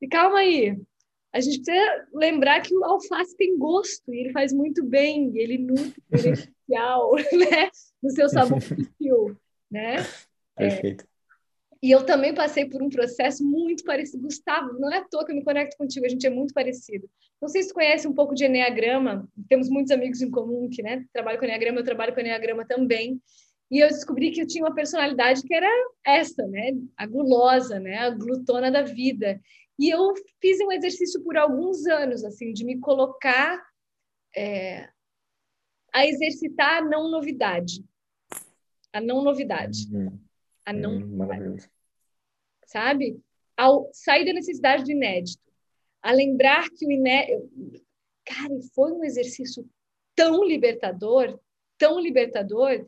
e 0.00 0.08
calma 0.08 0.38
aí, 0.38 0.76
a 1.32 1.40
gente 1.40 1.62
precisa 1.62 2.06
lembrar 2.14 2.60
que 2.62 2.74
o 2.74 2.84
alface 2.84 3.36
tem 3.36 3.58
gosto 3.58 4.12
e 4.12 4.20
ele 4.20 4.32
faz 4.32 4.52
muito 4.52 4.84
bem, 4.84 5.36
ele 5.36 5.58
nutre, 5.58 6.02
ele 6.10 6.28
é 6.28 6.32
especial, 6.32 7.14
né? 7.14 7.70
No 8.02 8.10
seu 8.10 8.28
sabor 8.28 8.58
né? 9.70 9.96
Perfeito. 10.56 11.04
É. 11.04 11.16
E 11.82 11.90
eu 11.90 12.04
também 12.04 12.34
passei 12.34 12.64
por 12.64 12.82
um 12.82 12.88
processo 12.88 13.44
muito 13.44 13.84
parecido. 13.84 14.22
Gustavo, 14.22 14.78
não 14.78 14.90
é 14.90 14.98
à 14.98 15.04
toa 15.04 15.24
que 15.24 15.32
eu 15.32 15.36
me 15.36 15.44
conecto 15.44 15.76
contigo, 15.76 16.06
a 16.06 16.08
gente 16.08 16.26
é 16.26 16.30
muito 16.30 16.54
parecido. 16.54 17.08
Não 17.40 17.48
sei 17.48 17.62
se 17.62 17.68
tu 17.68 17.74
conhece 17.74 18.08
um 18.08 18.14
pouco 18.14 18.34
de 18.34 18.46
Enneagrama, 18.46 19.28
temos 19.48 19.68
muitos 19.68 19.92
amigos 19.92 20.22
em 20.22 20.30
comum 20.30 20.68
que, 20.70 20.82
né, 20.82 21.04
trabalham 21.12 21.38
com 21.38 21.44
Enneagrama, 21.44 21.80
eu 21.80 21.84
trabalho 21.84 22.14
com 22.14 22.20
Enneagrama 22.20 22.66
também. 22.66 23.20
E 23.70 23.78
eu 23.78 23.88
descobri 23.88 24.30
que 24.30 24.40
eu 24.40 24.46
tinha 24.46 24.64
uma 24.64 24.74
personalidade 24.74 25.42
que 25.42 25.52
era 25.52 25.68
essa, 26.04 26.46
né, 26.46 26.72
a 26.96 27.06
gulosa, 27.06 27.78
né, 27.78 27.98
a 27.98 28.10
glutona 28.10 28.70
da 28.70 28.82
vida. 28.82 29.38
E 29.78 29.90
eu 29.90 30.14
fiz 30.40 30.58
um 30.60 30.72
exercício 30.72 31.22
por 31.22 31.36
alguns 31.36 31.86
anos, 31.86 32.24
assim, 32.24 32.52
de 32.52 32.64
me 32.64 32.78
colocar 32.80 33.62
é, 34.34 34.88
a 35.92 36.06
exercitar 36.06 36.78
a 36.78 36.84
não 36.84 37.10
novidade. 37.10 37.84
A 38.92 39.00
não 39.00 39.22
novidade. 39.22 39.86
Uhum. 39.92 40.18
A 40.64 40.72
não 40.72 40.94
uhum, 40.94 41.06
novidade. 41.06 41.70
Sabe? 42.66 43.20
Ao 43.56 43.88
sair 43.92 44.24
da 44.24 44.32
necessidade 44.32 44.84
do 44.84 44.90
inédito. 44.90 45.42
A 46.02 46.12
lembrar 46.12 46.68
que 46.70 46.86
o 46.86 46.90
inédito... 46.90 47.50
Cara, 48.24 48.54
foi 48.74 48.92
um 48.92 49.04
exercício 49.04 49.68
tão 50.14 50.42
libertador, 50.44 51.38
tão 51.78 52.00
libertador, 52.00 52.84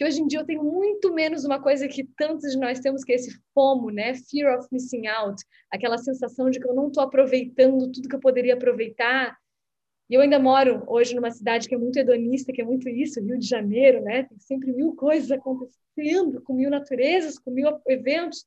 que 0.00 0.04
hoje 0.06 0.22
em 0.22 0.26
dia 0.26 0.38
eu 0.38 0.46
tenho 0.46 0.64
muito 0.64 1.12
menos 1.12 1.44
uma 1.44 1.60
coisa 1.60 1.86
que 1.86 2.04
tantos 2.16 2.52
de 2.52 2.58
nós 2.58 2.80
temos, 2.80 3.04
que 3.04 3.12
é 3.12 3.16
esse 3.16 3.38
FOMO, 3.52 3.90
né? 3.90 4.14
Fear 4.14 4.58
of 4.58 4.66
missing 4.72 5.06
out, 5.06 5.44
aquela 5.70 5.98
sensação 5.98 6.48
de 6.48 6.58
que 6.58 6.66
eu 6.66 6.72
não 6.72 6.86
estou 6.86 7.02
aproveitando 7.02 7.92
tudo 7.92 8.08
que 8.08 8.16
eu 8.16 8.20
poderia 8.20 8.54
aproveitar. 8.54 9.36
E 10.08 10.14
eu 10.14 10.22
ainda 10.22 10.38
moro 10.38 10.82
hoje 10.86 11.14
numa 11.14 11.30
cidade 11.30 11.68
que 11.68 11.74
é 11.74 11.78
muito 11.78 11.98
hedonista, 11.98 12.50
que 12.50 12.62
é 12.62 12.64
muito 12.64 12.88
isso, 12.88 13.20
Rio 13.20 13.38
de 13.38 13.46
Janeiro, 13.46 14.00
né? 14.00 14.22
Tem 14.22 14.38
sempre 14.38 14.72
mil 14.72 14.94
coisas 14.94 15.30
acontecendo, 15.30 16.40
com 16.44 16.54
mil 16.54 16.70
naturezas, 16.70 17.38
com 17.38 17.50
mil 17.50 17.68
eventos. 17.86 18.46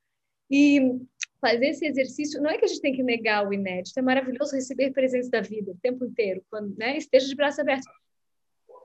E 0.50 0.82
fazer 1.40 1.68
esse 1.68 1.86
exercício, 1.86 2.42
não 2.42 2.50
é 2.50 2.58
que 2.58 2.66
a 2.66 2.68
gente 2.68 2.82
tem 2.82 2.94
que 2.94 3.04
negar 3.04 3.48
o 3.48 3.54
inédito, 3.54 4.00
é 4.00 4.02
maravilhoso 4.02 4.56
receber 4.56 4.90
presentes 4.90 5.30
da 5.30 5.42
vida 5.42 5.70
o 5.70 5.78
tempo 5.78 6.04
inteiro, 6.04 6.44
quando 6.50 6.76
né, 6.76 6.98
esteja 6.98 7.28
de 7.28 7.36
braço 7.36 7.62
aberto. 7.62 7.88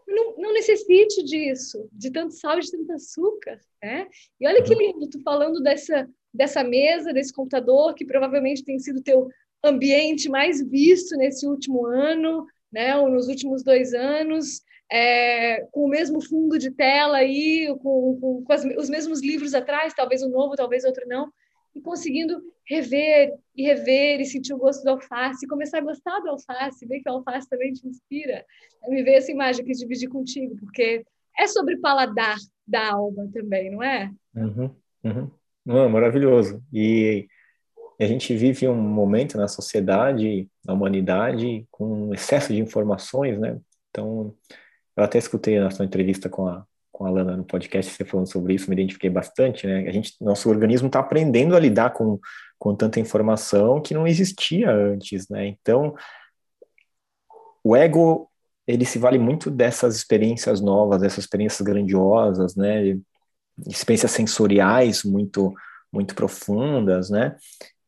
Não, 0.09 0.37
não, 0.39 0.53
necessite 0.55 1.23
disso, 1.23 1.87
de 1.93 2.11
tanto 2.11 2.33
sal 2.33 2.59
e 2.59 2.63
de 2.63 2.71
tanto 2.71 2.93
açúcar, 2.93 3.61
né? 3.83 4.09
E 4.41 4.49
olha 4.49 4.63
que 4.63 4.75
lindo, 4.75 5.09
tu 5.09 5.21
falando 5.23 5.63
dessa, 5.63 6.09
dessa 6.33 6.65
mesa, 6.65 7.13
desse 7.13 7.33
computador, 7.33 7.95
que 7.95 8.07
provavelmente 8.07 8.65
tem 8.65 8.79
sido 8.79 9.03
teu 9.03 9.29
ambiente 9.63 10.29
mais 10.29 10.63
visto 10.67 11.17
nesse 11.17 11.47
último 11.47 11.87
ano, 11.87 12.47
né, 12.73 12.97
ou 12.97 13.09
nos 13.11 13.29
últimos 13.29 13.63
dois 13.63 13.93
anos, 13.93 14.63
é, 14.91 15.67
com 15.73 15.85
o 15.85 15.89
mesmo 15.89 16.21
fundo 16.21 16.59
de 16.59 16.71
tela 16.71 17.19
aí, 17.19 17.67
com, 17.83 18.19
com, 18.21 18.45
com 18.45 18.53
as, 18.53 18.65
os 18.65 18.89
mesmos 18.89 19.21
livros 19.21 19.55
atrás, 19.55 19.93
talvez 19.95 20.23
um 20.23 20.31
novo, 20.31 20.57
talvez 20.57 20.85
outro 20.85 21.07
não, 21.07 21.31
e 21.75 21.81
conseguindo 21.81 22.41
rever 22.69 23.35
e 23.57 23.63
rever 23.65 24.21
e 24.21 24.27
sentir 24.27 24.53
o 24.53 24.59
gosto 24.59 24.83
do 24.83 24.91
alface, 24.91 25.47
começar 25.47 25.79
a 25.79 25.83
gostar 25.83 26.21
do 26.21 26.31
alface, 26.31 26.87
ver 26.87 27.01
que 27.01 27.09
o 27.09 27.15
alface 27.15 27.49
também 27.49 27.73
te 27.73 27.87
inspira. 27.87 28.45
Me 28.89 29.03
veio 29.03 29.17
essa 29.17 29.33
imagem 29.33 29.65
que 29.65 29.73
dividir 29.73 30.09
contigo, 30.09 30.57
porque 30.59 31.05
é 31.39 31.47
sobre 31.47 31.79
paladar 31.79 32.37
da 32.67 32.93
alma 32.93 33.29
também, 33.33 33.71
não 33.71 33.83
é? 33.83 34.11
Uhum, 34.35 34.71
uhum. 35.05 35.31
Não, 35.65 35.89
maravilhoso. 35.89 36.63
E 36.73 37.27
a 38.01 38.07
gente 38.07 38.35
vive 38.37 38.69
um 38.69 38.77
momento 38.77 39.37
na 39.37 39.49
sociedade, 39.49 40.49
na 40.65 40.75
humanidade, 40.75 41.67
com 41.71 42.13
excesso 42.15 42.53
de 42.53 42.61
informações, 42.61 43.39
né? 43.39 43.59
Então, 43.91 44.35
eu 44.97 45.03
até 45.03 45.19
escutei 45.19 45.59
na 45.59 45.71
sua 45.71 45.85
entrevista 45.85 46.29
com 46.29 46.47
a, 46.47 46.67
com 46.99 47.07
a 47.07 47.11
Lana 47.11 47.37
no 47.37 47.45
podcast, 47.45 47.93
você 47.93 48.05
falando 48.05 48.29
sobre 48.29 48.55
isso, 48.55 48.69
me 48.69 48.75
identifiquei 48.75 49.09
bastante, 49.09 49.69
né? 49.69 49.89
A 49.89 49.93
gente, 49.93 50.15
nosso 50.21 50.51
organismo 50.51 50.89
está 50.89 50.99
aprendendo 50.99 51.55
a 51.55 51.61
lidar 51.61 51.91
com, 51.91 52.19
com 52.59 52.75
tanta 52.75 52.99
informação 52.99 53.81
que 53.81 53.95
não 53.95 54.05
existia 54.05 54.69
antes, 54.69 55.29
né? 55.29 55.47
Então, 55.47 55.95
o 57.63 57.77
ego, 57.77 58.29
ele 58.67 58.85
se 58.85 58.99
vale 58.99 59.17
muito 59.17 59.49
dessas 59.49 59.95
experiências 59.95 60.61
novas, 60.61 61.01
dessas 61.01 61.19
experiências 61.19 61.61
grandiosas, 61.61 62.57
né? 62.57 62.99
Experiências 63.69 64.11
sensoriais 64.11 65.05
muito, 65.05 65.55
muito 65.93 66.17
profundas, 66.17 67.11
né? 67.11 67.37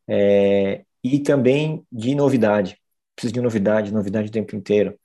É, 0.09 0.85
e 1.03 1.19
também 1.19 1.85
de 1.91 2.15
novidade. 2.15 2.79
Preciso 3.17 3.35
de 3.35 3.41
novidade, 3.41 3.93
novidade 3.93 4.29
o 4.29 4.33
tempo 4.33 4.55
inteiro. 4.55 4.97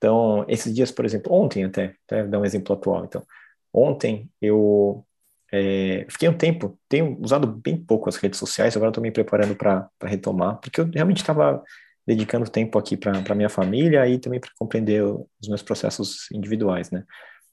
Então, 0.00 0.46
esses 0.48 0.74
dias, 0.74 0.90
por 0.90 1.04
exemplo, 1.04 1.30
ontem 1.30 1.62
até, 1.64 1.94
dar 2.26 2.38
um 2.38 2.44
exemplo 2.44 2.74
atual. 2.74 3.04
Então, 3.04 3.22
ontem 3.70 4.30
eu 4.40 5.04
é, 5.52 6.06
fiquei 6.08 6.26
um 6.26 6.36
tempo, 6.36 6.78
tenho 6.88 7.18
usado 7.20 7.46
bem 7.46 7.76
pouco 7.76 8.08
as 8.08 8.16
redes 8.16 8.38
sociais, 8.38 8.74
agora 8.74 8.88
estou 8.90 9.02
me 9.02 9.10
preparando 9.10 9.54
para 9.54 9.90
retomar, 10.04 10.58
porque 10.58 10.80
eu 10.80 10.86
realmente 10.90 11.18
estava 11.18 11.62
dedicando 12.06 12.50
tempo 12.50 12.78
aqui 12.78 12.96
para 12.96 13.34
minha 13.34 13.50
família 13.50 14.08
e 14.08 14.18
também 14.18 14.40
para 14.40 14.50
compreender 14.58 15.02
os 15.04 15.48
meus 15.48 15.62
processos 15.62 16.30
individuais, 16.32 16.90
né? 16.90 17.04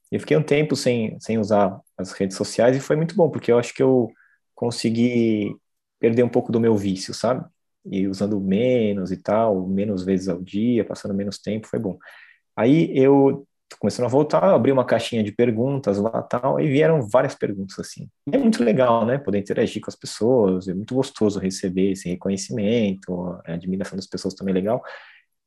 Eu 0.10 0.22
fiquei 0.22 0.38
um 0.38 0.44
tempo 0.44 0.74
sem, 0.74 1.20
sem 1.20 1.38
usar 1.38 1.78
as 1.98 2.14
redes 2.14 2.38
sociais 2.38 2.78
e 2.78 2.80
foi 2.80 2.96
muito 2.96 3.14
bom, 3.14 3.30
porque 3.30 3.52
eu 3.52 3.60
acho 3.60 3.74
que 3.74 3.84
eu 3.84 4.10
consegui 4.56 5.54
perder 6.00 6.24
um 6.24 6.30
pouco 6.30 6.50
do 6.50 6.62
meu 6.62 6.78
vício, 6.78 7.14
sabe? 7.14 7.46
E 7.86 8.08
usando 8.08 8.40
menos 8.40 9.12
e 9.12 9.18
tal, 9.18 9.68
menos 9.68 10.06
vezes 10.06 10.30
ao 10.30 10.42
dia, 10.42 10.86
passando 10.86 11.14
menos 11.14 11.40
tempo, 11.40 11.68
foi 11.68 11.80
bom. 11.80 11.98
Aí 12.58 12.92
eu 12.98 13.46
começando 13.80 14.06
a 14.06 14.10
voltar, 14.10 14.44
abri 14.44 14.72
uma 14.72 14.86
caixinha 14.86 15.24
de 15.24 15.32
perguntas 15.32 15.98
lá 15.98 16.22
tal, 16.24 16.60
e 16.60 16.68
vieram 16.68 17.02
várias 17.02 17.36
perguntas 17.36 17.78
assim. 17.80 18.10
E 18.32 18.36
é 18.36 18.40
muito 18.40 18.64
legal, 18.64 19.06
né? 19.06 19.18
Poder 19.18 19.40
interagir 19.40 19.82
com 19.82 19.90
as 19.90 19.96
pessoas, 19.96 20.68
é 20.68 20.74
muito 20.74 20.96
gostoso 20.96 21.40
receber 21.40 21.92
esse 21.92 22.10
reconhecimento, 22.10 23.40
a 23.46 23.54
admiração 23.54 23.96
das 23.96 24.08
pessoas 24.08 24.34
também 24.34 24.54
é 24.54 24.56
legal. 24.56 24.82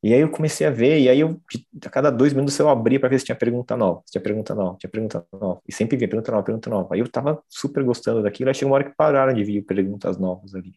E 0.03 0.13
aí 0.13 0.21
eu 0.21 0.29
comecei 0.29 0.65
a 0.65 0.71
ver, 0.71 0.99
e 0.99 1.09
aí 1.09 1.19
eu, 1.19 1.39
a 1.85 1.89
cada 1.89 2.09
dois 2.09 2.33
minutos 2.33 2.57
eu 2.57 2.69
abria 2.69 2.99
para 2.99 3.09
ver 3.09 3.19
se 3.19 3.25
tinha 3.25 3.35
pergunta 3.35 3.77
nova, 3.77 4.01
se 4.05 4.13
tinha 4.13 4.21
pergunta 4.21 4.55
nova, 4.55 4.77
tinha 4.79 4.89
pergunta 4.89 5.25
nova, 5.31 5.61
e 5.67 5.73
sempre 5.73 5.95
vinha 5.95 6.09
pergunta 6.09 6.31
nova, 6.31 6.43
pergunta 6.43 6.69
nova. 6.69 6.95
Aí 6.95 7.01
eu 7.01 7.07
tava 7.07 7.43
super 7.47 7.83
gostando 7.83 8.23
daquilo, 8.23 8.49
aí 8.49 8.55
chegou 8.55 8.71
uma 8.71 8.75
hora 8.75 8.89
que 8.89 8.95
pararam 8.95 9.33
de 9.33 9.43
vir 9.43 9.61
perguntas 9.63 10.17
novas 10.17 10.55
ali. 10.55 10.73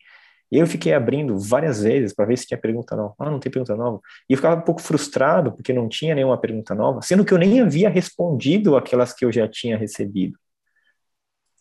E 0.54 0.58
eu 0.58 0.68
fiquei 0.68 0.94
abrindo 0.94 1.36
várias 1.36 1.82
vezes 1.82 2.14
para 2.14 2.26
ver 2.26 2.38
se 2.38 2.46
tinha 2.46 2.56
pergunta 2.56 2.94
nova. 2.94 3.12
Ah, 3.18 3.28
não 3.28 3.40
tem 3.40 3.50
pergunta 3.50 3.74
nova. 3.74 4.00
E 4.30 4.34
eu 4.34 4.36
ficava 4.36 4.54
um 4.54 4.64
pouco 4.64 4.80
frustrado 4.80 5.50
porque 5.50 5.72
não 5.72 5.88
tinha 5.88 6.14
nenhuma 6.14 6.38
pergunta 6.38 6.76
nova, 6.76 7.02
sendo 7.02 7.24
que 7.24 7.34
eu 7.34 7.38
nem 7.38 7.60
havia 7.60 7.88
respondido 7.88 8.76
aquelas 8.76 9.12
que 9.12 9.24
eu 9.24 9.32
já 9.32 9.48
tinha 9.48 9.76
recebido. 9.76 10.38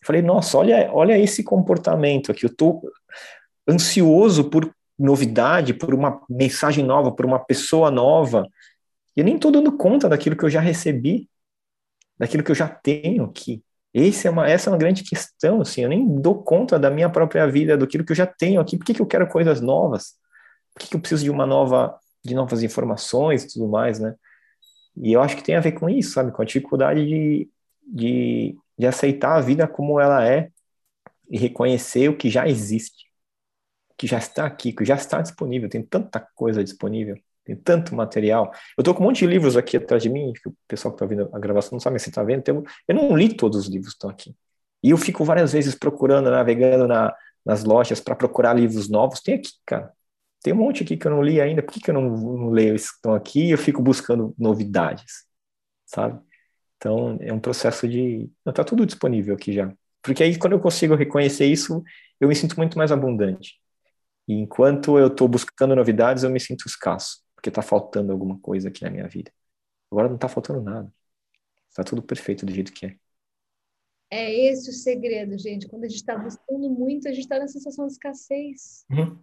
Eu 0.00 0.06
falei, 0.06 0.22
nossa, 0.22 0.56
olha, 0.56 0.92
olha 0.92 1.18
esse 1.18 1.42
comportamento 1.42 2.30
aqui. 2.30 2.46
Eu 2.46 2.50
estou 2.50 2.82
ansioso 3.68 4.48
por 4.48 4.72
novidade, 4.96 5.74
por 5.74 5.92
uma 5.92 6.22
mensagem 6.30 6.84
nova, 6.84 7.10
por 7.10 7.26
uma 7.26 7.40
pessoa 7.40 7.90
nova. 7.90 8.46
E 9.16 9.20
eu 9.20 9.24
nem 9.24 9.34
estou 9.34 9.50
dando 9.50 9.76
conta 9.76 10.08
daquilo 10.08 10.36
que 10.36 10.44
eu 10.44 10.50
já 10.50 10.60
recebi, 10.60 11.28
daquilo 12.16 12.44
que 12.44 12.50
eu 12.52 12.54
já 12.54 12.68
tenho 12.68 13.24
aqui. 13.24 13.60
Esse 13.94 14.26
é 14.26 14.30
uma, 14.30 14.48
essa 14.48 14.68
é 14.68 14.72
uma 14.72 14.78
grande 14.78 15.04
questão, 15.04 15.60
assim, 15.60 15.82
eu 15.82 15.88
nem 15.88 16.20
dou 16.20 16.42
conta 16.42 16.78
da 16.80 16.90
minha 16.90 17.08
própria 17.08 17.46
vida, 17.46 17.76
do 17.76 17.86
que 17.86 17.96
eu 17.96 18.16
já 18.16 18.26
tenho 18.26 18.60
aqui, 18.60 18.76
por 18.76 18.84
que, 18.84 18.92
que 18.92 19.00
eu 19.00 19.06
quero 19.06 19.28
coisas 19.28 19.60
novas? 19.60 20.14
Por 20.74 20.80
que, 20.82 20.88
que 20.88 20.96
eu 20.96 21.00
preciso 21.00 21.22
de 21.22 21.30
uma 21.30 21.46
nova, 21.46 21.96
de 22.24 22.34
novas 22.34 22.64
informações 22.64 23.44
e 23.44 23.52
tudo 23.52 23.68
mais, 23.68 24.00
né? 24.00 24.16
E 24.96 25.12
eu 25.12 25.22
acho 25.22 25.36
que 25.36 25.44
tem 25.44 25.54
a 25.54 25.60
ver 25.60 25.72
com 25.72 25.88
isso, 25.88 26.12
sabe? 26.12 26.32
Com 26.32 26.42
a 26.42 26.44
dificuldade 26.44 27.06
de, 27.06 27.48
de, 27.86 28.58
de 28.76 28.86
aceitar 28.86 29.36
a 29.36 29.40
vida 29.40 29.68
como 29.68 30.00
ela 30.00 30.26
é 30.26 30.50
e 31.30 31.38
reconhecer 31.38 32.08
o 32.08 32.16
que 32.16 32.28
já 32.28 32.48
existe, 32.48 33.06
que 33.96 34.08
já 34.08 34.18
está 34.18 34.44
aqui, 34.44 34.72
que 34.72 34.84
já 34.84 34.96
está 34.96 35.22
disponível, 35.22 35.68
tem 35.68 35.82
tanta 35.82 36.20
coisa 36.34 36.64
disponível. 36.64 37.16
Tem 37.44 37.54
tanto 37.54 37.94
material. 37.94 38.50
Eu 38.76 38.80
estou 38.80 38.94
com 38.94 39.02
um 39.02 39.06
monte 39.06 39.18
de 39.18 39.26
livros 39.26 39.56
aqui 39.56 39.76
atrás 39.76 40.02
de 40.02 40.08
mim, 40.08 40.32
que 40.32 40.48
o 40.48 40.56
pessoal 40.66 40.92
que 40.92 40.96
está 40.96 41.06
vendo 41.06 41.28
a 41.32 41.38
gravação 41.38 41.72
não 41.72 41.80
sabe 41.80 41.98
se 41.98 42.08
está 42.08 42.22
vendo. 42.22 42.42
Eu 42.88 42.94
não 42.94 43.14
li 43.14 43.34
todos 43.34 43.58
os 43.58 43.66
livros 43.66 43.90
que 43.90 43.96
estão 43.96 44.10
aqui. 44.10 44.34
E 44.82 44.90
eu 44.90 44.96
fico 44.96 45.24
várias 45.24 45.52
vezes 45.52 45.74
procurando, 45.74 46.30
navegando 46.30 46.88
na, 46.88 47.14
nas 47.44 47.62
lojas 47.64 48.00
para 48.00 48.16
procurar 48.16 48.54
livros 48.54 48.88
novos. 48.88 49.20
Tem 49.20 49.34
aqui, 49.34 49.50
cara. 49.66 49.92
Tem 50.42 50.52
um 50.54 50.56
monte 50.56 50.82
aqui 50.82 50.96
que 50.96 51.06
eu 51.06 51.10
não 51.10 51.22
li 51.22 51.40
ainda. 51.40 51.62
Por 51.62 51.72
que, 51.74 51.80
que 51.80 51.90
eu 51.90 51.94
não, 51.94 52.02
não 52.10 52.50
leio 52.50 52.74
esses 52.74 52.90
que 52.90 52.96
estão 52.96 53.14
aqui? 53.14 53.50
Eu 53.50 53.58
fico 53.58 53.82
buscando 53.82 54.34
novidades, 54.38 55.24
sabe? 55.86 56.20
Então, 56.76 57.18
é 57.20 57.32
um 57.32 57.40
processo 57.40 57.88
de. 57.88 58.30
Está 58.46 58.64
tudo 58.64 58.86
disponível 58.86 59.34
aqui 59.34 59.52
já. 59.52 59.72
Porque 60.02 60.22
aí, 60.22 60.38
quando 60.38 60.54
eu 60.54 60.60
consigo 60.60 60.94
reconhecer 60.94 61.46
isso, 61.46 61.82
eu 62.20 62.28
me 62.28 62.34
sinto 62.34 62.56
muito 62.56 62.76
mais 62.78 62.92
abundante. 62.92 63.54
E 64.28 64.34
enquanto 64.34 64.98
eu 64.98 65.08
estou 65.08 65.28
buscando 65.28 65.76
novidades, 65.76 66.24
eu 66.24 66.30
me 66.30 66.40
sinto 66.40 66.66
escasso 66.66 67.23
porque 67.44 67.50
está 67.50 67.60
faltando 67.60 68.10
alguma 68.10 68.40
coisa 68.40 68.68
aqui 68.68 68.82
na 68.82 68.90
minha 68.90 69.06
vida. 69.06 69.30
Agora 69.92 70.08
não 70.08 70.14
está 70.14 70.28
faltando 70.30 70.62
nada. 70.62 70.90
Está 71.68 71.84
tudo 71.84 72.02
perfeito 72.02 72.46
do 72.46 72.52
jeito 72.52 72.72
que 72.72 72.86
é. 72.86 72.96
É 74.10 74.32
esse 74.46 74.70
o 74.70 74.72
segredo, 74.72 75.36
gente. 75.38 75.68
Quando 75.68 75.84
a 75.84 75.88
gente 75.88 75.98
está 75.98 76.16
buscando 76.16 76.70
muito, 76.70 77.06
a 77.06 77.10
gente 77.10 77.24
está 77.24 77.38
na 77.38 77.46
sensação 77.46 77.86
de 77.86 77.92
escassez. 77.92 78.86
Uhum. 78.90 79.22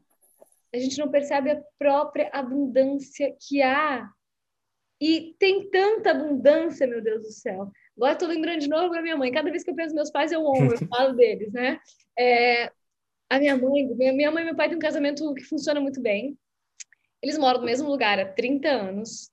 A 0.71 0.77
gente 0.77 0.99
não 0.99 1.09
percebe 1.09 1.49
a 1.49 1.63
própria 1.79 2.29
abundância 2.31 3.35
que 3.39 3.59
há. 3.63 4.07
E 4.99 5.35
tem 5.39 5.67
tanta 5.71 6.11
abundância, 6.11 6.85
meu 6.85 7.01
Deus 7.01 7.23
do 7.23 7.31
céu. 7.31 7.71
Agora 7.97 8.13
estou 8.13 8.27
lembrando 8.27 8.59
de 8.59 8.69
novo 8.69 8.93
da 8.93 9.01
minha 9.01 9.17
mãe. 9.17 9.31
Cada 9.31 9.49
vez 9.49 9.63
que 9.63 9.71
eu 9.71 9.75
penso 9.75 9.95
nos 9.95 10.03
meus 10.03 10.11
pais, 10.11 10.31
eu 10.31 10.45
honro, 10.45 10.73
eu 10.73 10.77
falo 10.87 11.13
deles, 11.13 11.51
né? 11.51 11.79
É, 12.19 12.71
a 13.31 13.39
minha 13.39 13.57
mãe, 13.57 13.87
minha 13.95 14.29
mãe 14.29 14.43
e 14.43 14.45
meu 14.45 14.55
pai 14.55 14.67
têm 14.67 14.77
um 14.77 14.79
casamento 14.79 15.33
que 15.33 15.43
funciona 15.43 15.81
muito 15.81 15.99
bem. 15.99 16.37
Eles 17.21 17.37
moram 17.37 17.59
no 17.59 17.65
mesmo 17.65 17.89
lugar 17.89 18.19
há 18.19 18.25
30 18.25 18.69
anos. 18.69 19.31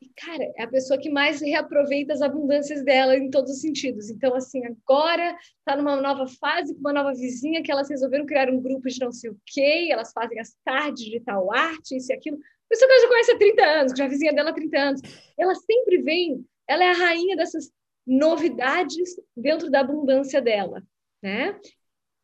E, 0.00 0.08
cara, 0.16 0.44
é 0.56 0.62
a 0.62 0.68
pessoa 0.68 0.98
que 0.98 1.10
mais 1.10 1.40
reaproveita 1.40 2.12
as 2.12 2.22
abundâncias 2.22 2.84
dela 2.84 3.16
em 3.16 3.30
todos 3.30 3.50
os 3.50 3.60
sentidos. 3.60 4.08
Então, 4.10 4.34
assim, 4.34 4.64
agora 4.64 5.36
tá 5.64 5.76
numa 5.76 5.96
nova 5.96 6.26
fase 6.40 6.72
com 6.72 6.80
uma 6.80 6.92
nova 6.92 7.12
vizinha 7.12 7.62
que 7.62 7.70
elas 7.70 7.90
resolveram 7.90 8.24
criar 8.24 8.48
um 8.48 8.60
grupo 8.60 8.88
de 8.88 9.00
não 9.00 9.10
sei 9.10 9.30
o 9.30 9.40
quê, 9.44 9.88
elas 9.90 10.12
fazem 10.12 10.38
as 10.38 10.56
tardes 10.64 11.04
de 11.04 11.20
tal 11.20 11.52
arte, 11.52 11.96
isso 11.96 12.12
e 12.12 12.14
aquilo. 12.14 12.38
Pessoa 12.68 12.88
que 12.88 12.94
ela 12.94 13.02
já 13.02 13.08
conhece 13.08 13.32
há 13.32 13.38
30 13.38 13.64
anos, 13.64 13.92
que 13.92 13.98
já 13.98 14.04
é 14.04 14.08
vizinha 14.08 14.32
dela 14.32 14.50
há 14.50 14.54
30 14.54 14.78
anos. 14.78 15.00
Ela 15.36 15.54
sempre 15.56 15.98
vem, 15.98 16.46
ela 16.68 16.84
é 16.84 16.90
a 16.90 16.94
rainha 16.94 17.36
dessas 17.36 17.72
novidades 18.06 19.16
dentro 19.36 19.70
da 19.70 19.80
abundância 19.80 20.40
dela, 20.40 20.82
né? 21.22 21.58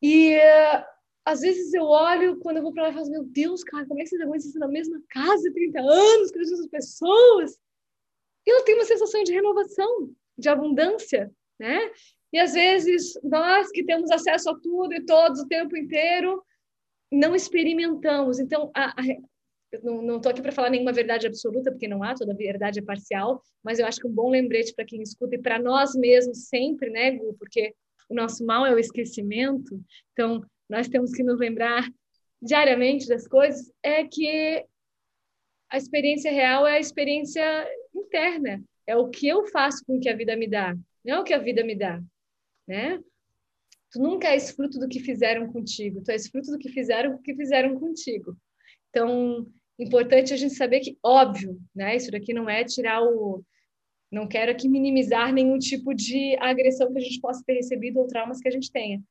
E 0.01 0.39
às 1.25 1.41
vezes 1.41 1.73
eu 1.73 1.85
olho 1.85 2.39
quando 2.41 2.59
eu 2.59 2.63
vou 2.63 2.73
para 2.73 2.85
lá 2.85 2.91
e 2.91 2.95
falo, 2.95 3.11
meu 3.11 3.25
Deus, 3.25 3.65
cara, 3.65 3.87
como 3.87 4.01
é 4.01 4.03
que 4.03 4.11
vocês 4.11 4.21
aguentam 4.21 4.51
na 4.57 4.69
mesma 4.69 5.01
casa 5.09 5.49
há 5.49 5.53
30 5.53 5.81
anos 5.81 6.31
com 6.31 6.41
as 6.41 6.51
mesmas 6.51 6.69
pessoas? 6.69 7.59
E 8.47 8.51
ela 8.51 8.65
tem 8.65 8.75
uma 8.75 8.85
sensação 8.85 9.23
de 9.23 9.33
renovação, 9.33 10.11
de 10.37 10.49
abundância, 10.49 11.33
né? 11.59 11.91
E 12.33 12.39
às 12.39 12.53
vezes 12.53 13.19
nós 13.23 13.71
que 13.71 13.85
temos 13.85 14.11
acesso 14.11 14.51
a 14.51 14.59
tudo 14.59 14.93
e 14.93 15.05
todos 15.05 15.41
o 15.41 15.49
tempo 15.49 15.77
inteiro, 15.77 16.45
não 17.11 17.35
experimentamos. 17.35 18.39
Então, 18.39 18.71
a, 18.75 18.91
a, 18.91 19.05
não 19.83 20.17
estou 20.17 20.31
aqui 20.31 20.43
para 20.43 20.53
falar 20.53 20.71
nenhuma 20.71 20.93
verdade 20.93 21.27
absoluta, 21.27 21.71
porque 21.71 21.89
não 21.89 22.03
há, 22.03 22.15
toda 22.15 22.35
verdade 22.35 22.81
é 22.81 22.83
parcial, 22.83 23.43
mas 23.63 23.79
eu 23.79 23.87
acho 23.87 24.01
que 24.01 24.07
um 24.07 24.13
bom 24.13 24.31
lembrete 24.31 24.75
para 24.75 24.85
quem 24.85 25.01
escuta 25.01 25.37
e 25.37 25.43
para 25.43 25.59
nós 25.59 25.95
mesmos 25.95 26.49
sempre, 26.49 26.91
né, 26.91 27.13
Gu? 27.13 27.35
Porque 27.39 27.75
o 28.09 28.15
nosso 28.15 28.45
mal 28.45 28.67
é 28.67 28.75
o 28.75 28.79
esquecimento. 28.79 29.81
Então, 30.13 30.45
nós 30.69 30.89
temos 30.89 31.13
que 31.13 31.23
nos 31.23 31.39
lembrar 31.39 31.89
diariamente 32.41 33.09
das 33.09 33.27
coisas, 33.27 33.73
é 33.83 34.05
que 34.05 34.65
a 35.71 35.77
experiência 35.77 36.31
real 36.31 36.67
é 36.67 36.77
a 36.77 36.81
experiência 36.81 37.43
interna, 37.95 38.63
é 38.87 38.97
o 38.97 39.09
que 39.09 39.27
eu 39.27 39.47
faço 39.47 39.85
com 39.87 39.97
o 39.97 40.01
que 40.01 40.09
a 40.09 40.17
vida 40.17 40.37
me 40.37 40.49
dá, 40.49 40.77
não 41.05 41.17
é 41.17 41.21
o 41.21 41.25
que 41.25 41.35
a 41.35 41.39
vida 41.39 41.65
me 41.65 41.75
dá, 41.75 42.03
né? 42.67 43.01
Tu 43.91 44.01
nunca 44.01 44.29
és 44.29 44.51
fruto 44.51 44.79
do 44.79 44.89
que 44.89 45.01
fizeram 45.01 45.51
contigo, 45.53 46.03
tu 46.03 46.11
és 46.11 46.29
fruto 46.29 46.51
do 46.51 46.59
que 46.59 46.69
fizeram, 46.69 47.17
que 47.23 47.35
fizeram 47.35 47.79
contigo. 47.79 48.37
Então, 48.91 49.47
importante 49.79 50.35
a 50.35 50.37
gente 50.37 50.55
saber 50.55 50.81
que, 50.81 50.99
óbvio, 51.03 51.61
né? 51.75 51.97
Isso 51.97 52.11
daqui 52.11 52.35
não 52.35 52.49
é 52.49 52.65
tirar 52.65 53.03
o. 53.03 53.45
Não 54.11 54.29
quero 54.29 54.53
aqui 54.53 54.69
minimizar 54.69 55.33
nenhum 55.33 55.59
tipo 55.59 55.95
de 55.95 56.37
agressão 56.41 56.93
que 56.93 56.99
a 56.99 57.03
gente 57.03 57.21
possa 57.21 57.43
ter 57.45 57.55
recebido 57.55 57.99
ou 57.99 58.07
traumas 58.07 58.41
que 58.41 58.49
a 58.49 58.51
gente 58.51 58.71
tenha. 58.71 59.03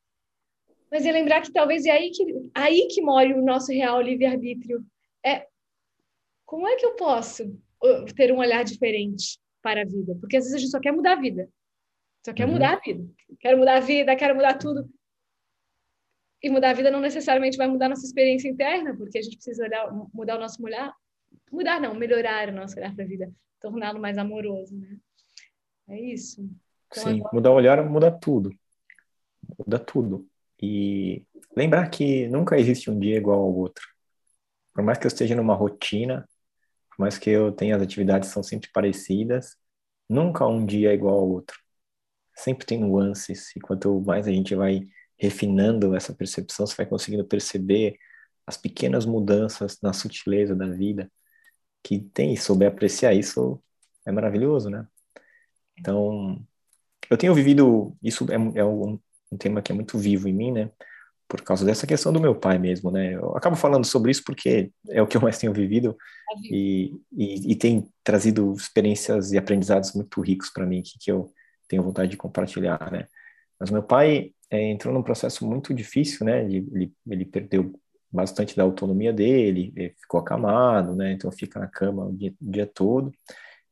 Mas 0.93 1.07
é 1.07 1.11
lembrar 1.11 1.41
que 1.41 1.51
talvez 1.51 1.87
é 1.87 1.89
aí 1.89 2.11
que, 2.11 2.51
aí 2.53 2.87
que 2.87 3.01
mora 3.01 3.35
o 3.35 3.43
nosso 3.43 3.71
real 3.71 3.99
livre-arbítrio. 3.99 4.85
É 5.25 5.47
como 6.45 6.67
é 6.67 6.75
que 6.75 6.85
eu 6.85 6.95
posso 6.95 7.45
uh, 7.83 8.05
ter 8.15 8.31
um 8.31 8.37
olhar 8.37 8.63
diferente 8.63 9.39
para 9.59 9.81
a 9.81 9.85
vida? 9.85 10.15
Porque 10.21 10.37
às 10.37 10.43
vezes 10.43 10.55
a 10.55 10.59
gente 10.59 10.69
só 10.69 10.79
quer 10.79 10.91
mudar 10.91 11.13
a 11.13 11.19
vida. 11.19 11.49
Só 12.23 12.31
quer 12.31 12.45
uhum. 12.45 12.51
mudar 12.51 12.75
a 12.75 12.79
vida. 12.79 13.09
Quero 13.39 13.57
mudar 13.57 13.77
a 13.77 13.79
vida, 13.79 14.15
quero 14.15 14.35
mudar 14.35 14.53
tudo. 14.59 14.87
E 16.43 16.49
mudar 16.51 16.69
a 16.69 16.73
vida 16.73 16.91
não 16.91 16.99
necessariamente 16.99 17.57
vai 17.57 17.67
mudar 17.67 17.89
nossa 17.89 18.05
experiência 18.05 18.47
interna, 18.47 18.95
porque 18.95 19.17
a 19.17 19.21
gente 19.23 19.37
precisa 19.37 19.63
olhar, 19.63 19.91
mudar 20.13 20.37
o 20.37 20.39
nosso 20.39 20.63
olhar. 20.63 20.93
Mudar 21.51 21.81
não, 21.81 21.95
melhorar 21.95 22.49
o 22.49 22.51
nosso 22.51 22.77
olhar 22.77 22.93
para 22.93 23.03
a 23.03 23.07
vida, 23.07 23.33
torná-lo 23.59 23.99
mais 23.99 24.19
amoroso, 24.19 24.77
né? 24.77 24.95
É 25.89 25.99
isso. 25.99 26.47
Então, 26.85 27.03
Sim, 27.03 27.19
agora... 27.19 27.29
mudar 27.33 27.49
o 27.49 27.55
olhar 27.55 27.83
muda 27.83 28.11
tudo. 28.11 28.51
Muda 29.57 29.79
tudo. 29.79 30.29
E 30.61 31.25
lembrar 31.55 31.89
que 31.89 32.27
nunca 32.27 32.57
existe 32.57 32.89
um 32.89 32.99
dia 32.99 33.17
igual 33.17 33.39
ao 33.39 33.53
outro. 33.53 33.85
Por 34.73 34.83
mais 34.83 34.97
que 34.97 35.05
eu 35.05 35.09
esteja 35.09 35.35
numa 35.35 35.53
rotina, 35.53 36.27
por 36.89 37.03
mais 37.03 37.17
que 37.17 37.29
eu 37.29 37.51
tenha 37.51 37.75
as 37.75 37.81
atividades 37.81 38.29
são 38.29 38.43
sempre 38.43 38.69
parecidas, 38.73 39.55
nunca 40.09 40.47
um 40.47 40.65
dia 40.65 40.91
é 40.91 40.93
igual 40.93 41.15
ao 41.19 41.29
outro. 41.29 41.57
Sempre 42.35 42.65
tem 42.65 42.79
nuances, 42.79 43.55
e 43.55 43.59
quanto 43.59 44.01
mais 44.01 44.27
a 44.27 44.31
gente 44.31 44.55
vai 44.55 44.87
refinando 45.17 45.95
essa 45.95 46.13
percepção, 46.13 46.65
você 46.65 46.75
vai 46.75 46.85
conseguindo 46.85 47.25
perceber 47.25 47.97
as 48.45 48.57
pequenas 48.57 49.05
mudanças 49.05 49.79
na 49.81 49.93
sutileza 49.93 50.55
da 50.55 50.67
vida, 50.67 51.11
que 51.83 51.99
tem, 51.99 52.33
e 52.33 52.37
souber 52.37 52.69
apreciar 52.69 53.13
isso 53.13 53.61
é 54.05 54.11
maravilhoso, 54.11 54.69
né? 54.69 54.87
Então, 55.79 56.45
eu 57.09 57.17
tenho 57.17 57.33
vivido, 57.33 57.95
isso 58.01 58.25
é, 58.31 58.35
é 58.59 58.65
um, 58.65 58.99
um 59.33 59.37
tema 59.37 59.61
que 59.61 59.71
é 59.71 59.75
muito 59.75 59.97
vivo 59.97 60.27
em 60.27 60.33
mim, 60.33 60.51
né? 60.51 60.69
Por 61.27 61.41
causa 61.41 61.65
dessa 61.65 61.87
questão 61.87 62.13
do 62.13 62.19
meu 62.19 62.35
pai 62.35 62.57
mesmo, 62.59 62.91
né? 62.91 63.15
Eu 63.15 63.35
acabo 63.35 63.55
falando 63.55 63.85
sobre 63.85 64.11
isso 64.11 64.23
porque 64.25 64.71
é 64.89 65.01
o 65.01 65.07
que 65.07 65.17
eu 65.17 65.21
mais 65.21 65.37
tenho 65.37 65.53
vivido 65.53 65.97
e, 66.45 66.93
e, 67.11 67.51
e 67.51 67.55
tem 67.55 67.87
trazido 68.03 68.53
experiências 68.53 69.31
e 69.31 69.37
aprendizados 69.37 69.93
muito 69.93 70.21
ricos 70.21 70.49
para 70.49 70.65
mim 70.65 70.81
que, 70.81 70.97
que 70.99 71.11
eu 71.11 71.31
tenho 71.67 71.83
vontade 71.83 72.11
de 72.11 72.17
compartilhar, 72.17 72.91
né? 72.91 73.07
Mas 73.59 73.71
meu 73.71 73.83
pai 73.83 74.31
é, 74.49 74.61
entrou 74.69 74.93
num 74.93 75.03
processo 75.03 75.47
muito 75.47 75.73
difícil, 75.73 76.25
né? 76.25 76.43
Ele, 76.45 76.93
ele 77.07 77.25
perdeu 77.25 77.73
bastante 78.11 78.55
da 78.55 78.63
autonomia 78.63 79.11
dele, 79.11 79.73
ficou 79.99 80.19
acamado, 80.19 80.95
né? 80.95 81.13
Então 81.13 81.31
fica 81.31 81.59
na 81.59 81.67
cama 81.67 82.05
o 82.05 82.13
dia, 82.15 82.33
o 82.39 82.51
dia 82.51 82.67
todo. 82.67 83.11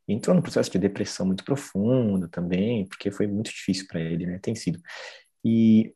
Entrou 0.08 0.34
num 0.34 0.42
processo 0.42 0.70
de 0.70 0.78
depressão 0.78 1.24
muito 1.24 1.44
profundo 1.44 2.28
também, 2.28 2.86
porque 2.86 3.10
foi 3.10 3.28
muito 3.28 3.50
difícil 3.50 3.86
para 3.86 4.00
ele, 4.00 4.26
né? 4.26 4.38
Tem 4.42 4.54
sido. 4.54 4.80
E 5.44 5.94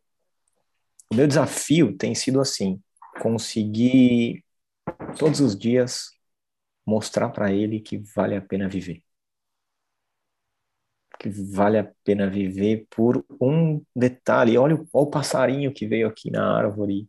o 1.10 1.14
meu 1.14 1.26
desafio 1.26 1.96
tem 1.96 2.14
sido 2.14 2.40
assim, 2.40 2.80
conseguir 3.20 4.44
todos 5.18 5.40
os 5.40 5.56
dias 5.56 6.10
mostrar 6.86 7.30
para 7.30 7.52
ele 7.52 7.80
que 7.80 7.98
vale 7.98 8.36
a 8.36 8.40
pena 8.40 8.68
viver 8.68 9.02
que 11.18 11.28
vale 11.28 11.78
a 11.78 11.90
pena 12.04 12.28
viver 12.28 12.86
por 12.90 13.24
um 13.40 13.82
detalhe. 13.94 14.56
Olha, 14.58 14.74
olha 14.74 14.86
o 14.92 15.06
passarinho 15.06 15.72
que 15.72 15.86
veio 15.86 16.06
aqui 16.08 16.30
na 16.30 16.56
árvore 16.56 17.08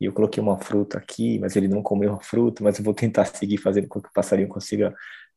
e 0.00 0.04
eu 0.04 0.12
coloquei 0.12 0.42
uma 0.42 0.58
fruta 0.58 0.98
aqui, 0.98 1.38
mas 1.38 1.56
ele 1.56 1.68
não 1.68 1.82
comeu 1.82 2.12
a 2.12 2.20
fruta, 2.20 2.62
mas 2.62 2.78
eu 2.78 2.84
vou 2.84 2.94
tentar 2.94 3.24
seguir 3.24 3.58
fazendo 3.58 3.88
com 3.88 4.00
que 4.00 4.08
o 4.08 4.12
passarinho 4.12 4.48
consiga 4.48 4.94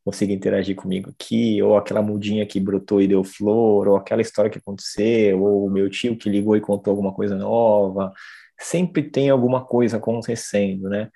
consiga 0.10 0.34
interagir 0.34 0.76
comigo 0.76 1.12
aqui, 1.12 1.62
ou 1.62 1.78
aquela 1.78 2.02
mudinha 2.02 2.46
que 2.46 2.60
brotou 2.60 3.02
e 3.02 3.08
deu 3.08 3.24
flor, 3.24 3.88
ou 3.88 3.96
aquela 3.96 4.22
história 4.22 4.50
que 4.50 4.58
aconteceu, 4.58 5.42
ou 5.42 5.68
o 5.68 5.70
meu 5.70 5.90
tio 5.90 6.18
que 6.18 6.30
ligou 6.30 6.58
e 6.58 6.62
contou 6.62 6.92
alguma 6.92 7.14
coisa 7.14 7.36
nova. 7.36 8.12
Sempre 8.60 9.04
tem 9.04 9.30
alguma 9.30 9.64
coisa 9.64 9.98
acontecendo, 9.98 10.90
né? 10.90 11.10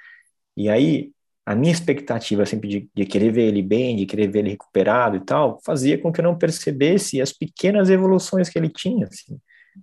E 0.56 0.70
aí 0.70 1.12
a 1.46 1.56
minha 1.56 1.74
expectativa 1.74 2.46
sempre 2.46 2.70
de, 2.70 2.90
de, 2.96 3.06
querer 3.06 3.32
ver 3.32 3.48
ele 3.48 3.62
bem, 3.62 3.98
de 3.98 4.06
querer 4.06 4.28
ver 4.30 4.40
ele 4.40 4.52
recuperado 4.52 5.18
e 5.18 5.20
tal, 5.20 5.60
fazia 5.66 5.98
com 5.98 6.12
que 6.12 6.22
eu 6.22 6.24
não 6.24 6.38
percebesse 6.38 7.22
as 7.22 7.34
pequenas 7.34 7.90
evoluções 7.90 8.48
que 8.48 8.58
ele 8.58 8.70
tinha, 8.70 9.08
assim, 9.08 9.38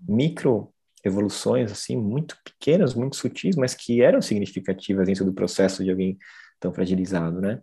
micro 0.09 0.73
evoluções 1.05 1.73
assim 1.73 1.97
muito 1.97 2.37
pequenas, 2.45 2.95
muito 2.95 3.17
sutis, 3.17 3.57
mas 3.57 3.75
que 3.75 4.03
eram 4.03 4.23
significativas 4.23 5.07
dentro 5.07 5.25
do 5.25 5.33
processo 5.33 5.83
de 5.83 5.91
alguém 5.91 6.19
tão 6.61 6.73
fragilizado, 6.73 7.41
né? 7.41 7.61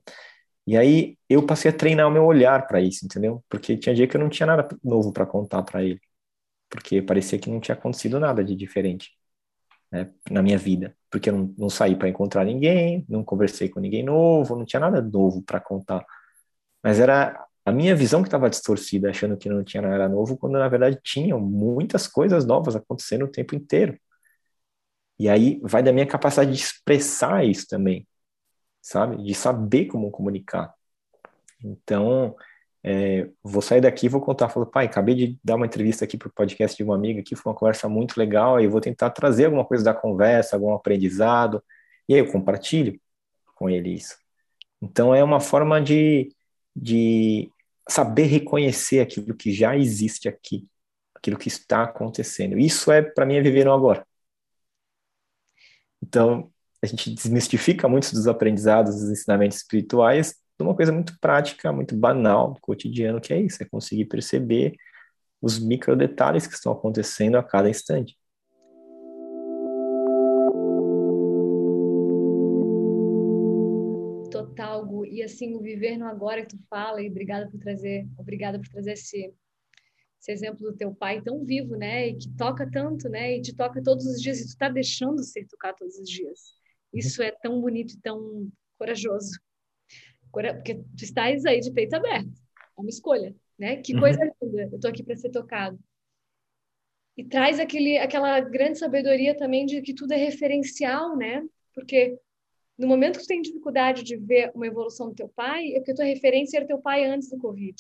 E 0.68 0.78
aí 0.78 1.18
eu 1.30 1.46
passei 1.46 1.72
a 1.72 1.74
treinar 1.76 2.08
o 2.08 2.12
meu 2.12 2.26
olhar 2.26 2.68
para 2.68 2.82
isso, 2.82 3.06
entendeu? 3.06 3.44
Porque 3.50 3.78
tinha 3.78 3.96
dia 3.96 4.08
que 4.08 4.18
eu 4.18 4.22
não 4.22 4.30
tinha 4.30 4.48
nada 4.48 4.68
novo 4.84 5.14
para 5.14 5.26
contar 5.26 5.64
para 5.64 5.84
ele, 5.84 6.02
porque 6.70 7.02
parecia 7.02 7.40
que 7.40 7.50
não 7.50 7.60
tinha 7.62 7.76
acontecido 7.76 8.20
nada 8.20 8.44
de 8.44 8.56
diferente 8.56 9.12
né, 9.92 10.12
na 10.32 10.42
minha 10.44 10.58
vida, 10.58 10.96
porque 11.12 11.30
eu 11.30 11.38
não, 11.38 11.56
não 11.58 11.70
saí 11.70 11.96
para 11.96 12.10
encontrar 12.10 12.46
ninguém, 12.46 13.06
não 13.10 13.24
conversei 13.24 13.70
com 13.70 13.80
ninguém 13.80 14.04
novo, 14.04 14.56
não 14.58 14.66
tinha 14.66 14.80
nada 14.82 15.02
novo 15.02 15.44
para 15.44 15.60
contar. 15.62 16.06
Mas 16.84 17.00
era 17.00 17.46
a 17.66 17.72
minha 17.72 17.96
visão 17.96 18.22
que 18.24 18.28
estava 18.30 18.50
distorcida, 18.50 19.10
achando 19.10 19.38
que 19.38 19.50
não 19.50 19.64
tinha 19.64 19.82
nada 19.84 20.10
novo, 20.10 20.38
quando 20.38 20.54
na 20.60 20.70
verdade 20.70 21.00
tinham 21.04 21.40
muitas 21.40 22.08
coisas 22.08 22.46
novas 22.46 22.76
acontecendo 22.76 23.26
o 23.26 23.30
tempo 23.32 23.56
inteiro. 23.56 24.00
E 25.20 25.28
aí 25.30 25.60
vai 25.64 25.82
da 25.84 25.92
minha 25.92 26.06
capacidade 26.08 26.52
de 26.52 26.58
expressar 26.62 27.44
isso 27.46 27.68
também, 27.68 28.08
sabe? 28.88 29.22
De 29.22 29.34
saber 29.36 29.86
como 29.86 30.10
comunicar. 30.10 30.74
Então, 31.64 32.36
é, 32.84 33.30
vou 33.44 33.62
sair 33.62 33.82
daqui 33.82 34.06
e 34.06 34.10
vou 34.10 34.22
contar, 34.22 34.50
falo, 34.50 34.66
pai, 34.66 34.86
acabei 34.86 35.16
de 35.16 35.40
dar 35.44 35.56
uma 35.56 35.66
entrevista 35.66 36.06
aqui 36.06 36.18
para 36.18 36.30
o 36.30 36.34
podcast 36.34 36.78
de 36.78 36.84
uma 36.84 36.96
amiga 36.96 37.20
aqui, 37.20 37.36
foi 37.36 37.52
uma 37.52 37.58
conversa 37.58 37.90
muito 37.90 38.18
legal, 38.18 38.62
e 38.62 38.68
vou 38.68 38.80
tentar 38.80 39.10
trazer 39.10 39.46
alguma 39.46 39.66
coisa 39.66 39.84
da 39.84 39.94
conversa, 39.94 40.56
algum 40.56 40.74
aprendizado, 40.74 41.62
e 42.08 42.14
aí 42.14 42.20
eu 42.22 42.32
compartilho 42.32 43.00
com 43.56 43.70
ele 43.70 43.94
isso. 43.94 44.18
Então 44.82 45.14
é 45.14 45.24
uma 45.24 45.40
forma 45.42 45.82
de, 45.82 46.30
de 46.76 47.52
saber 47.90 48.26
reconhecer 48.26 49.02
aquilo 49.02 49.36
que 49.36 49.52
já 49.52 49.76
existe 49.76 50.30
aqui, 50.30 50.66
aquilo 51.16 51.38
que 51.38 51.50
está 51.50 51.84
acontecendo. 51.84 52.58
Isso 52.58 52.92
é, 52.92 53.02
para 53.02 53.26
mim, 53.26 53.36
é 53.36 53.42
viver 53.42 53.66
no 53.66 53.74
agora. 53.74 54.06
Então, 56.02 56.52
a 56.82 56.86
gente 56.86 57.14
desmistifica 57.14 57.88
muitos 57.88 58.12
dos 58.12 58.28
aprendizados, 58.28 58.96
dos 58.96 59.10
ensinamentos 59.10 59.58
espirituais, 59.58 60.36
uma 60.60 60.76
coisa 60.76 60.92
muito 60.92 61.18
prática, 61.20 61.72
muito 61.72 61.96
banal, 61.96 62.58
cotidiano, 62.62 63.22
que 63.22 63.34
é 63.34 63.40
isso, 63.40 63.62
é 63.62 63.66
conseguir 63.66 64.06
perceber 64.06 64.76
os 65.42 65.60
micro 65.60 65.96
detalhes 65.96 66.48
que 66.48 66.56
estão 66.56 66.72
acontecendo 66.72 67.36
a 67.38 67.44
cada 67.44 67.70
instante. 67.70 68.18
Total, 74.32 74.86
Gu. 74.86 75.06
E 75.06 75.24
assim, 75.24 75.56
o 75.56 75.62
viver 75.62 75.98
no 75.98 76.06
agora 76.06 76.44
que 76.44 76.56
tu 76.56 76.64
fala, 76.70 77.02
e 77.02 77.10
obrigada 77.10 77.50
por 77.50 77.60
trazer, 77.60 78.08
obrigada 78.18 78.60
por 78.60 78.68
trazer 78.68 78.94
esse, 78.94 79.32
esse 80.20 80.32
exemplo 80.32 80.72
do 80.72 80.76
teu 80.76 80.94
pai 80.94 81.22
tão 81.22 81.46
vivo, 81.46 81.76
né? 81.76 82.08
E 82.08 82.16
que 82.16 82.30
toca 82.36 82.70
tanto, 82.70 83.08
né? 83.10 83.38
E 83.38 83.42
te 83.42 83.56
toca 83.56 83.82
todos 83.82 84.06
os 84.06 84.20
dias, 84.20 84.40
e 84.40 84.48
tu 84.48 84.58
tá 84.58 84.70
deixando 84.70 85.24
ser 85.24 85.46
tocado 85.46 85.78
todos 85.80 85.98
os 86.00 86.10
dias. 86.10 86.58
Uhum. 86.94 87.00
Isso 87.00 87.22
é 87.22 87.32
tão 87.32 87.60
bonito 87.62 87.94
e 87.94 88.02
tão 88.02 88.50
corajoso 88.78 89.40
porque 90.32 90.76
tu 90.76 91.04
estás 91.04 91.46
aí 91.46 91.60
de 91.60 91.72
peito 91.72 91.96
aberto. 91.96 92.30
É 92.78 92.82
uma 92.82 92.90
escolha, 92.90 93.36
né? 93.58 93.78
Que 93.78 93.94
uhum. 93.94 94.00
coisa 94.00 94.20
uhum. 94.20 94.50
linda. 94.50 94.70
Eu 94.72 94.80
tô 94.80 94.88
aqui 94.88 95.04
para 95.04 95.16
ser 95.16 95.32
tocado. 95.32 95.80
E 97.18 97.24
traz 97.24 97.60
aquele, 97.60 97.98
aquela 97.98 98.40
grande 98.40 98.78
sabedoria 98.78 99.36
também 99.36 99.66
de 99.66 99.82
que 99.82 99.94
tudo 99.94 100.12
é 100.12 100.18
referencial, 100.18 101.18
né? 101.18 101.44
Porque 101.74 102.18
no 102.78 102.88
momento 102.88 103.18
que 103.18 103.24
tu 103.24 103.28
tem 103.28 103.42
dificuldade 103.42 104.04
de 104.04 104.16
ver 104.16 104.52
uma 104.54 104.68
evolução 104.68 105.10
do 105.10 105.16
teu 105.16 105.30
pai, 105.30 105.72
é 105.72 105.80
porque 105.80 105.96
tua 105.96 106.06
referência 106.06 106.58
era 106.58 106.68
teu 106.68 106.80
pai 106.80 107.06
antes 107.06 107.30
do 107.30 107.40
Covid, 107.40 107.76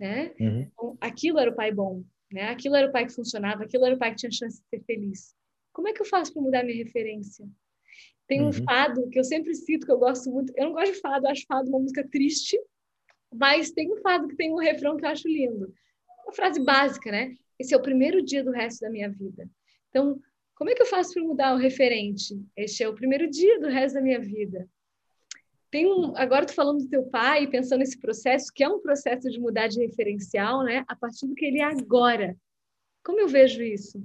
né? 0.00 0.34
Uhum. 0.40 0.60
Então, 0.62 0.98
aquilo 1.00 1.38
era 1.38 1.50
o 1.50 1.54
pai 1.54 1.70
bom, 1.70 2.02
né? 2.32 2.48
Aquilo 2.50 2.74
era 2.74 2.88
o 2.88 2.92
pai 2.92 3.06
que 3.06 3.14
funcionava, 3.14 3.62
aquilo 3.62 3.86
era 3.86 3.94
o 3.94 3.98
pai 3.98 4.10
que 4.10 4.16
tinha 4.16 4.32
chance 4.32 4.60
de 4.60 4.66
ser 4.68 4.84
feliz. 4.84 5.36
Como 5.72 5.86
é 5.86 5.92
que 5.92 6.02
eu 6.02 6.06
faço 6.06 6.32
para 6.32 6.42
mudar 6.42 6.64
minha 6.64 6.82
referência? 6.82 7.48
Tem 8.28 8.42
um 8.42 8.46
uhum. 8.46 8.52
fado 8.52 9.08
que 9.08 9.18
eu 9.18 9.24
sempre 9.24 9.54
cito, 9.54 9.86
que 9.86 9.92
eu 9.92 9.98
gosto 9.98 10.30
muito. 10.30 10.52
Eu 10.56 10.66
não 10.66 10.72
gosto 10.72 10.92
de 10.92 11.00
fado, 11.00 11.26
acho 11.26 11.46
fado 11.48 11.68
uma 11.68 11.80
música 11.80 12.06
triste, 12.06 12.60
mas 13.32 13.70
tem 13.72 13.90
um 13.92 13.96
fado 13.96 14.28
que 14.28 14.36
tem 14.36 14.52
um 14.52 14.58
refrão 14.58 14.96
que 14.96 15.04
eu 15.04 15.08
acho 15.08 15.26
lindo. 15.26 15.72
Uma 16.24 16.32
frase 16.34 16.62
básica, 16.62 17.10
né? 17.10 17.34
Esse 17.58 17.74
é 17.74 17.76
o 17.76 17.82
primeiro 17.82 18.22
dia 18.22 18.44
do 18.44 18.50
resto 18.50 18.80
da 18.82 18.90
minha 18.90 19.10
vida. 19.10 19.48
Então, 19.88 20.20
Como 20.58 20.70
é 20.70 20.74
que 20.74 20.82
eu 20.82 20.86
faço 20.86 21.14
para 21.14 21.22
mudar 21.22 21.54
o 21.54 21.56
referente? 21.56 22.34
Este 22.56 22.82
é 22.82 22.88
o 22.88 22.94
primeiro 22.94 23.30
dia 23.30 23.60
do 23.60 23.68
resto 23.68 23.94
da 23.94 24.00
minha 24.00 24.18
vida. 24.18 24.68
Tem 25.70 25.86
um, 25.86 26.16
agora 26.16 26.44
tu 26.44 26.52
falando 26.52 26.82
do 26.82 26.88
teu 26.88 27.04
pai, 27.04 27.46
pensando 27.46 27.78
nesse 27.78 27.98
processo, 28.00 28.52
que 28.52 28.64
é 28.64 28.68
um 28.68 28.80
processo 28.80 29.30
de 29.30 29.38
mudar 29.38 29.68
de 29.68 29.78
referencial, 29.78 30.64
né? 30.64 30.84
A 30.88 30.96
partir 30.96 31.28
do 31.28 31.34
que 31.34 31.44
ele 31.44 31.60
é 31.60 31.64
agora. 31.64 32.36
Como 33.04 33.20
eu 33.20 33.28
vejo 33.28 33.62
isso? 33.62 34.02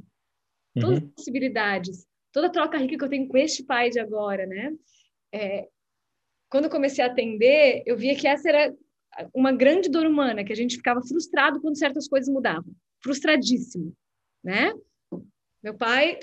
Todas 0.76 1.00
uhum. 1.00 1.06
as 1.08 1.14
possibilidades, 1.16 2.06
toda 2.34 2.52
troca 2.52 2.78
rica 2.78 2.98
que 2.98 3.04
eu 3.04 3.10
tenho 3.10 3.28
com 3.28 3.38
este 3.38 3.64
pai 3.64 3.90
de 3.90 4.00
agora, 4.00 4.46
né? 4.46 4.74
É, 5.34 5.70
quando 6.50 6.66
eu 6.66 6.70
comecei 6.70 7.04
a 7.04 7.08
atender, 7.08 7.84
eu 7.86 7.96
via 7.96 8.16
que 8.16 8.28
essa 8.28 8.50
era 8.50 8.76
uma 9.34 9.52
grande 9.52 9.90
dor 9.90 10.06
humana, 10.06 10.44
que 10.44 10.52
a 10.52 10.56
gente 10.56 10.76
ficava 10.76 11.02
frustrado 11.02 11.62
quando 11.62 11.78
certas 11.78 12.08
coisas 12.08 12.28
mudavam. 12.28 12.76
Frustradíssimo, 13.02 13.96
né? 14.44 14.74
Meu 15.64 15.78
pai 15.78 16.20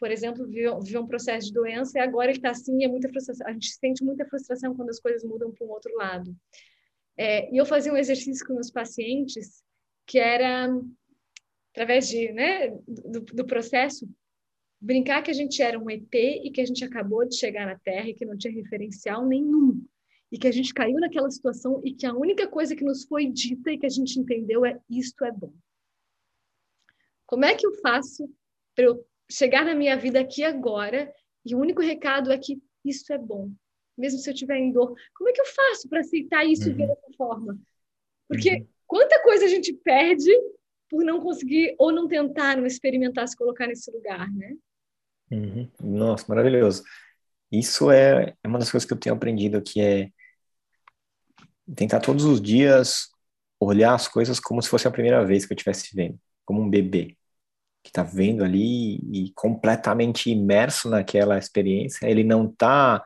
por 0.00 0.10
exemplo, 0.10 0.46
viveu, 0.46 0.78
um 0.78 1.06
processo 1.06 1.48
de 1.48 1.52
doença 1.52 1.98
e 1.98 2.00
agora 2.00 2.30
ele 2.30 2.38
está 2.38 2.50
assim, 2.50 2.82
é 2.82 2.88
muita 2.88 3.10
frustração. 3.10 3.46
A 3.46 3.52
gente 3.52 3.68
sente 3.68 4.02
muita 4.02 4.24
frustração 4.24 4.74
quando 4.74 4.88
as 4.88 4.98
coisas 4.98 5.22
mudam 5.22 5.52
para 5.52 5.66
um 5.66 5.70
outro 5.70 5.94
lado. 5.94 6.34
É, 7.18 7.52
e 7.52 7.58
eu 7.58 7.66
fazia 7.66 7.92
um 7.92 7.98
exercício 7.98 8.46
com 8.46 8.54
meus 8.54 8.70
pacientes 8.70 9.62
que 10.06 10.18
era, 10.18 10.70
através 11.72 12.08
de, 12.08 12.32
né, 12.32 12.70
do, 12.88 13.20
do 13.20 13.44
processo, 13.44 14.08
brincar 14.80 15.22
que 15.22 15.30
a 15.30 15.34
gente 15.34 15.60
era 15.60 15.78
um 15.78 15.90
ET 15.90 16.14
e 16.14 16.50
que 16.50 16.60
a 16.60 16.64
gente 16.64 16.84
acabou 16.84 17.26
de 17.26 17.36
chegar 17.36 17.66
na 17.66 17.78
Terra 17.78 18.08
e 18.08 18.14
que 18.14 18.24
não 18.24 18.36
tinha 18.36 18.52
referencial 18.52 19.26
nenhum. 19.26 19.84
E 20.32 20.38
que 20.38 20.46
a 20.46 20.52
gente 20.52 20.72
caiu 20.72 20.98
naquela 20.98 21.30
situação 21.30 21.82
e 21.84 21.92
que 21.92 22.06
a 22.06 22.14
única 22.14 22.46
coisa 22.46 22.74
que 22.74 22.84
nos 22.84 23.04
foi 23.04 23.26
dita 23.26 23.72
e 23.72 23.78
que 23.78 23.86
a 23.86 23.90
gente 23.90 24.18
entendeu 24.18 24.64
é 24.64 24.80
isto 24.88 25.24
é 25.24 25.32
bom. 25.32 25.52
Como 27.26 27.44
é 27.44 27.54
que 27.54 27.66
eu 27.66 27.74
faço 27.80 28.28
para 28.74 28.86
eu 28.86 29.04
chegar 29.30 29.64
na 29.64 29.74
minha 29.74 29.96
vida 29.96 30.20
aqui 30.20 30.42
agora 30.42 31.12
e 31.44 31.54
o 31.54 31.58
único 31.58 31.82
recado 31.82 32.32
é 32.32 32.38
que 32.38 32.62
isso 32.84 33.12
é 33.12 33.18
bom, 33.18 33.52
mesmo 33.96 34.18
se 34.18 34.30
eu 34.30 34.34
estiver 34.34 34.56
em 34.56 34.72
dor. 34.72 34.94
Como 35.14 35.28
é 35.28 35.32
que 35.32 35.40
eu 35.40 35.46
faço 35.46 35.88
para 35.88 36.00
aceitar 36.00 36.44
isso 36.44 36.64
uhum. 36.64 36.70
e 36.70 36.74
ver 36.74 36.82
uhum. 36.84 36.88
dessa 36.88 37.16
forma? 37.16 37.60
Porque 38.28 38.50
uhum. 38.50 38.66
quanta 38.86 39.22
coisa 39.22 39.44
a 39.44 39.48
gente 39.48 39.72
perde 39.72 40.32
por 40.88 41.04
não 41.04 41.20
conseguir 41.20 41.74
ou 41.78 41.92
não 41.92 42.08
tentar, 42.08 42.56
não 42.56 42.66
experimentar 42.66 43.28
se 43.28 43.36
colocar 43.36 43.66
nesse 43.66 43.90
lugar, 43.90 44.30
né? 44.32 44.56
Uhum. 45.30 45.70
Nossa, 45.80 46.24
maravilhoso. 46.28 46.82
Isso 47.50 47.90
é, 47.90 48.34
é 48.42 48.48
uma 48.48 48.58
das 48.58 48.70
coisas 48.70 48.86
que 48.86 48.92
eu 48.94 48.98
tenho 48.98 49.14
aprendido, 49.14 49.62
que 49.62 49.80
é 49.80 50.10
tentar 51.74 52.00
todos 52.00 52.24
os 52.24 52.40
dias 52.40 53.08
olhar 53.60 53.94
as 53.94 54.08
coisas 54.08 54.40
como 54.40 54.62
se 54.62 54.68
fosse 54.68 54.88
a 54.88 54.90
primeira 54.90 55.24
vez 55.24 55.44
que 55.44 55.52
eu 55.52 55.56
estivesse 55.56 55.94
vendo, 55.94 56.18
como 56.44 56.62
um 56.62 56.70
bebê 56.70 57.16
que 57.82 57.90
está 57.90 58.02
vendo 58.02 58.44
ali 58.44 58.96
e 59.12 59.32
completamente 59.34 60.30
imerso 60.30 60.88
naquela 60.90 61.38
experiência, 61.38 62.06
ele 62.08 62.24
não 62.24 62.46
está 62.46 63.02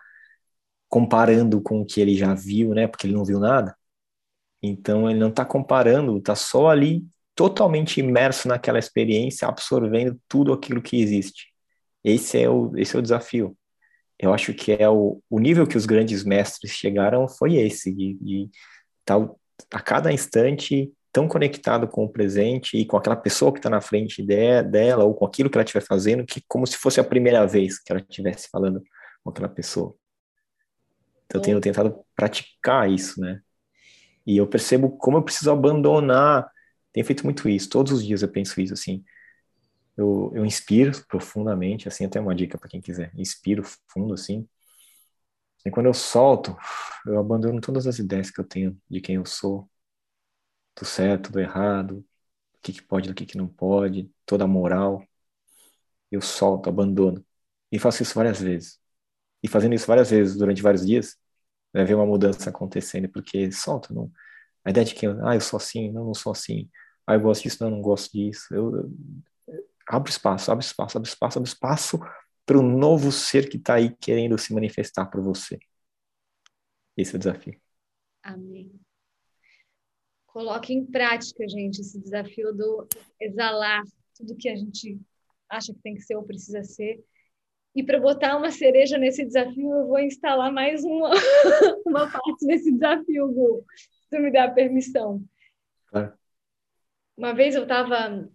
comparando 0.88 1.60
com 1.62 1.80
o 1.82 1.86
que 1.86 2.00
ele 2.00 2.16
já 2.16 2.34
viu, 2.34 2.74
né? 2.74 2.86
Porque 2.88 3.06
ele 3.06 3.14
não 3.14 3.24
viu 3.24 3.38
nada. 3.40 3.76
Então 4.62 5.10
ele 5.10 5.18
não 5.18 5.28
está 5.30 5.44
comparando, 5.44 6.18
está 6.18 6.34
só 6.34 6.70
ali 6.70 7.06
totalmente 7.34 8.00
imerso 8.00 8.48
naquela 8.48 8.78
experiência, 8.78 9.48
absorvendo 9.48 10.20
tudo 10.28 10.52
aquilo 10.52 10.82
que 10.82 11.00
existe. 11.00 11.53
Esse 12.04 12.40
é 12.40 12.48
o, 12.48 12.72
esse 12.76 12.94
é 12.94 12.98
o 12.98 13.02
desafio. 13.02 13.56
Eu 14.18 14.32
acho 14.32 14.54
que 14.54 14.72
é 14.72 14.88
o, 14.88 15.20
o 15.28 15.40
nível 15.40 15.66
que 15.66 15.76
os 15.76 15.86
grandes 15.86 16.22
mestres 16.22 16.72
chegaram 16.72 17.26
foi 17.26 17.56
esse, 17.56 17.92
de, 17.92 18.14
de 18.20 18.50
tal, 19.04 19.40
a 19.72 19.80
cada 19.80 20.12
instante 20.12 20.92
tão 21.12 21.28
conectado 21.28 21.86
com 21.86 22.04
o 22.04 22.08
presente 22.08 22.76
e 22.76 22.84
com 22.84 22.96
aquela 22.96 23.16
pessoa 23.16 23.52
que 23.52 23.58
está 23.58 23.70
na 23.70 23.80
frente 23.80 24.20
de, 24.22 24.62
dela 24.64 25.04
ou 25.04 25.14
com 25.14 25.24
aquilo 25.24 25.48
que 25.48 25.56
ela 25.56 25.64
estiver 25.64 25.84
fazendo, 25.84 26.24
que 26.26 26.42
como 26.48 26.66
se 26.66 26.76
fosse 26.76 27.00
a 27.00 27.04
primeira 27.04 27.46
vez 27.46 27.78
que 27.78 27.92
ela 27.92 28.00
estivesse 28.00 28.48
falando 28.50 28.82
com 29.22 29.30
aquela 29.30 29.48
pessoa. 29.48 29.94
Então, 31.26 31.40
eu 31.40 31.42
tenho 31.42 31.60
tentado 31.60 32.04
praticar 32.14 32.90
isso, 32.90 33.20
né? 33.20 33.40
E 34.26 34.36
eu 34.36 34.46
percebo 34.46 34.90
como 34.90 35.16
eu 35.16 35.22
preciso 35.22 35.50
abandonar. 35.50 36.48
Tenho 36.92 37.06
feito 37.06 37.24
muito 37.24 37.48
isso. 37.48 37.68
Todos 37.68 37.92
os 37.92 38.04
dias 38.04 38.22
eu 38.22 38.28
penso 38.28 38.60
isso, 38.60 38.72
assim. 38.72 39.04
Eu, 39.96 40.32
eu 40.34 40.44
inspiro 40.46 40.92
profundamente, 41.06 41.88
assim, 41.88 42.04
até 42.06 42.20
uma 42.20 42.34
dica 42.34 42.58
para 42.58 42.68
quem 42.68 42.80
quiser. 42.80 43.12
Inspiro 43.16 43.62
fundo, 43.88 44.14
assim. 44.14 44.48
E 45.66 45.70
quando 45.70 45.86
eu 45.86 45.94
solto, 45.94 46.56
eu 47.06 47.18
abandono 47.18 47.60
todas 47.60 47.86
as 47.86 47.98
ideias 47.98 48.30
que 48.30 48.40
eu 48.40 48.44
tenho 48.46 48.80
de 48.88 49.00
quem 49.00 49.16
eu 49.16 49.26
sou, 49.26 49.68
do 50.78 50.84
certo, 50.84 51.32
do 51.32 51.40
errado, 51.40 51.98
o 52.56 52.60
que, 52.62 52.72
que 52.74 52.82
pode, 52.82 53.08
do 53.08 53.14
que, 53.14 53.26
que 53.26 53.38
não 53.38 53.48
pode, 53.48 54.10
toda 54.26 54.44
a 54.44 54.48
moral. 54.48 55.04
Eu 56.10 56.20
solto, 56.22 56.68
abandono. 56.68 57.24
E 57.72 57.78
faço 57.78 58.02
isso 58.02 58.14
várias 58.14 58.40
vezes. 58.40 58.78
E 59.42 59.48
fazendo 59.48 59.74
isso 59.74 59.86
várias 59.86 60.10
vezes 60.10 60.36
durante 60.36 60.62
vários 60.62 60.86
dias, 60.86 61.16
vai 61.72 61.84
ver 61.84 61.94
uma 61.94 62.06
mudança 62.06 62.50
acontecendo, 62.50 63.08
porque 63.10 63.52
solta, 63.52 63.94
não. 63.94 64.12
A 64.64 64.70
ideia 64.70 64.86
de 64.86 64.94
que, 64.94 65.06
ah, 65.06 65.34
eu 65.36 65.40
sou 65.40 65.58
assim, 65.58 65.92
não, 65.92 66.06
não 66.06 66.14
sou 66.14 66.32
assim. 66.32 66.70
Ah, 67.06 67.14
eu 67.14 67.20
gosto 67.22 67.44
disso, 67.44 67.64
não, 67.64 67.70
não 67.72 67.82
gosto 67.82 68.12
disso. 68.12 68.54
Eu, 68.54 68.76
eu, 68.76 68.92
abre 69.88 70.10
espaço, 70.10 70.50
abre 70.50 70.64
espaço, 70.64 70.96
abre 70.98 71.08
espaço, 71.08 71.38
abre 71.38 71.48
espaço 71.48 72.00
para 72.46 72.58
o 72.58 72.62
novo 72.62 73.10
ser 73.10 73.48
que 73.48 73.56
está 73.56 73.74
aí 73.74 73.94
querendo 73.96 74.38
se 74.38 74.52
manifestar 74.52 75.06
para 75.06 75.20
você. 75.20 75.58
Esse 76.96 77.14
é 77.14 77.16
o 77.16 77.18
desafio. 77.18 77.60
Amém. 78.22 78.72
Coloque 80.26 80.72
em 80.72 80.84
prática, 80.84 81.46
gente, 81.48 81.80
esse 81.80 82.00
desafio 82.00 82.52
do 82.52 82.86
exalar 83.20 83.82
tudo 84.16 84.36
que 84.36 84.48
a 84.48 84.56
gente 84.56 85.00
acha 85.48 85.72
que 85.72 85.80
tem 85.80 85.94
que 85.94 86.02
ser 86.02 86.16
ou 86.16 86.24
precisa 86.24 86.62
ser. 86.62 87.02
E 87.74 87.82
para 87.82 88.00
botar 88.00 88.36
uma 88.36 88.50
cereja 88.50 88.96
nesse 88.96 89.24
desafio, 89.24 89.72
eu 89.72 89.86
vou 89.88 89.98
instalar 89.98 90.52
mais 90.52 90.84
uma, 90.84 91.10
uma 91.84 92.10
parte 92.10 92.46
nesse 92.46 92.72
desafio, 92.72 93.32
Gu, 93.32 93.64
se 93.76 94.10
tu 94.10 94.20
me 94.20 94.30
der 94.30 94.42
a 94.42 94.50
permissão. 94.50 95.24
Claro. 95.88 96.16
Uma 97.16 97.32
vez 97.34 97.54
eu 97.54 97.62
estava 97.62 98.28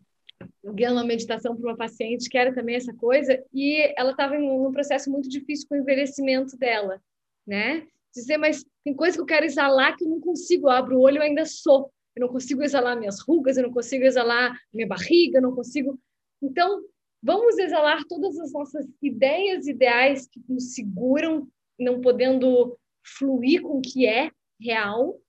guiando 0.73 0.95
uma 0.95 1.05
meditação 1.05 1.55
para 1.55 1.69
uma 1.69 1.77
paciente 1.77 2.29
que 2.29 2.37
era 2.37 2.53
também 2.53 2.75
essa 2.75 2.93
coisa, 2.93 3.41
e 3.53 3.93
ela 3.97 4.11
estava 4.11 4.35
em 4.35 4.49
um 4.49 4.71
processo 4.71 5.09
muito 5.11 5.29
difícil 5.29 5.67
com 5.67 5.75
o 5.75 5.79
envelhecimento 5.79 6.57
dela, 6.57 7.01
né? 7.45 7.87
dizer, 8.13 8.37
mas 8.37 8.65
tem 8.83 8.93
coisa 8.93 9.15
que 9.15 9.21
eu 9.21 9.25
quero 9.25 9.45
exalar 9.45 9.95
que 9.95 10.03
eu 10.03 10.09
não 10.09 10.19
consigo. 10.19 10.67
Eu 10.67 10.71
abro 10.71 10.97
o 10.97 11.01
olho, 11.01 11.17
eu 11.17 11.23
ainda 11.23 11.45
sou. 11.45 11.91
Eu 12.15 12.21
não 12.21 12.27
consigo 12.27 12.63
exalar 12.63 12.97
minhas 12.97 13.19
rugas, 13.21 13.57
eu 13.57 13.63
não 13.63 13.71
consigo 13.71 14.03
exalar 14.03 14.57
minha 14.73 14.87
barriga, 14.87 15.37
eu 15.37 15.41
não 15.41 15.55
consigo. 15.55 15.99
Então, 16.41 16.83
vamos 17.21 17.57
exalar 17.57 18.03
todas 18.05 18.37
as 18.39 18.51
nossas 18.51 18.85
ideias 19.01 19.67
ideais 19.67 20.27
que 20.27 20.41
nos 20.47 20.73
seguram, 20.73 21.47
não 21.79 22.01
podendo 22.01 22.77
fluir 23.03 23.61
com 23.61 23.77
o 23.77 23.81
que 23.81 24.05
é 24.05 24.31
real. 24.59 25.19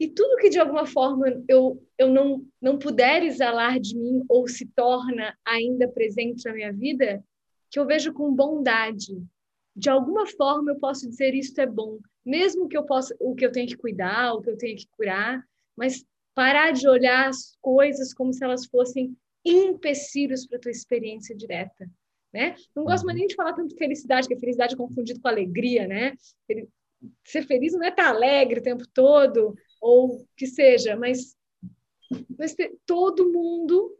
E 0.00 0.08
tudo 0.08 0.38
que 0.38 0.48
de 0.48 0.58
alguma 0.58 0.86
forma 0.86 1.26
eu, 1.46 1.86
eu 1.98 2.08
não, 2.08 2.42
não 2.60 2.78
puder 2.78 3.22
exalar 3.22 3.78
de 3.78 3.94
mim 3.94 4.24
ou 4.30 4.48
se 4.48 4.64
torna 4.64 5.36
ainda 5.44 5.86
presente 5.86 6.46
na 6.46 6.54
minha 6.54 6.72
vida, 6.72 7.22
que 7.70 7.78
eu 7.78 7.86
vejo 7.86 8.10
com 8.14 8.34
bondade, 8.34 9.22
de 9.76 9.90
alguma 9.90 10.26
forma 10.26 10.70
eu 10.72 10.78
posso 10.80 11.06
dizer 11.06 11.34
isto 11.34 11.60
é 11.60 11.66
bom, 11.66 11.98
mesmo 12.24 12.66
que 12.66 12.76
eu 12.76 12.84
possa 12.84 13.14
o 13.20 13.34
que 13.34 13.44
eu 13.44 13.52
tenho 13.52 13.68
que 13.68 13.76
cuidar, 13.76 14.32
o 14.32 14.40
que 14.40 14.48
eu 14.48 14.56
tenho 14.56 14.76
que 14.76 14.88
curar, 14.96 15.44
mas 15.76 16.02
parar 16.34 16.72
de 16.72 16.88
olhar 16.88 17.28
as 17.28 17.56
coisas 17.60 18.14
como 18.14 18.32
se 18.32 18.42
elas 18.42 18.64
fossem 18.64 19.14
empecilhos 19.44 20.46
para 20.46 20.56
a 20.56 20.60
tua 20.60 20.70
experiência 20.70 21.36
direta, 21.36 21.86
né? 22.32 22.54
Não 22.74 22.84
gosto 22.84 23.04
mais 23.04 23.16
uhum. 23.16 23.20
nem 23.20 23.26
de 23.26 23.34
falar 23.34 23.52
tanto 23.52 23.68
de 23.68 23.76
felicidade, 23.76 24.26
que 24.26 24.34
a 24.34 24.38
felicidade 24.38 24.74
é 24.74 24.78
confundido 24.78 25.20
com 25.20 25.28
alegria, 25.28 25.86
né? 25.86 26.14
Ser 27.24 27.46
feliz 27.46 27.74
não 27.74 27.84
é 27.84 27.88
estar 27.88 28.08
alegre 28.08 28.60
o 28.60 28.62
tempo 28.62 28.84
todo, 28.92 29.54
ou 29.80 30.26
que 30.36 30.46
seja, 30.46 30.96
mas, 30.96 31.36
mas 32.38 32.54
todo 32.84 33.32
mundo 33.32 33.96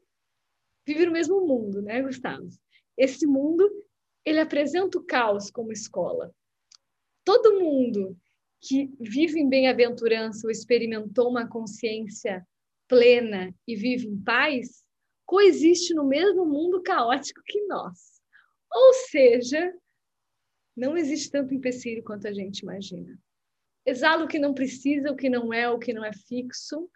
vive 0.87 1.07
no 1.07 1.13
mesmo 1.13 1.47
mundo, 1.47 1.81
né, 1.81 2.03
Gustavo? 2.03 2.49
Esse 2.97 3.27
mundo 3.27 3.69
ele 4.25 4.41
apresenta 4.41 4.99
o 4.99 5.05
caos 5.05 5.51
como 5.51 5.73
escola. 5.73 6.35
Todo 7.25 7.59
mundo 7.61 8.17
que 8.61 8.93
vive 9.01 9.41
em 9.41 9.49
bem-aventurança 9.49 10.47
ou 10.47 10.51
experimentou 10.51 11.31
uma 11.31 11.49
consciência 11.49 12.47
plena 12.87 13.55
e 13.67 13.75
vive 13.75 14.07
em 14.07 14.21
paz, 14.23 14.85
coexiste 15.25 15.95
no 15.95 16.05
mesmo 16.05 16.45
mundo 16.45 16.83
caótico 16.83 17.41
que 17.47 17.65
nós. 17.67 18.21
Ou 18.73 18.93
seja, 18.93 19.73
não 20.77 20.97
existe 20.97 21.31
tanto 21.31 21.55
empecilho 21.55 22.03
quanto 22.03 22.27
a 22.27 22.33
gente 22.33 22.61
imagina. 22.61 23.19
Exala 23.91 24.25
o 24.25 24.29
que 24.29 24.39
não 24.39 24.55
precisa, 24.55 25.11
o 25.11 25.17
que 25.17 25.29
não 25.29 25.53
é, 25.53 25.69
o 25.69 25.79
que 25.79 25.93
não 25.93 26.05
é 26.05 26.13
fixo. 26.13 26.89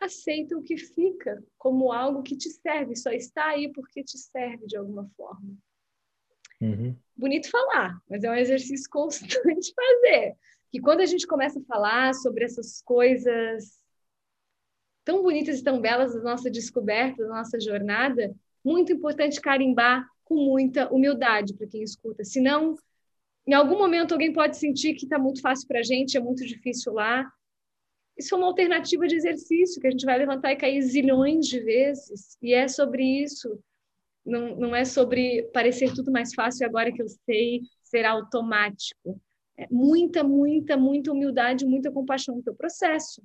Aceita 0.00 0.56
o 0.56 0.62
que 0.62 0.76
fica 0.76 1.42
como 1.58 1.92
algo 1.92 2.22
que 2.22 2.36
te 2.36 2.48
serve, 2.48 2.94
só 2.94 3.10
está 3.10 3.46
aí 3.48 3.70
porque 3.72 4.04
te 4.04 4.16
serve 4.16 4.64
de 4.66 4.76
alguma 4.76 5.10
forma. 5.16 5.56
Uhum. 6.60 6.96
Bonito 7.16 7.50
falar, 7.50 8.00
mas 8.08 8.22
é 8.22 8.30
um 8.30 8.34
exercício 8.34 8.88
constante 8.90 9.74
fazer. 9.74 10.36
Que 10.70 10.80
quando 10.80 11.00
a 11.00 11.06
gente 11.06 11.26
começa 11.26 11.58
a 11.58 11.64
falar 11.64 12.14
sobre 12.14 12.44
essas 12.44 12.80
coisas 12.80 13.82
tão 15.04 15.24
bonitas 15.24 15.58
e 15.58 15.64
tão 15.64 15.80
belas 15.80 16.14
da 16.14 16.20
nossa 16.20 16.48
descoberta, 16.48 17.24
da 17.24 17.28
nossa 17.28 17.58
jornada, 17.58 18.32
muito 18.64 18.92
importante 18.92 19.40
carimbar 19.40 20.06
com 20.22 20.36
muita 20.36 20.88
humildade 20.92 21.54
para 21.54 21.66
quem 21.66 21.82
escuta. 21.82 22.22
Senão, 22.22 22.76
em 23.50 23.52
algum 23.52 23.76
momento, 23.76 24.12
alguém 24.12 24.32
pode 24.32 24.56
sentir 24.56 24.94
que 24.94 25.06
está 25.06 25.18
muito 25.18 25.40
fácil 25.40 25.66
para 25.66 25.80
a 25.80 25.82
gente, 25.82 26.16
é 26.16 26.20
muito 26.20 26.46
difícil 26.46 26.92
lá. 26.92 27.28
Isso 28.16 28.32
é 28.32 28.38
uma 28.38 28.46
alternativa 28.46 29.08
de 29.08 29.16
exercício 29.16 29.80
que 29.80 29.88
a 29.88 29.90
gente 29.90 30.06
vai 30.06 30.16
levantar 30.16 30.52
e 30.52 30.56
cair 30.56 30.80
zilhões 30.82 31.48
de 31.48 31.58
vezes. 31.58 32.38
E 32.40 32.54
é 32.54 32.68
sobre 32.68 33.02
isso. 33.02 33.58
Não, 34.24 34.54
não 34.54 34.76
é 34.76 34.84
sobre 34.84 35.50
parecer 35.52 35.92
tudo 35.92 36.12
mais 36.12 36.32
fácil 36.32 36.64
agora 36.64 36.92
que 36.92 37.02
eu 37.02 37.08
sei 37.08 37.62
ser 37.82 38.04
automático. 38.04 39.20
É 39.58 39.66
muita, 39.68 40.22
muita, 40.22 40.76
muita 40.76 41.10
humildade, 41.10 41.66
muita 41.66 41.90
compaixão 41.90 42.36
no 42.36 42.44
teu 42.44 42.54
processo. 42.54 43.20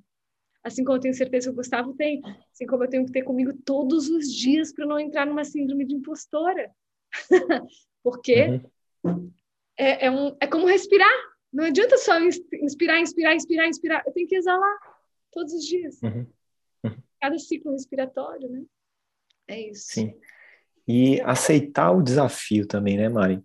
Assim 0.64 0.82
como 0.82 0.96
eu 0.96 1.00
tenho 1.00 1.14
certeza 1.14 1.46
que 1.46 1.52
o 1.52 1.56
Gustavo 1.56 1.94
tem, 1.94 2.20
assim 2.52 2.66
como 2.66 2.82
eu 2.82 2.90
tenho 2.90 3.06
que 3.06 3.12
ter 3.12 3.22
comigo 3.22 3.52
todos 3.64 4.08
os 4.08 4.26
dias 4.26 4.72
para 4.72 4.86
não 4.86 4.98
entrar 4.98 5.24
numa 5.24 5.44
síndrome 5.44 5.84
de 5.84 5.94
impostora. 5.94 6.68
Porque 8.02 8.60
uhum. 9.04 9.30
É, 9.76 10.06
é, 10.06 10.10
um, 10.10 10.36
é 10.40 10.46
como 10.46 10.66
respirar. 10.66 11.08
Não 11.52 11.64
adianta 11.64 11.96
só 11.98 12.18
inspirar, 12.20 13.00
inspirar, 13.00 13.34
inspirar, 13.34 13.68
inspirar. 13.68 14.02
Eu 14.06 14.12
tenho 14.12 14.28
que 14.28 14.36
exalar 14.36 14.78
todos 15.32 15.52
os 15.52 15.64
dias. 15.64 16.00
Uhum. 16.02 16.26
Uhum. 16.84 16.96
Cada 17.20 17.38
ciclo 17.38 17.72
respiratório, 17.72 18.48
né? 18.48 18.62
É 19.48 19.60
isso. 19.70 19.86
Sim. 19.92 20.14
E 20.86 21.20
aceitar 21.22 21.92
o 21.92 22.02
desafio 22.02 22.66
também, 22.66 22.96
né, 22.96 23.08
Mari? 23.08 23.42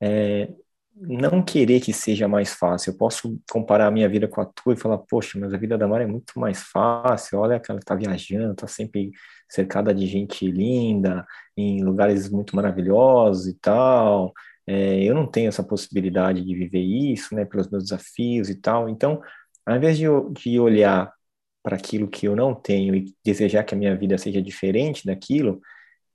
É, 0.00 0.48
não 0.94 1.42
querer 1.42 1.80
que 1.80 1.92
seja 1.92 2.26
mais 2.26 2.54
fácil. 2.54 2.92
Eu 2.92 2.96
posso 2.96 3.38
comparar 3.50 3.86
a 3.86 3.90
minha 3.90 4.08
vida 4.08 4.26
com 4.26 4.40
a 4.40 4.46
tua 4.46 4.72
e 4.72 4.78
falar, 4.78 4.98
poxa, 4.98 5.38
mas 5.38 5.52
a 5.52 5.58
vida 5.58 5.76
da 5.76 5.86
Mari 5.86 6.04
é 6.04 6.06
muito 6.06 6.38
mais 6.38 6.62
fácil. 6.62 7.38
Olha 7.38 7.60
que 7.60 7.70
ela 7.70 7.80
está 7.80 7.94
viajando, 7.94 8.52
está 8.52 8.66
sempre 8.66 9.10
cercada 9.48 9.94
de 9.94 10.06
gente 10.06 10.50
linda, 10.50 11.26
em 11.56 11.82
lugares 11.82 12.28
muito 12.30 12.56
maravilhosos 12.56 13.46
e 13.46 13.54
tal. 13.54 14.32
É, 14.66 15.02
eu 15.04 15.14
não 15.14 15.26
tenho 15.26 15.48
essa 15.48 15.62
possibilidade 15.62 16.44
de 16.44 16.54
viver 16.54 16.80
isso, 16.80 17.34
né, 17.34 17.44
pelos 17.44 17.68
meus 17.70 17.84
desafios 17.84 18.48
e 18.50 18.56
tal. 18.56 18.88
Então, 18.88 19.20
ao 19.64 19.76
invés 19.76 19.96
de, 19.98 20.06
de 20.32 20.58
olhar 20.60 21.12
para 21.62 21.76
aquilo 21.76 22.08
que 22.08 22.26
eu 22.28 22.36
não 22.36 22.54
tenho 22.54 22.94
e 22.94 23.14
desejar 23.24 23.64
que 23.64 23.74
a 23.74 23.78
minha 23.78 23.96
vida 23.96 24.18
seja 24.18 24.40
diferente 24.42 25.06
daquilo, 25.06 25.60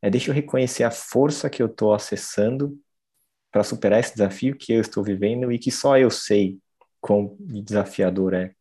é 0.01 0.09
deixa 0.09 0.31
eu 0.31 0.35
reconhecer 0.35 0.83
a 0.83 0.91
força 0.91 1.49
que 1.49 1.61
eu 1.61 1.67
estou 1.67 1.93
acessando 1.93 2.77
para 3.51 3.63
superar 3.63 3.99
esse 3.99 4.13
desafio 4.13 4.57
que 4.57 4.73
eu 4.73 4.81
estou 4.81 5.03
vivendo 5.03 5.51
e 5.51 5.59
que 5.59 5.71
só 5.71 5.97
eu 5.97 6.09
sei 6.09 6.59
quão 7.01 7.35
desafiador 7.39 8.33
é. 8.33 8.53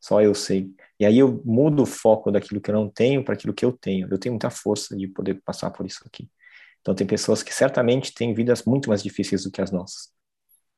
Só 0.00 0.20
eu 0.20 0.34
sei. 0.34 0.70
E 0.98 1.06
aí 1.06 1.18
eu 1.18 1.42
mudo 1.44 1.84
o 1.84 1.86
foco 1.86 2.30
daquilo 2.32 2.60
que 2.60 2.70
eu 2.70 2.74
não 2.74 2.90
tenho 2.90 3.24
para 3.24 3.34
aquilo 3.34 3.54
que 3.54 3.64
eu 3.64 3.72
tenho. 3.72 4.08
Eu 4.10 4.18
tenho 4.18 4.32
muita 4.34 4.50
força 4.50 4.96
de 4.96 5.06
poder 5.08 5.40
passar 5.44 5.70
por 5.70 5.86
isso 5.86 6.02
aqui. 6.06 6.28
Então, 6.82 6.94
tem 6.94 7.06
pessoas 7.06 7.42
que 7.42 7.54
certamente 7.54 8.12
têm 8.12 8.34
vidas 8.34 8.64
muito 8.64 8.88
mais 8.88 9.02
difíceis 9.02 9.44
do 9.44 9.50
que 9.50 9.62
as 9.62 9.70
nossas, 9.70 10.10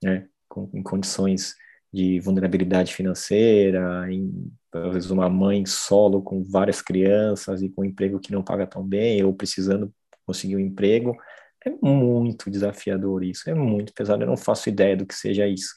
né? 0.03 0.29
Com, 0.49 0.71
em 0.75 0.83
condições 0.83 1.55
de 1.93 2.21
vulnerabilidade 2.21 2.95
financeira, 2.95 4.07
em, 4.13 4.53
às 4.73 4.93
vezes 4.93 5.11
uma 5.11 5.31
mãe 5.31 5.65
solo 5.65 6.23
com 6.23 6.45
várias 6.45 6.83
crianças 6.83 7.63
e 7.63 7.71
com 7.71 7.83
um 7.83 7.85
emprego 7.85 8.21
que 8.21 8.33
não 8.33 8.43
paga 8.43 8.67
tão 8.67 8.87
bem, 8.87 9.25
ou 9.25 9.35
precisando 9.35 9.93
conseguir 10.27 10.57
um 10.57 10.61
emprego. 10.61 11.17
É 11.65 11.71
muito 11.71 12.51
desafiador 12.51 13.25
isso, 13.25 13.49
é 13.49 13.55
muito 13.55 13.95
pesado. 13.95 14.23
Eu 14.23 14.27
não 14.27 14.37
faço 14.37 14.69
ideia 14.69 14.97
do 14.97 15.07
que 15.07 15.15
seja 15.15 15.47
isso. 15.47 15.75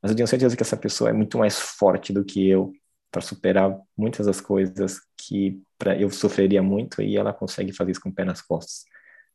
Mas 0.00 0.12
eu 0.12 0.16
tenho 0.16 0.28
certeza 0.28 0.56
que 0.56 0.62
essa 0.62 0.76
pessoa 0.76 1.10
é 1.10 1.12
muito 1.12 1.38
mais 1.38 1.58
forte 1.58 2.12
do 2.12 2.24
que 2.24 2.48
eu 2.48 2.72
para 3.10 3.22
superar 3.22 3.76
muitas 3.96 4.26
das 4.26 4.40
coisas 4.40 5.00
que 5.16 5.60
pra, 5.78 5.98
eu 6.00 6.10
sofreria 6.10 6.62
muito 6.62 7.02
e 7.02 7.16
ela 7.16 7.32
consegue 7.32 7.72
fazer 7.72 7.92
isso 7.92 8.00
com 8.00 8.10
o 8.10 8.14
pé 8.14 8.24
nas 8.24 8.42
costas 8.42 8.84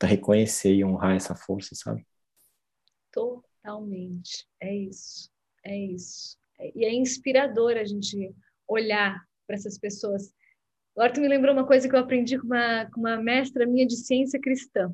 reconhecer 0.08 0.74
e 0.74 0.84
honrar 0.84 1.16
essa 1.16 1.36
força, 1.36 1.76
sabe? 1.76 2.06
Totalmente. 3.12 4.48
É 4.60 4.74
isso. 4.74 5.30
É 5.64 5.78
isso. 5.78 6.38
E 6.76 6.86
é 6.86 6.94
inspirador 6.94 7.78
a 7.78 7.84
gente 7.84 8.34
olhar 8.68 9.20
para 9.48 9.56
essas 9.56 9.78
pessoas. 9.78 10.34
Agora 10.96 11.14
tu 11.14 11.22
me 11.22 11.28
lembrou 11.28 11.54
uma 11.54 11.66
coisa 11.66 11.88
que 11.88 11.96
eu 11.96 12.00
aprendi 12.00 12.38
com 12.38 12.46
uma, 12.46 12.86
com 12.92 13.00
uma 13.00 13.18
mestra 13.18 13.66
minha 13.66 13.86
de 13.86 13.96
ciência 13.96 14.40
cristã. 14.40 14.94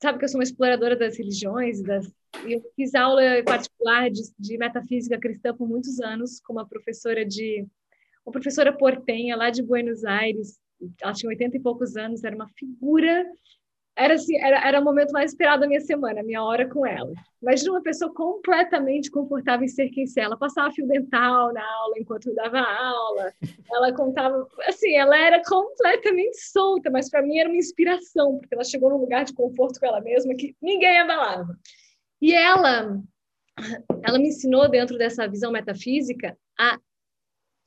Sabe 0.00 0.18
que 0.18 0.24
eu 0.24 0.28
sou 0.28 0.38
uma 0.38 0.44
exploradora 0.44 0.96
das 0.96 1.16
religiões, 1.16 1.82
das... 1.82 2.06
eu 2.46 2.62
fiz 2.76 2.94
aula 2.94 3.22
particular 3.44 4.10
de, 4.10 4.22
de 4.38 4.58
metafísica 4.58 5.18
cristã 5.18 5.56
por 5.56 5.68
muitos 5.68 6.00
anos 6.00 6.40
com 6.40 6.52
uma 6.52 6.66
professora 6.66 7.24
de 7.24 7.66
uma 8.24 8.32
professora 8.32 8.72
portenha 8.72 9.36
lá 9.36 9.50
de 9.50 9.62
Buenos 9.62 10.04
Aires, 10.04 10.58
ela 11.00 11.12
tinha 11.12 11.30
80 11.30 11.56
e 11.56 11.60
poucos 11.60 11.96
anos, 11.96 12.24
era 12.24 12.34
uma 12.34 12.48
figura 12.48 13.24
era 13.96 14.14
assim, 14.14 14.36
era, 14.38 14.66
era 14.66 14.80
o 14.80 14.84
momento 14.84 15.12
mais 15.12 15.30
esperado 15.30 15.60
da 15.60 15.68
minha 15.68 15.80
semana, 15.80 16.22
minha 16.22 16.42
hora 16.42 16.68
com 16.68 16.84
ela. 16.84 17.12
Imagina 17.40 17.72
uma 17.72 17.82
pessoa 17.82 18.12
completamente 18.12 19.10
confortável 19.10 19.64
em 19.64 19.68
ser 19.68 19.88
quem 19.90 20.06
ser. 20.06 20.22
Ela 20.22 20.36
passava 20.36 20.72
fio 20.72 20.86
dental 20.86 21.52
na 21.52 21.64
aula 21.64 21.94
enquanto 21.98 22.26
eu 22.26 22.34
dava 22.34 22.58
aula. 22.58 23.32
Ela 23.70 23.92
contava, 23.92 24.48
assim, 24.66 24.96
ela 24.96 25.16
era 25.16 25.40
completamente 25.44 26.36
solta, 26.38 26.90
mas 26.90 27.08
para 27.08 27.22
mim 27.22 27.38
era 27.38 27.48
uma 27.48 27.58
inspiração, 27.58 28.38
porque 28.38 28.54
ela 28.54 28.64
chegou 28.64 28.90
num 28.90 28.98
lugar 28.98 29.24
de 29.24 29.34
conforto 29.34 29.78
com 29.78 29.86
ela 29.86 30.00
mesma 30.00 30.34
que 30.34 30.56
ninguém 30.60 30.98
abalava. 30.98 31.56
E 32.20 32.32
ela, 32.32 33.00
ela 34.02 34.18
me 34.18 34.28
ensinou 34.28 34.68
dentro 34.68 34.98
dessa 34.98 35.28
visão 35.28 35.52
metafísica 35.52 36.36
a 36.58 36.80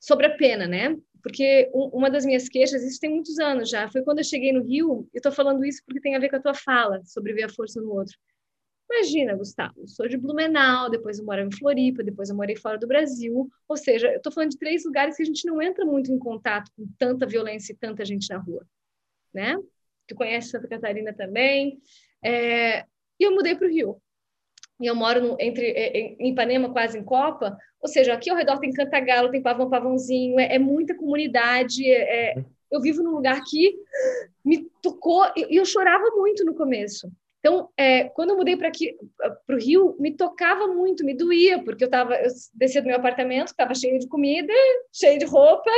sobre 0.00 0.26
a 0.26 0.36
pena, 0.36 0.66
né? 0.66 0.96
Porque 1.22 1.70
uma 1.72 2.10
das 2.10 2.24
minhas 2.24 2.48
queixas, 2.48 2.82
isso 2.82 3.00
tem 3.00 3.10
muitos 3.10 3.38
anos 3.38 3.68
já, 3.68 3.90
foi 3.90 4.02
quando 4.02 4.18
eu 4.18 4.24
cheguei 4.24 4.52
no 4.52 4.62
Rio, 4.62 5.08
eu 5.12 5.18
estou 5.18 5.32
falando 5.32 5.64
isso 5.64 5.82
porque 5.84 6.00
tem 6.00 6.14
a 6.14 6.18
ver 6.18 6.28
com 6.28 6.36
a 6.36 6.40
tua 6.40 6.54
fala 6.54 7.02
sobre 7.04 7.32
ver 7.32 7.44
a 7.44 7.48
força 7.48 7.80
no 7.80 7.92
outro. 7.92 8.16
Imagina, 8.90 9.36
Gustavo, 9.36 9.86
sou 9.86 10.08
de 10.08 10.16
Blumenau, 10.16 10.88
depois 10.88 11.18
eu 11.18 11.24
moro 11.24 11.42
em 11.42 11.52
Floripa, 11.52 12.02
depois 12.02 12.30
eu 12.30 12.36
morei 12.36 12.56
fora 12.56 12.78
do 12.78 12.86
Brasil. 12.86 13.50
Ou 13.68 13.76
seja, 13.76 14.10
eu 14.10 14.16
estou 14.16 14.32
falando 14.32 14.50
de 14.50 14.58
três 14.58 14.84
lugares 14.84 15.16
que 15.16 15.22
a 15.22 15.26
gente 15.26 15.46
não 15.46 15.60
entra 15.60 15.84
muito 15.84 16.10
em 16.10 16.18
contato 16.18 16.70
com 16.74 16.86
tanta 16.98 17.26
violência 17.26 17.72
e 17.72 17.76
tanta 17.76 18.04
gente 18.04 18.30
na 18.30 18.38
rua, 18.38 18.66
né? 19.32 19.56
Tu 20.06 20.14
conhece 20.14 20.48
Santa 20.48 20.66
Catarina 20.66 21.12
também. 21.12 21.82
É... 22.24 22.80
E 23.20 23.24
eu 23.24 23.34
mudei 23.34 23.54
para 23.54 23.66
o 23.66 23.70
Rio 23.70 24.00
e 24.80 24.86
eu 24.86 24.94
moro 24.94 25.20
no, 25.20 25.36
entre 25.40 25.66
é, 25.66 25.98
é, 25.98 26.16
em 26.18 26.30
Ipanema, 26.30 26.70
quase 26.70 26.98
em 26.98 27.04
Copa, 27.04 27.56
ou 27.80 27.88
seja, 27.88 28.14
aqui 28.14 28.30
ao 28.30 28.36
redor 28.36 28.58
tem 28.58 28.72
Cantagalo, 28.72 29.30
tem 29.30 29.42
Pavão 29.42 29.68
Pavãozinho, 29.68 30.38
é, 30.38 30.54
é 30.54 30.58
muita 30.58 30.94
comunidade, 30.94 31.84
é, 31.84 32.38
é 32.38 32.44
eu 32.70 32.80
vivo 32.80 33.02
num 33.02 33.12
lugar 33.12 33.42
que 33.44 33.74
me 34.44 34.68
tocou, 34.82 35.24
e 35.36 35.42
eu, 35.42 35.48
eu 35.50 35.64
chorava 35.64 36.04
muito 36.16 36.44
no 36.44 36.54
começo. 36.54 37.10
Então, 37.40 37.68
é, 37.76 38.04
quando 38.04 38.30
eu 38.30 38.36
mudei 38.36 38.56
para 38.56 38.68
aqui, 38.68 38.96
para 39.46 39.56
o 39.56 39.58
Rio, 39.58 39.96
me 39.98 40.14
tocava 40.14 40.66
muito, 40.66 41.04
me 41.04 41.14
doía, 41.14 41.62
porque 41.62 41.84
eu 41.84 41.90
tava, 41.90 42.14
eu 42.16 42.28
descia 42.52 42.82
do 42.82 42.86
meu 42.86 42.96
apartamento, 42.96 43.48
estava 43.48 43.74
cheio 43.74 43.98
de 43.98 44.08
comida, 44.08 44.52
cheio 44.92 45.18
de 45.18 45.24
roupa, 45.24 45.70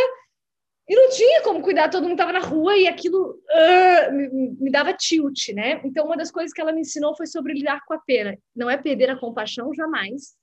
e 0.88 0.96
não 0.96 1.08
tinha 1.10 1.42
como 1.42 1.62
cuidar, 1.62 1.88
todo 1.88 2.02
mundo 2.02 2.12
estava 2.12 2.32
na 2.32 2.40
rua 2.40 2.76
e 2.76 2.88
aquilo 2.88 3.30
uh, 3.30 4.12
me, 4.12 4.28
me, 4.58 4.70
dava 4.70 4.92
tilt, 4.92 5.50
né? 5.54 5.80
Então, 5.84 6.04
uma 6.04 6.16
das 6.16 6.32
coisas 6.32 6.52
que 6.52 6.60
ela 6.60 6.72
me 6.72 6.80
ensinou 6.80 7.16
foi 7.16 7.26
sobre 7.26 7.52
lidar 7.52 7.84
com 7.86 7.94
a 7.94 7.98
pena. 7.98 8.36
Não 8.56 8.68
é 8.68 8.76
perder 8.76 9.08
a 9.08 9.18
compaixão 9.18 9.72
jamais, 9.72 10.36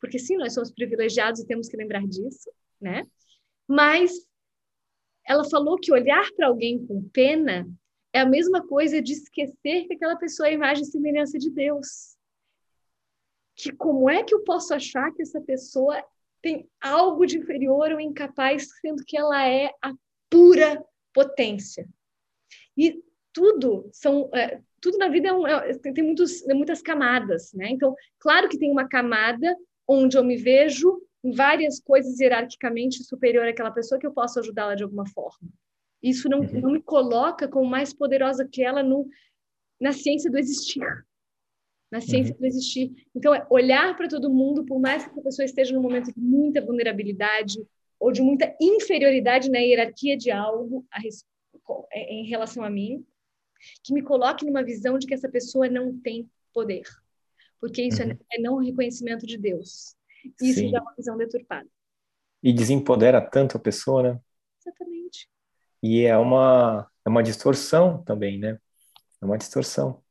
porque 0.00 0.18
sim, 0.18 0.36
nós 0.36 0.52
somos 0.52 0.70
privilegiados 0.70 1.40
e 1.40 1.46
temos 1.46 1.68
que 1.68 1.76
lembrar 1.76 2.06
disso, 2.06 2.50
né? 2.78 3.04
Mas 3.66 4.12
ela 5.26 5.44
falou 5.44 5.78
que 5.78 5.92
olhar 5.92 6.30
para 6.36 6.46
alguém 6.46 6.86
com 6.86 7.08
pena 7.08 7.66
é 8.12 8.20
a 8.20 8.26
mesma 8.26 8.66
coisa 8.66 9.02
de 9.02 9.12
esquecer 9.12 9.86
que 9.86 9.94
aquela 9.94 10.16
pessoa 10.16 10.46
é 10.46 10.50
a 10.50 10.54
imagem 10.54 10.84
e 10.84 10.86
semelhança 10.86 11.38
de 11.38 11.50
Deus. 11.50 12.16
Que 13.54 13.72
como 13.72 14.08
é 14.08 14.22
que 14.22 14.34
eu 14.34 14.44
posso 14.44 14.72
achar 14.74 15.12
que 15.12 15.22
essa 15.22 15.40
pessoa 15.40 16.02
tem 16.42 16.68
algo 16.80 17.26
de 17.26 17.38
inferior 17.38 17.92
ou 17.92 18.00
incapaz, 18.00 18.68
sendo 18.80 19.04
que 19.04 19.16
ela 19.16 19.46
é 19.46 19.70
a 19.82 19.92
pura 20.30 20.84
potência. 21.12 21.88
E 22.76 23.02
tudo 23.32 23.88
são 23.92 24.30
é, 24.34 24.60
tudo 24.80 24.98
na 24.98 25.08
vida 25.08 25.28
é 25.28 25.32
um, 25.32 25.46
é, 25.46 25.74
tem, 25.78 26.04
muitos, 26.04 26.44
muitas 26.46 26.80
camadas, 26.80 27.52
né? 27.52 27.68
Então, 27.70 27.94
claro 28.18 28.48
que 28.48 28.58
tem 28.58 28.70
uma 28.70 28.88
camada 28.88 29.56
onde 29.88 30.16
eu 30.16 30.24
me 30.24 30.36
vejo 30.36 31.02
em 31.24 31.32
várias 31.32 31.80
coisas 31.80 32.20
hierarquicamente 32.20 33.02
superior 33.02 33.48
àquela 33.48 33.70
pessoa 33.70 33.98
que 33.98 34.06
eu 34.06 34.12
posso 34.12 34.38
ajudá-la 34.38 34.74
de 34.74 34.84
alguma 34.84 35.06
forma. 35.08 35.48
Isso 36.02 36.28
não, 36.28 36.40
uhum. 36.40 36.60
não 36.60 36.70
me 36.70 36.82
coloca 36.82 37.48
como 37.48 37.68
mais 37.68 37.92
poderosa 37.92 38.46
que 38.46 38.62
ela 38.62 38.82
no, 38.82 39.08
na 39.80 39.92
ciência 39.92 40.30
do 40.30 40.38
existir 40.38 40.84
na 41.90 42.00
ciência 42.00 42.34
uhum. 42.34 42.40
do 42.40 42.46
existir. 42.46 42.94
Então, 43.14 43.34
é 43.34 43.46
olhar 43.50 43.96
para 43.96 44.08
todo 44.08 44.32
mundo, 44.32 44.64
por 44.64 44.80
mais 44.80 45.06
que 45.06 45.18
a 45.18 45.22
pessoa 45.22 45.44
esteja 45.44 45.74
num 45.74 45.82
momento 45.82 46.12
de 46.12 46.20
muita 46.20 46.60
vulnerabilidade 46.60 47.58
ou 47.98 48.12
de 48.12 48.22
muita 48.22 48.54
inferioridade 48.60 49.50
na 49.50 49.58
hierarquia 49.58 50.16
de 50.16 50.30
algo 50.30 50.84
a, 50.90 51.00
é, 51.92 52.14
em 52.14 52.26
relação 52.26 52.62
a 52.62 52.70
mim, 52.70 53.04
que 53.82 53.92
me 53.92 54.02
coloque 54.02 54.44
numa 54.44 54.62
visão 54.62 54.98
de 54.98 55.06
que 55.06 55.14
essa 55.14 55.28
pessoa 55.28 55.68
não 55.68 55.96
tem 55.98 56.28
poder. 56.52 56.82
Porque 57.60 57.82
isso 57.82 58.02
é, 58.02 58.06
uhum. 58.06 58.18
é, 58.32 58.36
é 58.36 58.40
não 58.40 58.56
reconhecimento 58.58 59.26
de 59.26 59.38
Deus. 59.38 59.96
Isso 60.40 60.60
Sim. 60.60 60.70
já 60.70 60.78
é 60.78 60.80
uma 60.80 60.94
visão 60.96 61.16
deturpada. 61.16 61.68
E 62.42 62.52
desempodera 62.52 63.20
tanto 63.20 63.56
a 63.56 63.60
pessoa, 63.60 64.02
né? 64.02 64.20
Exatamente. 64.60 65.28
E 65.82 66.02
é 66.02 66.16
uma, 66.16 66.90
é 67.04 67.08
uma 67.08 67.22
distorção 67.22 68.02
também, 68.02 68.38
né? 68.38 68.58
É 69.20 69.24
uma 69.24 69.38
distorção. 69.38 70.02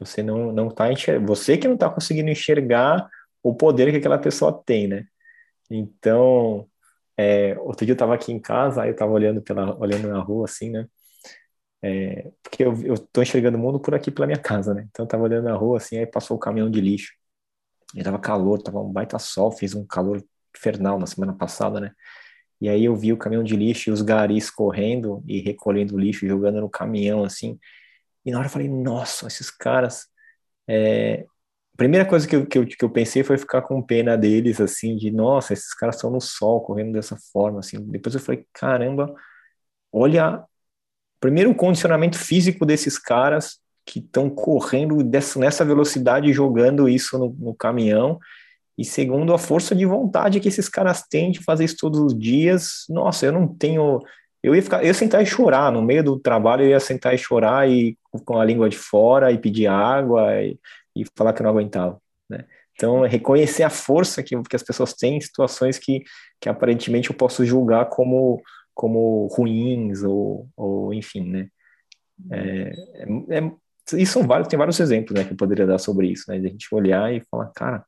Você 0.00 0.22
não 0.22 0.52
não 0.52 0.70
tá 0.70 0.86
você 1.24 1.56
que 1.56 1.66
não 1.68 1.74
está 1.74 1.88
conseguindo 1.90 2.30
enxergar 2.30 3.08
o 3.42 3.54
poder 3.54 3.90
que 3.90 3.98
aquela 3.98 4.18
pessoa 4.18 4.52
tem, 4.66 4.88
né? 4.88 5.06
Então, 5.70 6.68
é, 7.16 7.58
outro 7.60 7.86
dia 7.86 7.92
eu 7.92 7.96
estava 7.96 8.14
aqui 8.14 8.32
em 8.32 8.40
casa, 8.40 8.82
aí 8.82 8.90
eu 8.90 8.92
estava 8.92 9.12
olhando 9.12 9.42
pela 9.42 9.76
olhando 9.78 10.08
na 10.08 10.20
rua 10.20 10.46
assim, 10.46 10.70
né? 10.70 10.88
É, 11.82 12.30
porque 12.42 12.64
eu, 12.64 12.74
eu 12.82 12.98
tô 12.98 13.22
enxergando 13.22 13.56
o 13.58 13.60
mundo 13.60 13.80
por 13.80 13.94
aqui 13.94 14.10
pela 14.10 14.26
minha 14.26 14.38
casa, 14.38 14.74
né? 14.74 14.86
Então 14.90 15.04
eu 15.04 15.08
tava 15.08 15.22
olhando 15.24 15.44
na 15.44 15.54
rua 15.54 15.78
assim, 15.78 15.98
aí 15.98 16.06
passou 16.06 16.36
o 16.36 16.40
caminhão 16.40 16.70
de 16.70 16.80
lixo. 16.80 17.12
E 17.94 18.02
tava 18.02 18.18
calor, 18.18 18.62
tava 18.62 18.80
um 18.80 18.92
baita 18.92 19.18
sol, 19.18 19.52
fez 19.52 19.74
um 19.74 19.86
calor 19.86 20.22
infernal 20.56 20.98
na 20.98 21.06
semana 21.06 21.34
passada, 21.34 21.80
né? 21.80 21.92
E 22.60 22.68
aí 22.68 22.84
eu 22.84 22.96
vi 22.96 23.12
o 23.12 23.16
caminhão 23.18 23.44
de 23.44 23.56
lixo 23.56 23.90
e 23.90 23.92
os 23.92 24.02
garis 24.02 24.50
correndo 24.50 25.22
e 25.26 25.40
recolhendo 25.40 25.98
lixo, 25.98 26.26
jogando 26.26 26.60
no 26.60 26.70
caminhão, 26.70 27.24
assim. 27.24 27.58
E 28.26 28.30
na 28.30 28.38
hora 28.38 28.48
eu 28.48 28.50
falei, 28.50 28.68
nossa, 28.68 29.26
esses 29.26 29.50
caras. 29.50 30.06
É... 30.68 31.24
A 31.74 31.76
primeira 31.76 32.06
coisa 32.06 32.26
que 32.26 32.34
eu, 32.34 32.46
que, 32.46 32.58
eu, 32.58 32.66
que 32.66 32.84
eu 32.84 32.90
pensei 32.90 33.22
foi 33.22 33.38
ficar 33.38 33.62
com 33.62 33.82
pena 33.82 34.16
deles, 34.16 34.60
assim, 34.60 34.96
de 34.96 35.10
nossa, 35.10 35.52
esses 35.52 35.74
caras 35.74 35.96
estão 35.96 36.10
no 36.10 36.20
sol, 36.20 36.62
correndo 36.62 36.92
dessa 36.92 37.16
forma, 37.32 37.60
assim. 37.60 37.78
Depois 37.90 38.14
eu 38.14 38.20
falei, 38.20 38.46
caramba, 38.52 39.14
olha, 39.92 40.42
primeiro 41.20 41.50
o 41.50 41.54
condicionamento 41.54 42.18
físico 42.18 42.64
desses 42.66 42.98
caras 42.98 43.58
que 43.84 44.00
estão 44.00 44.28
correndo 44.30 45.04
dessa, 45.04 45.38
nessa 45.38 45.64
velocidade, 45.64 46.32
jogando 46.32 46.88
isso 46.88 47.18
no, 47.18 47.28
no 47.38 47.54
caminhão 47.54 48.18
e 48.78 48.84
segundo, 48.84 49.32
a 49.32 49.38
força 49.38 49.74
de 49.74 49.86
vontade 49.86 50.38
que 50.38 50.48
esses 50.48 50.68
caras 50.68 51.02
têm 51.02 51.30
de 51.30 51.42
fazer 51.42 51.64
isso 51.64 51.76
todos 51.78 51.98
os 51.98 52.18
dias. 52.18 52.84
Nossa, 52.88 53.26
eu 53.26 53.32
não 53.32 53.48
tenho. 53.48 54.00
Eu 54.46 54.54
ia, 54.54 54.62
ficar, 54.62 54.80
eu 54.80 54.86
ia 54.86 54.94
sentar 54.94 55.20
e 55.20 55.26
chorar. 55.26 55.72
No 55.72 55.82
meio 55.82 56.04
do 56.04 56.20
trabalho, 56.20 56.62
eu 56.62 56.68
ia 56.68 56.78
sentar 56.78 57.12
e 57.12 57.18
chorar 57.18 57.68
e 57.68 57.98
com 58.24 58.38
a 58.38 58.44
língua 58.44 58.68
de 58.68 58.76
fora 58.76 59.32
e 59.32 59.38
pedir 59.38 59.66
água 59.66 60.40
e, 60.40 60.56
e 60.94 61.04
falar 61.16 61.32
que 61.32 61.42
eu 61.42 61.44
não 61.44 61.50
aguentava. 61.50 62.00
Né? 62.30 62.44
Então, 62.72 63.00
reconhecer 63.00 63.64
a 63.64 63.70
força 63.70 64.22
que, 64.22 64.40
que 64.44 64.54
as 64.54 64.62
pessoas 64.62 64.94
têm 64.94 65.16
em 65.16 65.20
situações 65.20 65.80
que, 65.80 66.04
que 66.40 66.48
aparentemente 66.48 67.10
eu 67.10 67.16
posso 67.16 67.44
julgar 67.44 67.86
como, 67.86 68.40
como 68.72 69.26
ruins 69.32 70.04
ou, 70.04 70.48
ou 70.56 70.94
enfim, 70.94 71.28
né? 71.28 71.48
É, 72.30 72.72
é, 73.30 73.38
é, 73.38 74.04
são 74.06 74.22
vários, 74.22 74.46
tem 74.46 74.56
vários 74.56 74.78
exemplos 74.78 75.18
né, 75.18 75.24
que 75.24 75.32
eu 75.32 75.36
poderia 75.36 75.66
dar 75.66 75.78
sobre 75.78 76.06
isso, 76.06 76.30
né? 76.30 76.38
De 76.38 76.46
a 76.46 76.50
gente 76.50 76.72
olhar 76.72 77.12
e 77.12 77.20
falar, 77.28 77.50
cara, 77.52 77.84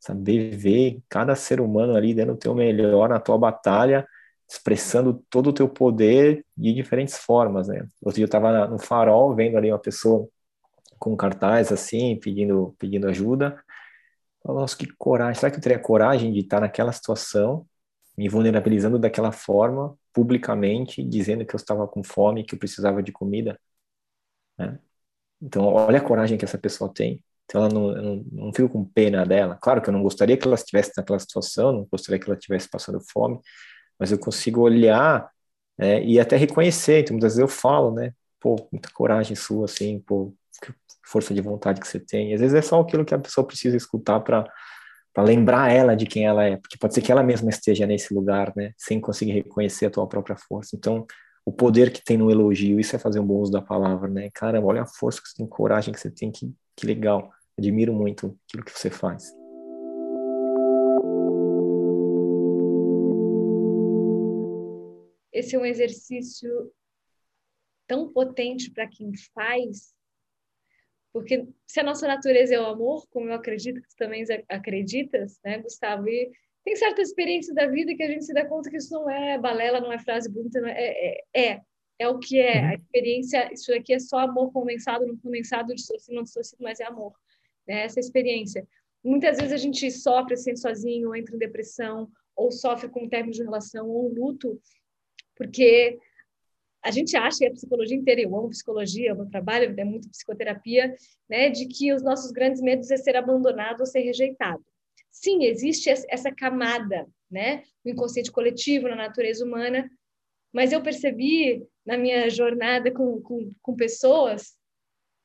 saber 0.00 0.56
ver 0.56 1.02
cada 1.06 1.34
ser 1.34 1.60
humano 1.60 1.94
ali 1.94 2.14
dando 2.14 2.32
o 2.32 2.38
teu 2.38 2.54
melhor 2.54 3.10
na 3.10 3.20
tua 3.20 3.36
batalha, 3.36 4.06
expressando 4.50 5.22
todo 5.28 5.50
o 5.50 5.52
teu 5.52 5.68
poder 5.68 6.44
de 6.56 6.72
diferentes 6.72 7.18
formas, 7.18 7.68
né? 7.68 7.86
Outro 8.00 8.16
dia 8.16 8.24
eu 8.24 8.26
estava 8.26 8.66
no 8.66 8.78
farol 8.78 9.34
vendo 9.34 9.58
ali 9.58 9.70
uma 9.70 9.78
pessoa 9.78 10.28
com 10.98 11.16
cartaz 11.16 11.70
assim, 11.70 12.18
pedindo, 12.18 12.74
pedindo 12.78 13.08
ajuda. 13.08 13.62
Falei, 14.42 14.62
nossa, 14.62 14.76
que 14.76 14.86
coragem. 14.96 15.34
Será 15.34 15.50
que 15.50 15.58
eu 15.58 15.62
teria 15.62 15.78
coragem 15.78 16.32
de 16.32 16.40
estar 16.40 16.60
naquela 16.60 16.92
situação, 16.92 17.66
me 18.16 18.28
vulnerabilizando 18.28 18.98
daquela 18.98 19.32
forma, 19.32 19.96
publicamente, 20.12 21.04
dizendo 21.04 21.44
que 21.44 21.54
eu 21.54 21.58
estava 21.58 21.86
com 21.86 22.02
fome, 22.02 22.44
que 22.44 22.54
eu 22.54 22.58
precisava 22.58 23.02
de 23.02 23.12
comida? 23.12 23.60
Né? 24.58 24.78
Então, 25.42 25.64
olha 25.66 25.98
a 25.98 26.04
coragem 26.04 26.38
que 26.38 26.44
essa 26.44 26.58
pessoa 26.58 26.92
tem. 26.92 27.22
Então 27.44 27.64
ela 27.64 27.72
não, 27.72 27.92
não, 27.92 28.24
não 28.30 28.52
fico 28.52 28.68
com 28.68 28.84
pena 28.84 29.24
dela. 29.24 29.56
Claro 29.60 29.80
que 29.80 29.88
eu 29.88 29.92
não 29.92 30.02
gostaria 30.02 30.36
que 30.36 30.46
ela 30.46 30.54
estivesse 30.54 30.92
naquela 30.96 31.18
situação, 31.18 31.72
não 31.72 31.88
gostaria 31.90 32.18
que 32.18 32.26
ela 32.26 32.36
estivesse 32.36 32.68
passando 32.68 33.00
fome, 33.00 33.40
mas 33.98 34.12
eu 34.12 34.18
consigo 34.18 34.60
olhar 34.60 35.30
é, 35.78 36.02
e 36.02 36.20
até 36.20 36.36
reconhecer. 36.36 37.00
Então 37.00 37.14
muitas 37.14 37.32
vezes 37.34 37.40
eu 37.40 37.48
falo, 37.48 37.92
né? 37.92 38.12
Pô, 38.40 38.56
muita 38.72 38.90
coragem 38.90 39.34
sua, 39.34 39.64
assim, 39.64 40.00
pô, 40.00 40.34
força 41.04 41.32
de 41.32 41.40
vontade 41.40 41.80
que 41.80 41.88
você 41.88 41.98
tem. 41.98 42.30
E 42.30 42.34
às 42.34 42.40
vezes 42.40 42.54
é 42.54 42.62
só 42.62 42.80
aquilo 42.80 43.04
que 43.04 43.14
a 43.14 43.18
pessoa 43.18 43.46
precisa 43.46 43.76
escutar 43.76 44.20
para 44.20 44.44
lembrar 45.18 45.72
ela 45.72 45.96
de 45.96 46.06
quem 46.06 46.26
ela 46.26 46.44
é, 46.44 46.56
porque 46.56 46.76
pode 46.78 46.94
ser 46.94 47.02
que 47.02 47.10
ela 47.10 47.22
mesma 47.22 47.50
esteja 47.50 47.86
nesse 47.86 48.14
lugar, 48.14 48.52
né, 48.54 48.72
sem 48.76 49.00
conseguir 49.00 49.32
reconhecer 49.32 49.86
a 49.86 49.90
tua 49.90 50.06
própria 50.06 50.36
força. 50.36 50.76
Então, 50.76 51.06
o 51.44 51.52
poder 51.52 51.90
que 51.90 52.04
tem 52.04 52.16
no 52.16 52.30
elogio, 52.30 52.78
isso 52.78 52.94
é 52.94 52.98
fazer 52.98 53.18
um 53.18 53.26
bom 53.26 53.38
uso 53.38 53.50
da 53.50 53.62
palavra, 53.62 54.08
né? 54.08 54.28
Caramba, 54.34 54.66
olha 54.66 54.82
a 54.82 54.86
força 54.86 55.22
que 55.22 55.28
você 55.28 55.36
tem, 55.36 55.46
coragem 55.46 55.94
que 55.94 55.98
você 55.98 56.10
tem, 56.10 56.30
que, 56.30 56.52
que 56.76 56.86
legal. 56.86 57.30
Admiro 57.58 57.92
muito 57.92 58.38
aquilo 58.46 58.64
que 58.64 58.70
você 58.70 58.90
faz. 58.90 59.32
Esse 65.38 65.56
é 65.56 65.58
um 65.58 65.64
exercício 65.64 66.72
tão 67.86 68.12
potente 68.12 68.70
para 68.70 68.88
quem 68.88 69.12
faz, 69.34 69.94
porque 71.12 71.46
se 71.66 71.80
a 71.80 71.82
nossa 71.82 72.06
natureza 72.06 72.54
é 72.54 72.60
o 72.60 72.66
amor, 72.66 73.06
como 73.08 73.28
eu 73.28 73.34
acredito 73.34 73.80
que 73.80 73.88
tu 73.88 73.96
também 73.96 74.24
acreditas, 74.48 75.40
né, 75.44 75.58
Gustavo? 75.58 76.08
E 76.08 76.30
tem 76.64 76.76
certas 76.76 77.08
experiências 77.08 77.54
da 77.54 77.66
vida 77.66 77.94
que 77.94 78.02
a 78.02 78.08
gente 78.08 78.24
se 78.24 78.34
dá 78.34 78.46
conta 78.46 78.70
que 78.70 78.76
isso 78.76 78.92
não 78.92 79.08
é 79.08 79.38
balela, 79.38 79.80
não 79.80 79.92
é 79.92 79.98
frase 79.98 80.30
bonita, 80.30 80.58
é, 80.68 81.18
é, 81.34 81.50
é, 81.52 81.60
é 81.98 82.08
o 82.08 82.18
que 82.18 82.38
é. 82.38 82.60
A 82.60 82.68
uhum. 82.68 82.74
experiência, 82.74 83.52
isso 83.52 83.72
aqui 83.72 83.94
é 83.94 83.98
só 83.98 84.18
amor 84.18 84.52
condensado, 84.52 85.06
não 85.06 85.16
condensado, 85.16 85.74
distorcido, 85.74 86.14
não 86.14 86.24
distorcido, 86.24 86.62
mas 86.62 86.78
é 86.78 86.84
amor 86.84 87.14
né, 87.66 87.84
essa 87.84 87.98
experiência. 88.00 88.66
Muitas 89.02 89.38
vezes 89.38 89.52
a 89.52 89.56
gente 89.56 89.90
sofre, 89.90 90.36
se 90.36 90.44
sente 90.44 90.60
sozinho, 90.60 91.08
ou 91.08 91.16
entra 91.16 91.34
em 91.34 91.38
depressão, 91.38 92.10
ou 92.36 92.52
sofre 92.52 92.88
com 92.88 93.04
um 93.04 93.08
término 93.08 93.32
de 93.32 93.42
relação, 93.42 93.88
ou 93.88 94.12
luto, 94.12 94.60
porque 95.38 95.98
a 96.82 96.90
gente 96.90 97.16
acha, 97.16 97.44
e 97.44 97.46
a 97.46 97.52
psicologia 97.52 97.96
inteira, 97.96 98.20
eu 98.20 98.36
amo 98.36 98.50
psicologia, 98.50 99.14
o 99.14 99.16
meu 99.16 99.26
trabalho 99.26 99.74
é 99.78 99.84
muito 99.84 100.10
psicoterapia, 100.10 100.94
né, 101.28 101.48
de 101.48 101.66
que 101.66 101.92
os 101.92 102.02
nossos 102.02 102.30
grandes 102.30 102.60
medos 102.60 102.90
é 102.90 102.96
ser 102.96 103.16
abandonado 103.16 103.80
ou 103.80 103.86
ser 103.86 104.00
rejeitado. 104.00 104.64
Sim, 105.10 105.44
existe 105.44 105.88
essa 105.88 106.32
camada, 106.32 107.06
né, 107.30 107.62
no 107.84 107.92
inconsciente 107.92 108.30
coletivo, 108.30 108.88
na 108.88 108.96
natureza 108.96 109.44
humana, 109.44 109.90
mas 110.52 110.72
eu 110.72 110.82
percebi 110.82 111.66
na 111.84 111.96
minha 111.96 112.28
jornada 112.28 112.90
com, 112.90 113.20
com, 113.20 113.50
com 113.62 113.76
pessoas, 113.76 114.56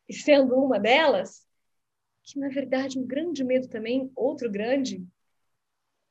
e 0.07 0.13
sendo 0.13 0.55
uma 0.55 0.79
delas, 0.79 1.45
que 2.23 2.39
na 2.39 2.49
verdade 2.49 2.99
um 2.99 3.05
grande 3.05 3.43
medo 3.43 3.67
também, 3.67 4.11
outro 4.15 4.49
grande, 4.49 5.03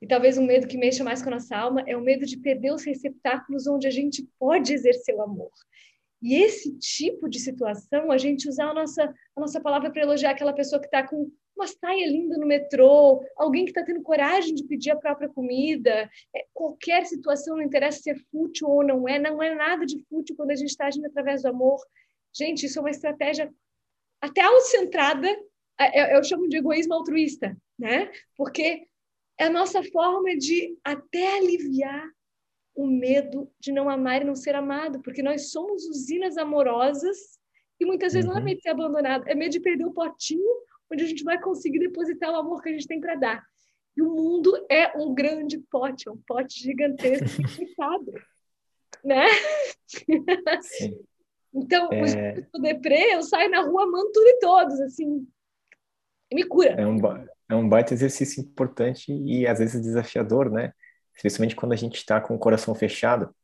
e 0.03 0.07
talvez 0.07 0.37
um 0.37 0.45
medo 0.45 0.67
que 0.67 0.77
mexa 0.77 1.05
mais 1.05 1.23
com 1.23 1.29
a 1.29 1.35
nossa 1.35 1.57
alma, 1.57 1.85
é 1.87 1.97
o 1.97 2.01
medo 2.01 2.27
de 2.27 2.37
perder 2.37 2.73
os 2.73 2.85
receptáculos 2.85 3.69
onde 3.69 3.87
a 3.87 3.91
gente 3.91 4.29
pode 4.37 4.75
exercer 4.75 5.15
o 5.15 5.23
amor. 5.23 5.53
E 6.21 6.35
esse 6.35 6.77
tipo 6.79 7.29
de 7.29 7.39
situação, 7.39 8.11
a 8.11 8.19
gente 8.19 8.49
usar 8.49 8.71
a 8.71 8.75
nossa, 8.75 9.05
a 9.05 9.41
nossa 9.41 9.61
palavra 9.61 9.93
para 9.93 10.03
elogiar 10.03 10.33
aquela 10.33 10.53
pessoa 10.53 10.81
que 10.81 10.87
está 10.87 11.07
com 11.07 11.31
uma 11.57 11.69
saia 11.69 12.07
linda 12.07 12.37
no 12.37 12.47
metrô, 12.47 13.25
alguém 13.37 13.65
que 13.65 13.71
está 13.71 13.85
tendo 13.85 14.03
coragem 14.03 14.55
de 14.55 14.65
pedir 14.65 14.91
a 14.91 14.97
própria 14.97 15.29
comida, 15.29 16.11
é, 16.35 16.47
qualquer 16.53 17.07
situação, 17.07 17.57
não 17.57 17.63
interessa 17.63 18.01
se 18.03 18.11
é 18.11 18.17
fútil 18.33 18.69
ou 18.69 18.85
não 18.85 19.09
é, 19.09 19.21
não 19.21 19.41
é 19.41 19.55
nada 19.55 19.87
de 19.87 20.03
fútil 20.09 20.35
quando 20.35 20.51
a 20.51 20.57
gente 20.57 20.71
está 20.71 20.87
agindo 20.87 21.07
através 21.07 21.43
do 21.43 21.49
amor. 21.49 21.81
Gente, 22.35 22.67
isso 22.67 22.79
é 22.79 22.83
uma 22.83 22.91
estratégia 22.91 23.53
até 24.21 24.41
autocentrada 24.41 25.29
é, 25.79 26.03
eu, 26.03 26.17
eu 26.17 26.25
chamo 26.25 26.49
de 26.49 26.57
egoísmo 26.57 26.95
altruísta, 26.95 27.57
né? 27.79 28.11
Porque 28.37 28.87
é 29.39 29.45
a 29.45 29.51
nossa 29.51 29.83
forma 29.83 30.37
de 30.37 30.77
até 30.85 31.39
aliviar 31.39 32.09
o 32.75 32.87
medo 32.87 33.51
de 33.61 33.73
não 33.73 33.89
amar 33.89 34.23
e 34.23 34.25
não 34.25 34.35
ser 34.35 34.55
amado, 34.55 35.01
porque 35.03 35.23
nós 35.23 35.51
somos 35.51 35.85
usinas 35.87 36.39
amorosas 36.39 37.39
e 37.79 37.85
muitas 37.85 38.13
vezes 38.13 38.29
uhum. 38.29 38.35
não 38.35 38.41
é 38.41 38.45
medo 38.45 38.57
de 38.57 38.63
ser 38.63 38.71
abandonado, 38.71 39.29
é 39.29 39.35
medo 39.35 39.51
de 39.51 39.61
perder 39.61 39.85
o 39.85 39.93
potinho 39.93 40.63
onde 40.91 41.05
a 41.05 41.07
gente 41.07 41.25
vai 41.25 41.41
conseguir 41.41 41.79
depositar 41.79 42.31
o 42.31 42.37
amor 42.37 42.63
que 42.63 42.69
a 42.69 42.73
gente 42.73 42.87
tem 42.87 43.01
para 43.01 43.15
dar. 43.15 43.45
E 43.97 44.03
o 44.03 44.11
mundo 44.11 44.53
é 44.71 44.97
um 44.97 45.15
grande 45.15 45.59
pote, 45.71 46.09
é 46.09 46.13
um 46.13 46.21
pote 46.27 46.61
gigantesco 46.61 47.43
fechado, 47.49 48.13
né? 49.05 49.27
Sim. 50.61 50.99
então, 51.55 51.89
é... 51.93 52.47
o 52.55 52.59
deprê, 52.59 53.15
eu 53.15 53.23
saio 53.23 53.51
na 53.51 53.63
rua 53.63 53.85
amando 53.85 54.13
tudo 54.13 54.27
e 54.27 54.39
todos, 54.39 54.81
assim, 54.81 55.27
me 56.33 56.45
cura. 56.45 56.71
É 56.71 56.87
um, 56.87 56.99
é 57.53 57.57
um 57.57 57.69
baita 57.69 57.93
exercício 57.93 58.41
importante 58.41 59.13
e 59.13 59.47
às 59.47 59.59
vezes 59.59 59.81
desafiador, 59.81 60.51
né? 60.51 60.73
Especialmente 61.15 61.55
quando 61.55 61.73
a 61.73 61.77
gente 61.77 61.97
está 61.97 62.21
com 62.21 62.35
o 62.35 62.39
coração 62.39 62.75
fechado. 62.75 63.35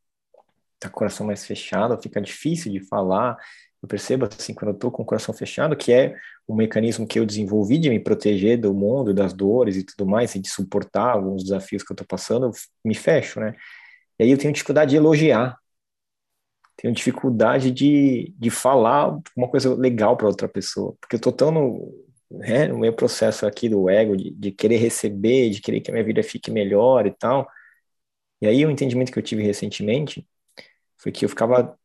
Tá 0.81 0.89
com 0.89 0.97
o 0.97 0.99
coração 0.99 1.27
mais 1.27 1.45
fechado, 1.45 2.01
fica 2.01 2.21
difícil 2.21 2.73
de 2.73 2.81
falar. 2.81 3.37
Eu 3.83 3.89
percebo, 3.89 4.27
assim, 4.27 4.55
quando 4.55 4.71
eu 4.71 4.75
estou 4.75 4.91
com 4.91 5.03
o 5.03 5.07
coração 5.07 5.35
fechado, 5.35 5.77
que 5.77 5.93
é 5.93 6.17
um 6.49 6.55
mecanismo 6.55 7.07
que 7.07 7.19
eu 7.19 7.27
desenvolvi 7.27 7.79
de 7.79 7.91
me 7.91 8.01
proteger 8.01 8.59
do 8.59 8.73
mundo, 8.73 9.13
das 9.13 9.33
dores 9.33 9.77
e 9.77 9.85
tudo 9.85 10.07
mais, 10.07 10.35
e 10.35 10.41
de 10.41 10.49
suportar 10.49 11.11
alguns 11.13 11.43
desafios 11.45 11.83
que 11.83 11.93
eu 11.93 11.95
estou 11.95 12.07
passando, 12.07 12.47
eu 12.47 12.53
me 12.85 12.95
fecho, 12.95 13.41
né? 13.41 13.55
E 14.19 14.25
aí 14.25 14.31
eu 14.31 14.39
tenho 14.39 14.53
dificuldade 14.53 14.91
de 14.93 14.97
elogiar, 14.97 15.59
tenho 16.77 16.95
dificuldade 16.95 17.71
de, 17.71 18.33
de 18.39 18.51
falar 18.51 19.19
uma 19.37 19.49
coisa 19.49 19.75
legal 19.75 20.17
para 20.17 20.29
outra 20.29 20.49
pessoa, 20.49 20.97
porque 21.01 21.17
eu 21.17 21.19
estou 21.19 21.33
tão 21.33 21.51
no, 21.51 22.08
né, 22.31 22.69
no 22.69 22.79
meu 22.79 22.93
processo 22.95 23.47
aqui 23.47 23.69
do 23.69 23.89
ego, 23.89 24.17
de, 24.17 24.31
de 24.31 24.53
querer 24.53 24.77
receber, 24.79 25.51
de 25.51 25.61
querer 25.61 25.81
que 25.81 25.91
a 25.91 25.95
minha 25.95 26.05
vida 26.05 26.23
fique 26.23 26.51
melhor 26.51 27.07
e 27.07 27.13
tal. 27.13 27.49
E 28.41 28.47
aí 28.47 28.65
o 28.67 28.71
entendimento 28.71 29.13
que 29.13 29.19
eu 29.19 29.23
tive 29.23 29.43
recentemente 29.43 30.27
foi 30.99 31.13
que 31.13 31.25
eu 31.25 31.29
ficava 31.29 31.79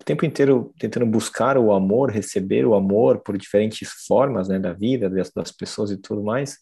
o 0.00 0.04
tempo 0.04 0.24
inteiro 0.26 0.74
tentando 0.78 1.06
buscar 1.06 1.58
o 1.58 1.72
amor, 1.72 2.10
receber 2.10 2.66
o 2.66 2.74
amor 2.74 3.20
por 3.20 3.38
diferentes 3.38 3.90
formas, 4.06 4.48
né, 4.48 4.58
da 4.58 4.72
vida, 4.72 5.08
das, 5.10 5.30
das 5.32 5.52
pessoas 5.52 5.90
e 5.92 5.96
tudo 5.98 6.22
mais, 6.24 6.58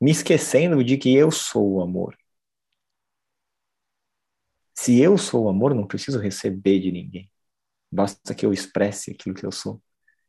me 0.00 0.10
esquecendo 0.10 0.82
de 0.84 0.98
que 0.98 1.14
eu 1.14 1.30
sou 1.30 1.74
o 1.76 1.80
amor. 1.82 2.14
Se 4.74 5.00
eu 5.00 5.16
sou 5.18 5.44
o 5.44 5.48
amor, 5.48 5.74
não 5.74 5.86
preciso 5.86 6.18
receber 6.18 6.80
de 6.80 6.90
ninguém. 6.92 7.30
Basta 7.92 8.34
que 8.34 8.46
eu 8.46 8.52
expresse 8.52 9.12
aquilo 9.12 9.34
que 9.34 9.46
eu 9.46 9.52
sou. 9.52 9.82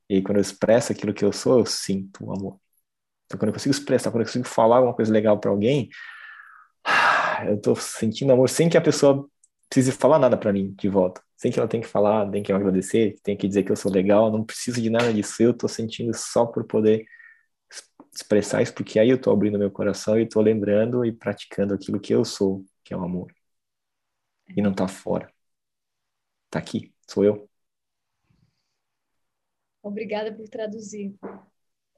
E 0.09 0.21
quando 0.21 0.37
eu 0.37 0.41
expresso 0.41 0.91
aquilo 0.91 1.13
que 1.13 1.23
eu 1.25 1.31
sou, 1.33 1.59
eu 1.59 1.65
sinto 1.65 2.25
o 2.25 2.33
amor. 2.33 2.59
Então, 3.25 3.39
quando 3.39 3.49
eu 3.49 3.53
consigo 3.53 3.73
expressar, 3.73 4.11
quando 4.11 4.21
eu 4.21 4.27
consigo 4.27 4.47
falar 4.47 4.77
alguma 4.77 4.95
coisa 4.95 5.11
legal 5.11 5.39
para 5.39 5.49
alguém, 5.51 5.89
eu 7.47 7.55
estou 7.55 7.75
sentindo 7.75 8.33
amor 8.33 8.49
sem 8.49 8.69
que 8.69 8.77
a 8.77 8.81
pessoa 8.81 9.27
precise 9.69 9.91
falar 9.91 10.19
nada 10.19 10.37
para 10.37 10.53
mim 10.53 10.73
de 10.77 10.89
volta. 10.89 11.21
Sem 11.37 11.51
que 11.51 11.59
ela 11.59 11.67
tenha 11.67 11.83
que 11.83 11.89
falar, 11.89 12.29
tenha 12.29 12.43
que 12.43 12.53
agradecer, 12.53 13.15
tenha 13.23 13.37
que 13.37 13.47
dizer 13.47 13.63
que 13.63 13.71
eu 13.71 13.75
sou 13.75 13.91
legal, 13.91 14.31
não 14.31 14.43
preciso 14.45 14.81
de 14.81 14.89
nada 14.89 15.13
disso. 15.13 15.41
Eu 15.43 15.51
estou 15.51 15.69
sentindo 15.69 16.13
só 16.15 16.45
por 16.45 16.65
poder 16.65 17.05
expressar 18.13 18.61
isso, 18.61 18.73
porque 18.73 18.99
aí 18.99 19.09
eu 19.09 19.15
estou 19.17 19.33
abrindo 19.33 19.57
meu 19.59 19.71
coração 19.71 20.19
e 20.19 20.23
estou 20.23 20.41
lembrando 20.41 21.03
e 21.05 21.11
praticando 21.11 21.73
aquilo 21.73 21.99
que 21.99 22.13
eu 22.13 22.23
sou, 22.23 22.63
que 22.83 22.93
é 22.93 22.97
o 22.97 23.03
amor. 23.03 23.33
E 24.55 24.61
não 24.61 24.71
está 24.71 24.87
fora. 24.87 25.29
Está 26.47 26.59
aqui, 26.59 26.93
sou 27.07 27.25
eu. 27.25 27.52
Obrigada 29.83 30.33
por 30.33 30.47
traduzir. 30.47 31.13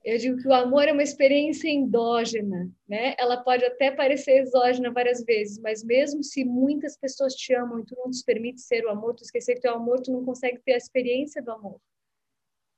Eu 0.03 0.17
digo 0.17 0.37
que 0.37 0.47
o 0.47 0.53
amor 0.53 0.87
é 0.87 0.91
uma 0.91 1.03
experiência 1.03 1.69
endógena, 1.69 2.69
né? 2.87 3.15
Ela 3.17 3.37
pode 3.37 3.63
até 3.63 3.89
parecer 3.91 4.41
exógena 4.41 4.91
várias 4.91 5.23
vezes, 5.23 5.59
mas 5.59 5.83
mesmo 5.83 6.23
se 6.23 6.43
muitas 6.43 6.97
pessoas 6.97 7.33
te 7.33 7.53
amam 7.53 7.79
e 7.79 7.85
tu 7.85 7.95
não 7.95 8.11
te 8.11 8.23
permite 8.23 8.61
ser 8.61 8.85
o 8.85 8.89
amor, 8.89 9.15
tu 9.15 9.23
esquecer 9.23 9.55
que 9.55 9.61
tu 9.61 9.67
é 9.67 9.71
o 9.71 9.77
amor, 9.77 10.01
tu 10.01 10.11
não 10.11 10.23
consegue 10.23 10.59
ter 10.59 10.73
a 10.73 10.77
experiência 10.77 11.41
do 11.41 11.51
amor. 11.51 11.79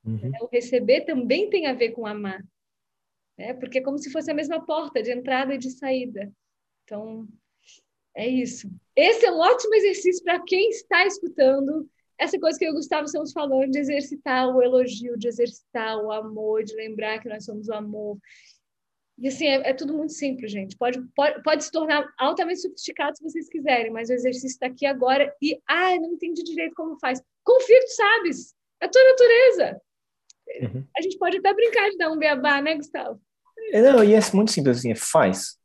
Uhum. 0.05 0.31
O 0.41 0.47
receber 0.47 1.01
também 1.01 1.49
tem 1.49 1.67
a 1.67 1.73
ver 1.73 1.91
com 1.91 2.05
amar, 2.05 2.41
né? 3.37 3.53
Porque 3.53 3.79
é 3.79 3.81
como 3.81 3.97
se 3.97 4.09
fosse 4.09 4.31
a 4.31 4.35
mesma 4.35 4.65
porta 4.65 5.01
de 5.01 5.11
entrada 5.11 5.53
e 5.53 5.57
de 5.57 5.69
saída. 5.69 6.31
Então, 6.85 7.27
é 8.15 8.25
isso. 8.25 8.69
Esse 8.95 9.25
é 9.25 9.31
um 9.31 9.39
ótimo 9.39 9.75
exercício 9.75 10.23
para 10.23 10.41
quem 10.43 10.69
está 10.69 11.05
escutando 11.05 11.89
essa 12.19 12.39
coisa 12.39 12.57
que 12.57 12.65
eu 12.65 12.69
e 12.69 12.71
o 12.71 12.75
Gustavo 12.75 13.05
estamos 13.05 13.31
falando 13.31 13.71
de 13.71 13.79
exercitar 13.79 14.47
o 14.49 14.61
elogio, 14.61 15.17
de 15.17 15.27
exercitar 15.27 15.97
o 15.97 16.11
amor, 16.11 16.63
de 16.63 16.75
lembrar 16.75 17.19
que 17.19 17.29
nós 17.29 17.45
somos 17.45 17.67
o 17.67 17.73
amor. 17.73 18.17
E 19.19 19.27
assim, 19.27 19.47
é, 19.47 19.69
é 19.69 19.73
tudo 19.73 19.93
muito 19.93 20.13
simples, 20.13 20.51
gente. 20.51 20.77
Pode, 20.77 21.01
pode, 21.15 21.41
pode 21.43 21.63
se 21.63 21.71
tornar 21.71 22.07
altamente 22.17 22.61
sofisticado 22.61 23.17
se 23.17 23.23
vocês 23.23 23.49
quiserem, 23.49 23.91
mas 23.91 24.09
o 24.09 24.13
exercício 24.13 24.47
está 24.47 24.67
aqui 24.67 24.85
agora 24.85 25.33
e, 25.41 25.59
ah, 25.67 25.95
não 25.95 26.13
entendi 26.13 26.43
direito 26.43 26.73
como 26.75 26.99
faz. 26.99 27.21
Confia 27.43 27.79
que 27.79 27.85
tu 27.85 27.95
sabes. 27.95 28.53
É 28.81 28.85
a 28.85 28.89
tua 28.89 29.03
natureza. 29.03 29.81
Uhum. 30.61 30.87
A 30.97 31.01
gente 31.01 31.17
pode 31.17 31.37
até 31.37 31.53
brincar 31.53 31.89
de 31.89 31.97
dar 31.97 32.11
um 32.11 32.17
beabá, 32.17 32.61
né, 32.61 32.75
Gustavo? 32.75 33.19
É, 33.71 33.81
não, 33.81 34.03
e 34.03 34.13
é 34.13 34.19
muito 34.33 34.51
simples 34.51 34.79
assim, 34.79 34.91
é 34.91 34.95
faz. 34.95 35.57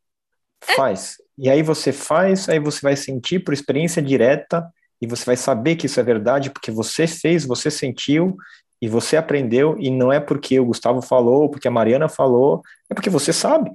É. 0.69 0.75
Faz. 0.75 1.17
É. 1.21 1.25
E 1.39 1.51
aí 1.51 1.63
você 1.63 1.93
faz, 1.93 2.49
aí 2.49 2.59
você 2.59 2.81
vai 2.81 2.97
sentir 2.97 3.41
por 3.41 3.53
experiência 3.53 4.03
direta 4.03 4.67
e 5.03 5.07
você 5.07 5.25
vai 5.25 5.37
saber 5.37 5.75
que 5.75 5.87
isso 5.87 5.99
é 5.99 6.03
verdade 6.05 6.49
porque 6.49 6.71
você 6.71 7.09
fez, 7.09 7.45
você 7.45 7.73
sentiu 7.73 8.37
e 8.81 8.89
você 8.89 9.17
aprendeu, 9.17 9.77
e 9.79 9.91
não 9.91 10.13
é 10.13 10.21
porque 10.21 10.61
o 10.61 10.65
Gustavo 10.65 11.03
falou, 11.03 11.51
porque 11.51 11.67
a 11.67 11.73
Mariana 11.73 12.09
falou, 12.09 12.63
é 12.89 12.95
porque 12.95 13.11
você 13.11 13.33
sabe. 13.33 13.73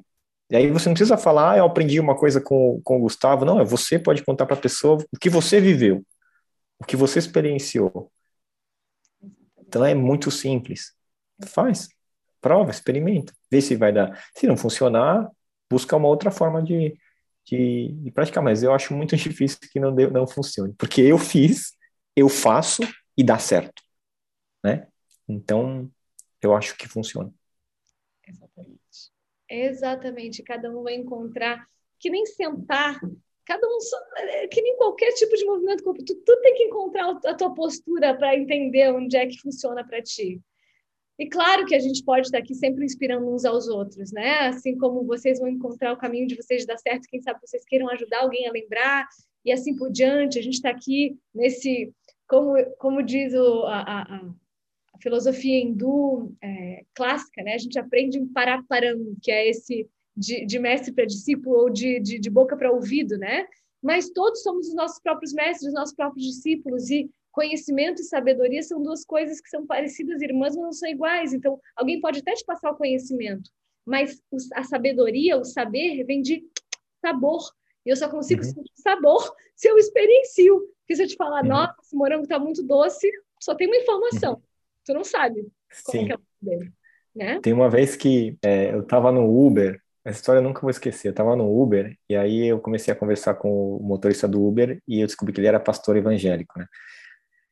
E 0.50 0.56
aí 0.56 0.72
você 0.72 0.88
não 0.88 0.94
precisa 0.94 1.18
falar, 1.18 1.52
ah, 1.52 1.58
eu 1.58 1.66
aprendi 1.66 2.00
uma 2.00 2.16
coisa 2.16 2.40
com, 2.40 2.82
com 2.82 2.98
o 2.98 3.02
Gustavo, 3.02 3.44
não, 3.44 3.60
é 3.60 3.66
você 3.66 4.00
pode 4.00 4.24
contar 4.24 4.46
para 4.46 4.56
a 4.56 4.60
pessoa 4.60 4.98
o 5.14 5.20
que 5.20 5.30
você 5.30 5.60
viveu, 5.60 6.02
o 6.80 6.86
que 6.86 6.96
você 6.96 7.20
experienciou. 7.20 8.10
Então 9.60 9.84
é 9.84 9.94
muito 9.94 10.32
simples. 10.32 10.94
Faz, 11.46 11.90
prova, 12.40 12.72
experimenta, 12.72 13.34
vê 13.52 13.62
se 13.62 13.76
vai 13.76 13.92
dar. 13.92 14.18
Se 14.34 14.48
não 14.48 14.56
funcionar, 14.56 15.30
busca 15.70 15.96
uma 15.98 16.08
outra 16.08 16.32
forma 16.32 16.64
de, 16.64 16.98
de, 17.48 17.93
de 17.93 18.12
praticar, 18.12 18.43
mas 18.43 18.62
eu 18.62 18.74
acho 18.74 18.93
muito 18.93 19.16
difícil 19.18 19.58
que 19.72 19.80
não, 19.80 19.91
não 19.91 20.28
funcione, 20.28 20.74
porque 20.78 21.02
eu 21.02 21.18
fiz, 21.18 21.72
eu 22.16 22.28
faço 22.28 22.84
e 23.18 23.24
dá 23.24 23.39
certo, 23.39 23.82
né? 24.64 24.88
Então, 25.28 25.89
eu 26.41 26.56
acho 26.56 26.78
que 26.78 26.88
funciona. 26.88 27.34
Exatamente. 28.26 28.80
Exatamente. 29.50 30.43
Cada 30.43 30.70
um 30.70 30.84
vai 30.84 30.95
encontrar 30.95 31.66
que 32.00 32.10
nem 32.10 32.26
sentar, 32.26 33.00
cada 33.45 33.66
um 33.68 33.80
só, 33.80 33.98
é 34.18 34.48
que 34.48 34.62
nem 34.62 34.78
qualquer 34.78 35.14
tipo 35.14 35.36
de 35.36 35.45
movimento 35.45 35.84
tu, 35.84 36.16
tu 36.16 36.41
tem 36.41 36.54
que 36.54 36.64
encontrar 36.64 37.18
a 37.26 37.34
tua 37.34 37.54
postura 37.54 38.16
para 38.16 38.36
entender 38.36 38.93
onde 38.93 39.18
é 39.18 39.26
que 39.26 39.39
funciona 39.39 39.86
para 39.88 40.02
ti. 40.02 40.41
E 41.20 41.28
claro 41.28 41.65
que 41.65 41.74
a 41.74 41.80
gente 41.80 42.03
pode 42.03 42.28
estar 42.28 42.38
aqui 42.38 42.53
sempre 42.53 42.86
inspirando 42.86 43.28
uns 43.28 43.43
aos 43.43 43.68
outros, 43.68 44.11
né? 44.11 44.47
Assim 44.47 44.78
como 44.78 45.03
vocês 45.03 45.39
vão 45.39 45.47
encontrar 45.47 45.93
o 45.93 45.97
caminho 45.97 46.28
de 46.28 46.36
vocês 46.36 46.65
dar 46.65 46.78
certo, 46.78 47.07
quem 47.09 47.22
sabe 47.22 47.39
vocês 47.43 47.65
queiram 47.65 47.89
ajudar 47.89 48.22
alguém 48.22 48.47
a 48.47 48.51
lembrar 48.51 49.07
e 49.43 49.51
assim 49.51 49.76
por 49.76 49.91
diante. 49.91 50.38
A 50.38 50.41
gente 50.43 50.55
está 50.55 50.70
aqui 50.70 51.18
nesse, 51.34 51.91
como, 52.28 52.53
como 52.78 53.01
diz 53.01 53.34
o, 53.34 53.63
a, 53.65 53.82
a, 53.82 54.01
a 54.93 54.99
filosofia 55.01 55.59
hindu 55.59 56.36
é, 56.41 56.84
clássica, 56.93 57.41
né? 57.41 57.55
A 57.55 57.59
gente 57.59 57.80
aprende 57.80 58.20
em 58.20 58.28
Paraparam, 58.28 59.15
que 59.22 59.32
é 59.32 59.49
esse 59.49 59.89
de, 60.15 60.45
de 60.45 60.59
mestre 60.59 60.91
para 60.91 61.05
discípulo 61.05 61.55
ou 61.57 61.70
de, 61.70 61.99
de, 61.99 62.20
de 62.20 62.30
boca 62.30 62.55
para 62.55 62.72
ouvido, 62.72 63.18
né? 63.18 63.47
Mas 63.82 64.09
todos 64.09 64.41
somos 64.43 64.68
os 64.68 64.76
nossos 64.76 64.99
próprios 64.99 65.34
mestres, 65.34 65.70
os 65.70 65.74
nossos 65.74 65.95
próprios 65.95 66.26
discípulos 66.26 66.89
e 66.89 67.09
conhecimento 67.38 68.02
e 68.02 68.06
sabedoria 68.06 68.64
são 68.64 68.82
duas 68.82 69.06
coisas 69.06 69.40
que 69.40 69.48
são 69.48 69.64
parecidas, 69.64 70.24
irmãs, 70.24 70.56
mas 70.56 70.64
não 70.64 70.74
são 70.74 70.90
iguais. 70.90 71.34
Então, 71.34 71.60
alguém 71.76 72.02
pode 72.02 72.20
até 72.20 72.34
te 72.34 72.44
passar 72.44 72.72
o 72.72 72.76
conhecimento, 72.76 73.52
mas 73.86 74.20
a 74.56 74.64
sabedoria, 74.64 75.38
o 75.38 75.46
saber, 75.46 76.04
vem 76.04 76.24
de 76.24 76.44
sabor. 77.00 77.44
E 77.86 77.92
eu 77.92 77.96
só 77.96 78.10
consigo 78.10 78.44
uhum. 78.44 78.52
sentir 78.52 78.74
sabor 78.78 79.36
se 79.56 79.70
eu 79.70 79.78
experiencio. 79.78 80.60
Porque 80.80 80.96
se 80.96 81.04
eu 81.04 81.08
te 81.08 81.16
falar, 81.16 81.44
uhum. 81.44 81.50
nossa, 81.50 81.76
esse 81.84 81.96
morango 81.96 82.24
está 82.24 82.40
muito 82.40 82.64
doce, 82.64 83.08
só 83.40 83.54
tem 83.54 83.68
uma 83.68 83.78
informação. 83.78 84.34
Uhum. 84.34 84.42
Tu 84.84 84.94
não 84.96 85.04
sabe 85.04 85.48
como 85.86 86.02
Sim. 86.02 86.12
é 86.12 86.16
o 86.16 86.20
dele. 86.42 86.72
Né? 87.16 87.40
Tem 87.40 87.54
uma 87.54 87.70
vez 87.70 87.96
que 87.96 88.36
é, 88.44 88.74
eu 88.74 88.82
estava 88.82 89.12
no 89.12 89.46
Uber, 89.46 89.80
essa 90.04 90.18
história 90.18 90.40
eu 90.40 90.44
nunca 90.44 90.62
vou 90.62 90.72
esquecer. 90.72 91.10
Eu 91.10 91.12
estava 91.12 91.36
no 91.36 91.62
Uber 91.62 91.96
e 92.10 92.16
aí 92.16 92.48
eu 92.48 92.60
comecei 92.60 92.92
a 92.92 92.98
conversar 92.98 93.36
com 93.36 93.78
o 93.78 93.84
motorista 93.84 94.28
do 94.28 94.44
Uber 94.44 94.82
e 94.88 95.02
eu 95.02 95.06
descobri 95.06 95.34
que 95.34 95.40
ele 95.40 95.48
era 95.48 95.60
pastor 95.60 95.98
evangélico, 95.98 96.58
né? 96.58 96.66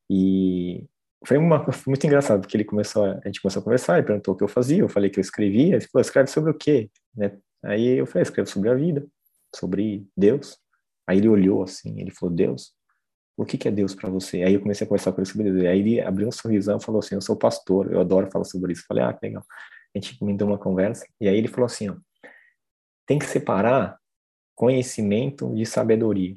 E 0.09 0.85
foi, 1.25 1.37
uma, 1.37 1.71
foi 1.71 1.91
muito 1.91 2.05
engraçado, 2.05 2.41
porque 2.41 2.55
ele 2.55 2.65
começou, 2.65 3.05
a, 3.05 3.21
gente 3.25 3.41
começou 3.41 3.61
a 3.61 3.63
conversar, 3.63 3.97
ele 3.97 4.07
perguntou 4.07 4.33
o 4.33 4.37
que 4.37 4.43
eu 4.43 4.47
fazia, 4.47 4.79
eu 4.79 4.89
falei 4.89 5.09
que 5.09 5.19
eu 5.19 5.21
escrevia, 5.21 5.75
ele 5.75 5.87
falou, 5.87 6.01
escreve 6.01 6.29
sobre 6.29 6.51
o 6.51 6.53
quê? 6.53 6.89
Né? 7.15 7.37
Aí 7.63 7.97
eu 7.97 8.05
falei, 8.05 8.23
escreve 8.23 8.49
sobre 8.49 8.69
a 8.69 8.75
vida, 8.75 9.05
sobre 9.55 10.07
Deus. 10.15 10.57
Aí 11.07 11.17
ele 11.17 11.29
olhou 11.29 11.63
assim, 11.63 11.99
ele 11.99 12.11
falou, 12.11 12.33
Deus? 12.33 12.73
O 13.37 13.45
que, 13.45 13.57
que 13.57 13.67
é 13.67 13.71
Deus 13.71 13.93
para 13.93 14.09
você? 14.09 14.43
Aí 14.43 14.53
eu 14.53 14.61
comecei 14.61 14.85
a 14.85 14.87
conversar 14.87 15.11
com 15.11 15.19
ele 15.21 15.29
sobre 15.29 15.51
Deus. 15.51 15.65
Aí 15.65 15.79
ele 15.79 16.01
abriu 16.01 16.27
um 16.27 16.31
sorrisão 16.31 16.77
e 16.77 16.83
falou 16.83 16.99
assim, 16.99 17.15
eu 17.15 17.21
sou 17.21 17.35
pastor, 17.35 17.91
eu 17.91 17.99
adoro 17.99 18.29
falar 18.31 18.45
sobre 18.45 18.71
isso. 18.71 18.83
Eu 18.83 18.87
falei, 18.87 19.03
ah, 19.03 19.13
que 19.13 19.25
legal. 19.25 19.43
A 19.93 19.99
gente 19.99 20.23
me 20.23 20.35
deu 20.35 20.47
uma 20.47 20.57
conversa, 20.57 21.07
e 21.19 21.27
aí 21.27 21.37
ele 21.37 21.47
falou 21.47 21.65
assim, 21.65 21.89
ó, 21.89 21.95
tem 23.05 23.17
que 23.17 23.25
separar 23.25 23.97
conhecimento 24.53 25.53
de 25.53 25.65
sabedoria. 25.65 26.35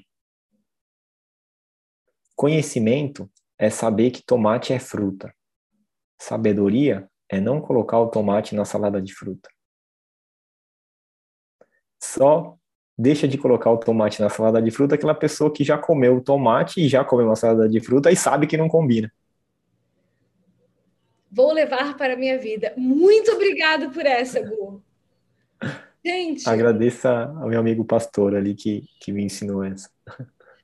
Conhecimento 2.37 3.31
é 3.59 3.69
saber 3.69 4.11
que 4.11 4.23
tomate 4.23 4.73
é 4.73 4.79
fruta. 4.79 5.35
Sabedoria 6.21 7.09
é 7.29 7.41
não 7.41 7.61
colocar 7.61 7.99
o 7.99 8.09
tomate 8.09 8.55
na 8.55 8.65
salada 8.65 9.03
de 9.03 9.13
fruta. 9.15 9.49
Só 12.01 12.57
deixa 12.97 13.29
de 13.29 13.37
colocar 13.39 13.71
o 13.71 13.79
tomate 13.79 14.21
na 14.21 14.29
salada 14.29 14.61
de 14.63 14.71
fruta 14.71 14.95
aquela 14.95 15.15
pessoa 15.15 15.53
que 15.53 15.63
já 15.63 15.77
comeu 15.77 16.17
o 16.17 16.21
tomate 16.21 16.81
e 16.81 16.89
já 16.89 17.05
comeu 17.05 17.27
uma 17.27 17.37
salada 17.37 17.69
de 17.69 17.81
fruta 17.81 18.11
e 18.11 18.17
sabe 18.17 18.47
que 18.47 18.57
não 18.57 18.69
combina. 18.69 19.13
Vou 21.31 21.53
levar 21.53 21.97
para 21.97 22.15
a 22.15 22.17
minha 22.17 22.39
vida. 22.39 22.73
Muito 22.77 23.31
obrigado 23.33 23.91
por 23.91 24.07
essa, 24.07 24.41
Gu. 24.41 24.83
Gente. 26.05 26.49
Agradeço 26.49 27.07
ao 27.07 27.49
meu 27.49 27.61
amigo 27.61 27.85
pastor 27.85 28.35
ali 28.35 28.55
que, 28.55 28.85
que 29.01 29.13
me 29.13 29.25
ensinou 29.25 29.63
essa. 29.63 29.91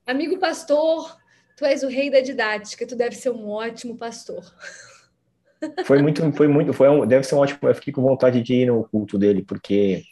Amigo 0.06 0.38
pastor, 0.38 1.16
Tu 1.56 1.64
és 1.64 1.82
o 1.82 1.88
rei 1.88 2.10
da 2.10 2.20
didática, 2.20 2.86
tu 2.86 2.96
deve 2.96 3.14
ser 3.14 3.30
um 3.30 3.48
ótimo 3.48 3.96
pastor. 3.96 4.44
Foi 5.86 6.02
muito, 6.02 6.30
foi 6.32 6.46
muito, 6.46 6.74
foi 6.74 6.90
um, 6.90 7.06
deve 7.06 7.24
ser 7.24 7.36
um 7.36 7.38
ótimo. 7.38 7.58
Eu 7.62 7.74
fiquei 7.74 7.90
com 7.90 8.02
vontade 8.02 8.42
de 8.42 8.52
ir 8.52 8.66
no 8.66 8.84
culto 8.84 9.16
dele, 9.16 9.42
porque 9.42 10.02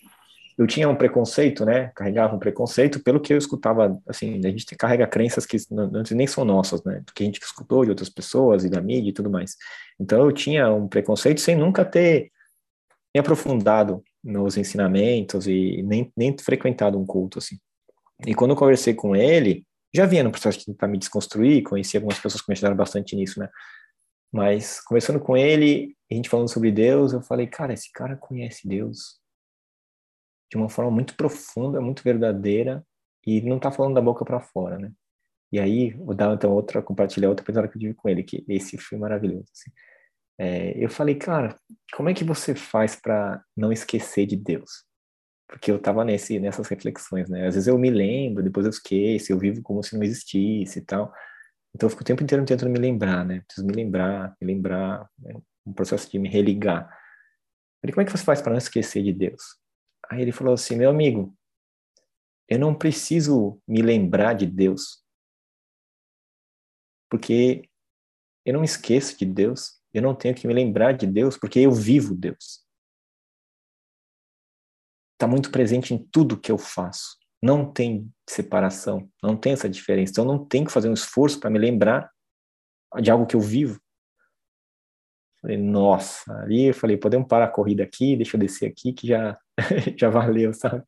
eu 0.56 0.66
tinha 0.66 0.88
um 0.88 0.96
preconceito, 0.96 1.64
né? 1.64 1.90
Carregava 1.94 2.34
um 2.34 2.38
preconceito 2.38 3.00
pelo 3.00 3.20
que 3.20 3.34
eu 3.34 3.38
escutava. 3.38 4.00
Assim, 4.06 4.38
a 4.38 4.48
gente 4.48 4.74
carrega 4.76 5.06
crenças 5.06 5.44
que 5.44 5.58
nem 6.14 6.26
são 6.26 6.44
nossas, 6.44 6.82
né? 6.84 7.02
Que 7.14 7.24
a 7.24 7.26
gente 7.26 7.42
escutou 7.42 7.84
de 7.84 7.90
outras 7.90 8.08
pessoas 8.08 8.64
e 8.64 8.70
da 8.70 8.80
mídia 8.80 9.10
e 9.10 9.12
tudo 9.12 9.28
mais. 9.28 9.56
Então 10.00 10.24
eu 10.24 10.32
tinha 10.32 10.72
um 10.72 10.88
preconceito 10.88 11.40
sem 11.40 11.56
nunca 11.56 11.84
ter 11.84 12.30
me 13.14 13.20
aprofundado 13.20 14.02
nos 14.22 14.56
ensinamentos 14.56 15.46
e 15.46 15.82
nem, 15.82 16.10
nem 16.16 16.36
frequentado 16.38 16.98
um 16.98 17.04
culto 17.04 17.38
assim. 17.38 17.58
E 18.26 18.34
quando 18.34 18.52
eu 18.52 18.56
conversei 18.56 18.94
com 18.94 19.16
ele, 19.16 19.66
Já 19.94 20.06
vinha 20.06 20.24
no 20.24 20.30
processo 20.30 20.58
de 20.58 20.66
tentar 20.66 20.88
me 20.88 20.98
desconstruir, 20.98 21.62
conheci 21.62 21.96
algumas 21.96 22.18
pessoas 22.18 22.40
que 22.42 22.50
me 22.50 22.54
ajudaram 22.54 22.76
bastante 22.76 23.14
nisso, 23.14 23.38
né? 23.38 23.48
Mas 24.32 24.80
conversando 24.80 25.20
com 25.20 25.36
ele, 25.36 25.94
a 26.10 26.14
gente 26.14 26.28
falando 26.28 26.48
sobre 26.48 26.72
Deus, 26.72 27.12
eu 27.12 27.22
falei, 27.22 27.46
cara, 27.46 27.74
esse 27.74 27.92
cara 27.92 28.16
conhece 28.16 28.66
Deus 28.66 29.20
de 30.50 30.56
uma 30.56 30.68
forma 30.68 30.90
muito 30.90 31.14
profunda, 31.16 31.80
muito 31.80 32.02
verdadeira 32.02 32.84
e 33.26 33.40
não 33.42 33.58
tá 33.58 33.70
falando 33.70 33.94
da 33.94 34.00
boca 34.00 34.24
para 34.24 34.40
fora, 34.40 34.78
né? 34.78 34.92
E 35.50 35.60
aí, 35.60 35.90
vou 35.90 36.14
dar 36.14 36.34
então 36.34 36.50
outra, 36.50 36.82
compartilhar 36.82 37.28
outra 37.28 37.44
episódio 37.44 37.70
que 37.70 37.76
eu 37.76 37.80
tive 37.80 37.94
com 37.94 38.08
ele, 38.08 38.22
que 38.22 38.42
esse 38.48 38.78
foi 38.78 38.98
maravilhoso. 38.98 39.48
Assim. 39.52 39.70
É, 40.38 40.82
eu 40.82 40.88
falei, 40.88 41.14
cara, 41.14 41.54
como 41.94 42.08
é 42.08 42.14
que 42.14 42.24
você 42.24 42.54
faz 42.54 42.96
para 42.96 43.42
não 43.54 43.70
esquecer 43.70 44.24
de 44.26 44.36
Deus? 44.36 44.84
Porque 45.52 45.70
eu 45.70 45.78
tava 45.78 46.02
nesse, 46.02 46.40
nessas 46.40 46.66
reflexões, 46.66 47.28
né? 47.28 47.46
Às 47.46 47.54
vezes 47.54 47.68
eu 47.68 47.76
me 47.78 47.90
lembro, 47.90 48.42
depois 48.42 48.64
eu 48.64 48.70
esqueço, 48.70 49.30
eu 49.30 49.38
vivo 49.38 49.60
como 49.60 49.82
se 49.82 49.94
não 49.94 50.02
existisse 50.02 50.78
e 50.78 50.82
tal. 50.82 51.12
Então 51.74 51.86
eu 51.86 51.90
fico 51.90 52.00
o 52.00 52.04
tempo 52.06 52.22
inteiro 52.22 52.42
tentando 52.46 52.70
me 52.70 52.78
lembrar, 52.78 53.22
né? 53.22 53.42
Preciso 53.46 53.66
me 53.66 53.74
lembrar, 53.74 54.34
me 54.40 54.46
lembrar, 54.46 55.06
né? 55.18 55.34
um 55.66 55.74
processo 55.74 56.10
de 56.10 56.18
me 56.18 56.28
religar. 56.28 56.88
falei, 57.80 57.92
como 57.92 58.00
é 58.00 58.04
que 58.06 58.12
você 58.12 58.24
faz 58.24 58.40
para 58.40 58.52
não 58.52 58.58
esquecer 58.58 59.02
de 59.02 59.12
Deus? 59.12 59.58
Aí 60.10 60.22
ele 60.22 60.32
falou 60.32 60.54
assim, 60.54 60.74
meu 60.74 60.88
amigo, 60.88 61.36
eu 62.48 62.58
não 62.58 62.74
preciso 62.74 63.60
me 63.68 63.82
lembrar 63.82 64.32
de 64.32 64.46
Deus, 64.46 65.04
porque 67.10 67.68
eu 68.44 68.54
não 68.54 68.64
esqueço 68.64 69.18
de 69.18 69.26
Deus, 69.26 69.80
eu 69.92 70.00
não 70.00 70.14
tenho 70.14 70.34
que 70.34 70.46
me 70.46 70.54
lembrar 70.54 70.92
de 70.92 71.06
Deus, 71.06 71.36
porque 71.36 71.60
eu 71.60 71.70
vivo 71.70 72.14
Deus. 72.14 72.66
Está 75.22 75.30
muito 75.30 75.52
presente 75.52 75.94
em 75.94 75.98
tudo 75.98 76.36
que 76.36 76.50
eu 76.50 76.58
faço. 76.58 77.16
Não 77.40 77.64
tem 77.64 78.12
separação, 78.28 79.08
não 79.22 79.36
tem 79.36 79.52
essa 79.52 79.68
diferença. 79.68 80.10
Então, 80.10 80.24
eu 80.24 80.32
não 80.32 80.44
tenho 80.44 80.66
que 80.66 80.72
fazer 80.72 80.88
um 80.88 80.94
esforço 80.94 81.38
para 81.38 81.48
me 81.48 81.60
lembrar 81.60 82.10
de 83.00 83.08
algo 83.08 83.24
que 83.24 83.36
eu 83.36 83.40
vivo. 83.40 83.80
Falei, 85.40 85.56
nossa, 85.56 86.36
ali 86.40 86.64
eu 86.64 86.74
falei, 86.74 86.96
podemos 86.96 87.28
parar 87.28 87.44
a 87.44 87.50
corrida 87.52 87.84
aqui, 87.84 88.16
deixa 88.16 88.36
eu 88.36 88.40
descer 88.40 88.68
aqui, 88.68 88.92
que 88.92 89.06
já, 89.06 89.38
já 89.96 90.10
valeu, 90.10 90.52
sabe? 90.52 90.82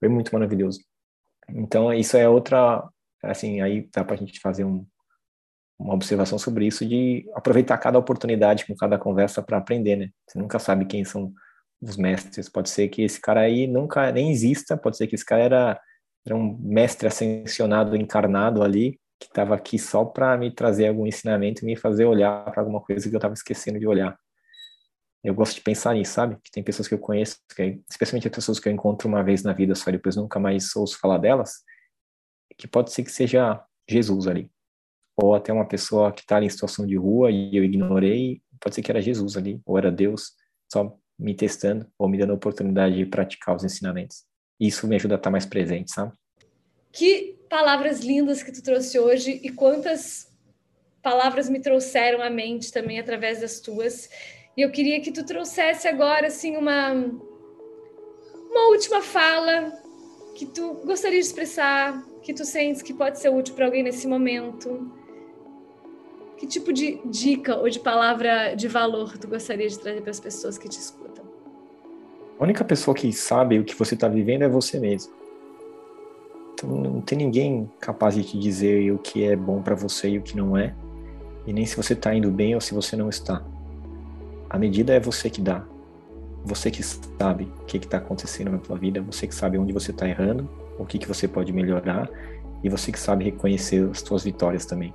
Foi 0.00 0.08
muito 0.08 0.32
maravilhoso. 0.32 0.80
Então, 1.48 1.94
isso 1.94 2.16
é 2.16 2.28
outra, 2.28 2.82
assim, 3.22 3.60
aí 3.60 3.88
dá 3.94 4.04
para 4.04 4.16
a 4.16 4.18
gente 4.18 4.40
fazer 4.40 4.64
um, 4.64 4.84
uma 5.78 5.94
observação 5.94 6.40
sobre 6.40 6.66
isso 6.66 6.84
de 6.84 7.24
aproveitar 7.36 7.78
cada 7.78 8.00
oportunidade 8.00 8.66
com 8.66 8.74
cada 8.74 8.98
conversa 8.98 9.40
para 9.40 9.58
aprender, 9.58 9.94
né? 9.94 10.10
Você 10.26 10.40
nunca 10.40 10.58
sabe 10.58 10.86
quem 10.86 11.04
são 11.04 11.32
os 11.80 11.96
mestres. 11.96 12.48
Pode 12.48 12.70
ser 12.70 12.88
que 12.88 13.02
esse 13.02 13.20
cara 13.20 13.40
aí 13.40 13.66
nunca 13.66 14.10
nem 14.12 14.30
exista, 14.30 14.76
pode 14.76 14.96
ser 14.96 15.06
que 15.06 15.14
esse 15.14 15.24
cara 15.24 15.42
era, 15.42 15.80
era 16.26 16.36
um 16.36 16.56
mestre 16.58 17.08
ascensionado, 17.08 17.96
encarnado 17.96 18.62
ali, 18.62 18.98
que 19.18 19.26
estava 19.26 19.54
aqui 19.54 19.78
só 19.78 20.04
para 20.04 20.36
me 20.36 20.50
trazer 20.54 20.88
algum 20.88 21.06
ensinamento 21.06 21.62
e 21.62 21.66
me 21.66 21.76
fazer 21.76 22.04
olhar 22.04 22.44
para 22.44 22.62
alguma 22.62 22.80
coisa 22.80 23.08
que 23.08 23.14
eu 23.14 23.18
estava 23.18 23.34
esquecendo 23.34 23.78
de 23.78 23.86
olhar. 23.86 24.18
Eu 25.22 25.34
gosto 25.34 25.56
de 25.56 25.60
pensar 25.60 25.94
nisso, 25.94 26.14
sabe? 26.14 26.38
Que 26.42 26.50
tem 26.50 26.62
pessoas 26.62 26.88
que 26.88 26.94
eu 26.94 26.98
conheço, 26.98 27.36
que, 27.54 27.80
especialmente 27.90 28.26
as 28.26 28.34
pessoas 28.34 28.58
que 28.58 28.68
eu 28.68 28.72
encontro 28.72 29.06
uma 29.06 29.22
vez 29.22 29.42
na 29.42 29.52
vida 29.52 29.74
só 29.74 29.90
e 29.90 29.92
depois 29.92 30.16
nunca 30.16 30.40
mais 30.40 30.74
ouço 30.74 30.98
falar 30.98 31.18
delas, 31.18 31.62
que 32.56 32.66
pode 32.66 32.90
ser 32.92 33.04
que 33.04 33.12
seja 33.12 33.62
Jesus 33.88 34.26
ali 34.26 34.50
ou 35.22 35.34
até 35.34 35.52
uma 35.52 35.66
pessoa 35.66 36.12
que 36.12 36.20
está 36.20 36.42
em 36.42 36.48
situação 36.48 36.86
de 36.86 36.96
rua 36.96 37.30
e 37.30 37.54
eu 37.56 37.64
ignorei, 37.64 38.42
pode 38.60 38.74
ser 38.74 38.82
que 38.82 38.90
era 38.90 39.02
Jesus 39.02 39.36
ali, 39.36 39.60
ou 39.64 39.76
era 39.76 39.90
Deus, 39.90 40.32
só 40.72 40.96
me 41.20 41.34
testando 41.34 41.86
ou 41.98 42.08
me 42.08 42.18
dando 42.18 42.30
a 42.30 42.36
oportunidade 42.36 42.96
de 42.96 43.06
praticar 43.06 43.54
os 43.54 43.64
ensinamentos. 43.64 44.24
Isso 44.58 44.86
me 44.86 44.96
ajuda 44.96 45.14
a 45.14 45.16
estar 45.16 45.30
mais 45.30 45.46
presente, 45.46 45.92
sabe? 45.92 46.12
Que 46.92 47.38
palavras 47.48 48.00
lindas 48.00 48.42
que 48.42 48.52
tu 48.52 48.62
trouxe 48.62 48.98
hoje 48.98 49.40
e 49.42 49.50
quantas 49.50 50.28
palavras 51.02 51.48
me 51.48 51.60
trouxeram 51.60 52.22
à 52.22 52.30
mente 52.30 52.72
também 52.72 52.98
através 52.98 53.40
das 53.40 53.60
tuas. 53.60 54.08
E 54.56 54.62
eu 54.62 54.70
queria 54.70 55.00
que 55.00 55.12
tu 55.12 55.24
trouxesse 55.24 55.88
agora 55.88 56.26
assim 56.26 56.56
uma 56.56 56.92
uma 58.50 58.68
última 58.70 59.00
fala 59.00 59.72
que 60.34 60.44
tu 60.46 60.74
gostaria 60.84 61.20
de 61.20 61.26
expressar, 61.26 62.02
que 62.22 62.34
tu 62.34 62.44
sentes 62.44 62.82
que 62.82 62.92
pode 62.92 63.18
ser 63.18 63.28
útil 63.28 63.54
para 63.54 63.66
alguém 63.66 63.82
nesse 63.82 64.06
momento. 64.06 64.90
Que 66.36 66.46
tipo 66.46 66.72
de 66.72 67.00
dica 67.04 67.56
ou 67.56 67.68
de 67.68 67.78
palavra 67.78 68.54
de 68.54 68.66
valor 68.66 69.16
tu 69.18 69.28
gostaria 69.28 69.68
de 69.68 69.78
trazer 69.78 70.00
para 70.00 70.10
as 70.10 70.20
pessoas 70.20 70.58
que 70.58 70.68
te 70.68 70.78
escutam? 70.78 71.09
A 72.40 72.44
única 72.44 72.64
pessoa 72.64 72.94
que 72.94 73.12
sabe 73.12 73.58
o 73.58 73.64
que 73.64 73.78
você 73.78 73.92
está 73.92 74.08
vivendo 74.08 74.40
é 74.40 74.48
você 74.48 74.80
mesmo. 74.80 75.12
Então 76.54 76.70
não 76.70 77.02
tem 77.02 77.18
ninguém 77.18 77.70
capaz 77.78 78.14
de 78.14 78.24
te 78.24 78.38
dizer 78.38 78.90
o 78.92 78.98
que 78.98 79.24
é 79.24 79.36
bom 79.36 79.60
para 79.60 79.74
você 79.74 80.08
e 80.08 80.18
o 80.18 80.22
que 80.22 80.34
não 80.34 80.56
é, 80.56 80.74
e 81.46 81.52
nem 81.52 81.66
se 81.66 81.76
você 81.76 81.92
está 81.92 82.14
indo 82.14 82.30
bem 82.30 82.54
ou 82.54 82.60
se 82.60 82.72
você 82.72 82.96
não 82.96 83.10
está. 83.10 83.44
A 84.48 84.58
medida 84.58 84.94
é 84.94 84.98
você 84.98 85.28
que 85.28 85.42
dá. 85.42 85.62
Você 86.42 86.70
que 86.70 86.82
sabe 86.82 87.44
o 87.60 87.64
que 87.66 87.76
está 87.76 87.98
acontecendo 87.98 88.52
na 88.52 88.58
tua 88.58 88.78
vida, 88.78 89.02
você 89.02 89.26
que 89.26 89.34
sabe 89.34 89.58
onde 89.58 89.74
você 89.74 89.90
está 89.90 90.08
errando, 90.08 90.48
o 90.78 90.86
que, 90.86 90.98
que 90.98 91.06
você 91.06 91.28
pode 91.28 91.52
melhorar, 91.52 92.08
e 92.64 92.70
você 92.70 92.90
que 92.90 92.98
sabe 92.98 93.26
reconhecer 93.26 93.86
as 93.90 94.00
tuas 94.00 94.24
vitórias 94.24 94.64
também. 94.64 94.94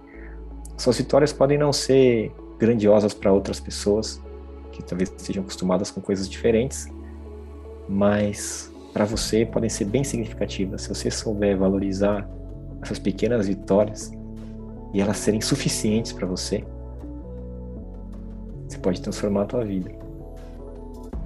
Suas 0.76 0.98
vitórias 0.98 1.32
podem 1.32 1.60
não 1.60 1.72
ser 1.72 2.32
grandiosas 2.58 3.14
para 3.14 3.32
outras 3.32 3.60
pessoas, 3.60 4.20
que 4.72 4.82
talvez 4.84 5.14
estejam 5.16 5.44
acostumadas 5.44 5.92
com 5.92 6.02
coisas 6.02 6.28
diferentes, 6.28 6.90
mas 7.88 8.72
para 8.94 9.06
você 9.06 9.46
podem 9.46 9.70
ser 9.70 9.86
bem 9.86 10.04
significativas. 10.04 10.84
Se 10.84 10.90
você 10.90 11.12
souber 11.12 11.58
valorizar 11.58 12.28
essas 12.82 13.00
pequenas 13.00 13.48
vitórias 13.48 14.12
e 14.94 15.02
elas 15.02 15.18
serem 15.18 15.42
suficientes 15.42 16.12
para 16.12 16.26
você, 16.26 16.64
você 18.68 18.78
pode 18.78 19.02
transformar 19.02 19.44
a 19.44 19.46
tua 19.46 19.66
vida. 19.66 19.92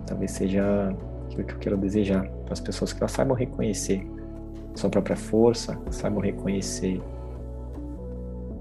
Talvez 0.05 0.32
seja 0.32 0.95
aquilo 1.26 1.43
que 1.43 1.53
eu 1.53 1.60
quero 1.60 1.78
desejar 1.78 2.28
para 2.28 2.53
as 2.53 2.60
pessoas 2.60 2.91
que 2.91 2.99
elas 2.99 3.12
saibam 3.12 3.36
reconhecer 3.36 4.05
sua 4.76 4.89
própria 4.89 5.16
força, 5.16 5.78
saibam 5.91 6.22
reconhecer 6.22 7.01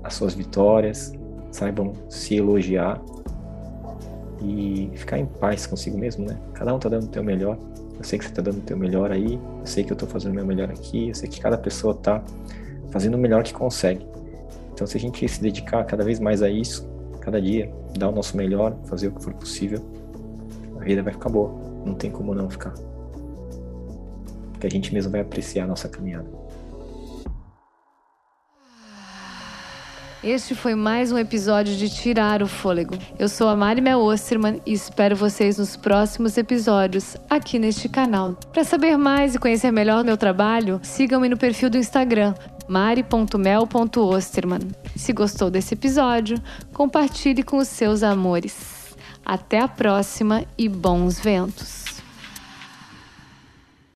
as 0.03 0.14
suas 0.14 0.34
vitórias, 0.34 1.12
saibam 1.51 1.92
se 2.09 2.36
elogiar 2.36 3.01
e 4.42 4.90
ficar 4.94 5.18
em 5.18 5.26
paz 5.26 5.66
consigo 5.66 5.99
mesmo, 5.99 6.26
né? 6.26 6.38
Cada 6.55 6.74
um 6.74 6.78
tá 6.78 6.88
dando 6.88 7.05
o 7.05 7.09
teu 7.09 7.22
melhor. 7.22 7.59
Eu 7.99 8.05
sei 8.05 8.18
que 8.18 8.24
você 8.24 8.30
tá 8.30 8.40
dando 8.40 8.59
o 8.59 8.62
teu 8.62 8.76
melhor 8.76 9.11
aí, 9.11 9.34
eu 9.34 9.66
sei 9.66 9.82
que 9.82 9.92
eu 9.92 9.96
tô 9.96 10.07
fazendo 10.07 10.32
o 10.32 10.34
meu 10.34 10.46
melhor 10.46 10.70
aqui, 10.70 11.09
eu 11.09 11.14
sei 11.14 11.28
que 11.28 11.40
cada 11.40 11.59
pessoa 11.59 11.94
tá 11.94 12.22
fazendo 12.90 13.14
o 13.14 13.18
melhor 13.18 13.42
que 13.42 13.53
consegue. 13.53 14.07
Então, 14.72 14.86
se 14.86 14.96
a 14.96 15.01
gente 15.01 15.26
se 15.28 15.42
dedicar 15.42 15.84
cada 15.84 16.05
vez 16.05 16.20
mais 16.20 16.40
a 16.40 16.49
isso, 16.49 16.88
cada 17.20 17.42
dia, 17.42 17.72
dar 17.99 18.09
o 18.09 18.12
nosso 18.12 18.36
melhor, 18.36 18.76
fazer 18.84 19.09
o 19.09 19.12
que 19.12 19.24
for 19.24 19.34
possível, 19.34 19.84
a 20.80 20.84
vida 20.84 21.03
vai 21.03 21.12
ficar 21.12 21.29
boa. 21.29 21.53
Não 21.84 21.95
tem 21.95 22.11
como 22.11 22.33
não 22.34 22.49
ficar. 22.49 22.72
Porque 24.53 24.66
a 24.66 24.70
gente 24.70 24.95
mesmo 24.95 25.11
vai 25.11 25.20
apreciar 25.20 25.64
a 25.64 25.66
nossa 25.66 25.88
caminhada. 25.88 26.26
Este 30.22 30.53
foi 30.53 30.74
mais 30.74 31.12
um 31.12 31.18
episódio 31.18 31.76
de 31.76 31.88
Tirar 31.88 32.42
o 32.42 32.49
Fôlego. 32.49 32.99
Eu 33.16 33.28
sou 33.28 33.49
a 33.49 33.54
Mari 33.54 33.80
Mel 33.80 34.00
Osterman 34.00 34.61
e 34.66 34.72
espero 34.72 35.14
vocês 35.14 35.58
nos 35.58 35.76
próximos 35.76 36.36
episódios 36.36 37.16
aqui 37.30 37.57
neste 37.57 37.88
canal. 37.88 38.34
Para 38.53 38.64
saber 38.64 38.96
mais 38.96 39.36
e 39.36 39.38
conhecer 39.38 39.70
melhor 39.70 40.03
meu 40.03 40.16
trabalho, 40.16 40.80
sigam-me 40.82 41.28
no 41.28 41.36
perfil 41.36 41.70
do 41.70 41.78
Instagram 41.78 42.34
mari.mel.osterman. 42.66 44.61
Se 44.96 45.12
gostou 45.12 45.50
desse 45.50 45.74
episódio, 45.74 46.42
compartilhe 46.74 47.45
com 47.45 47.58
os 47.58 47.68
seus 47.68 48.03
amores. 48.03 48.96
Até 49.24 49.61
a 49.61 49.68
próxima 49.68 50.45
e 50.58 50.68
bons 50.68 51.20
ventos! 51.20 51.87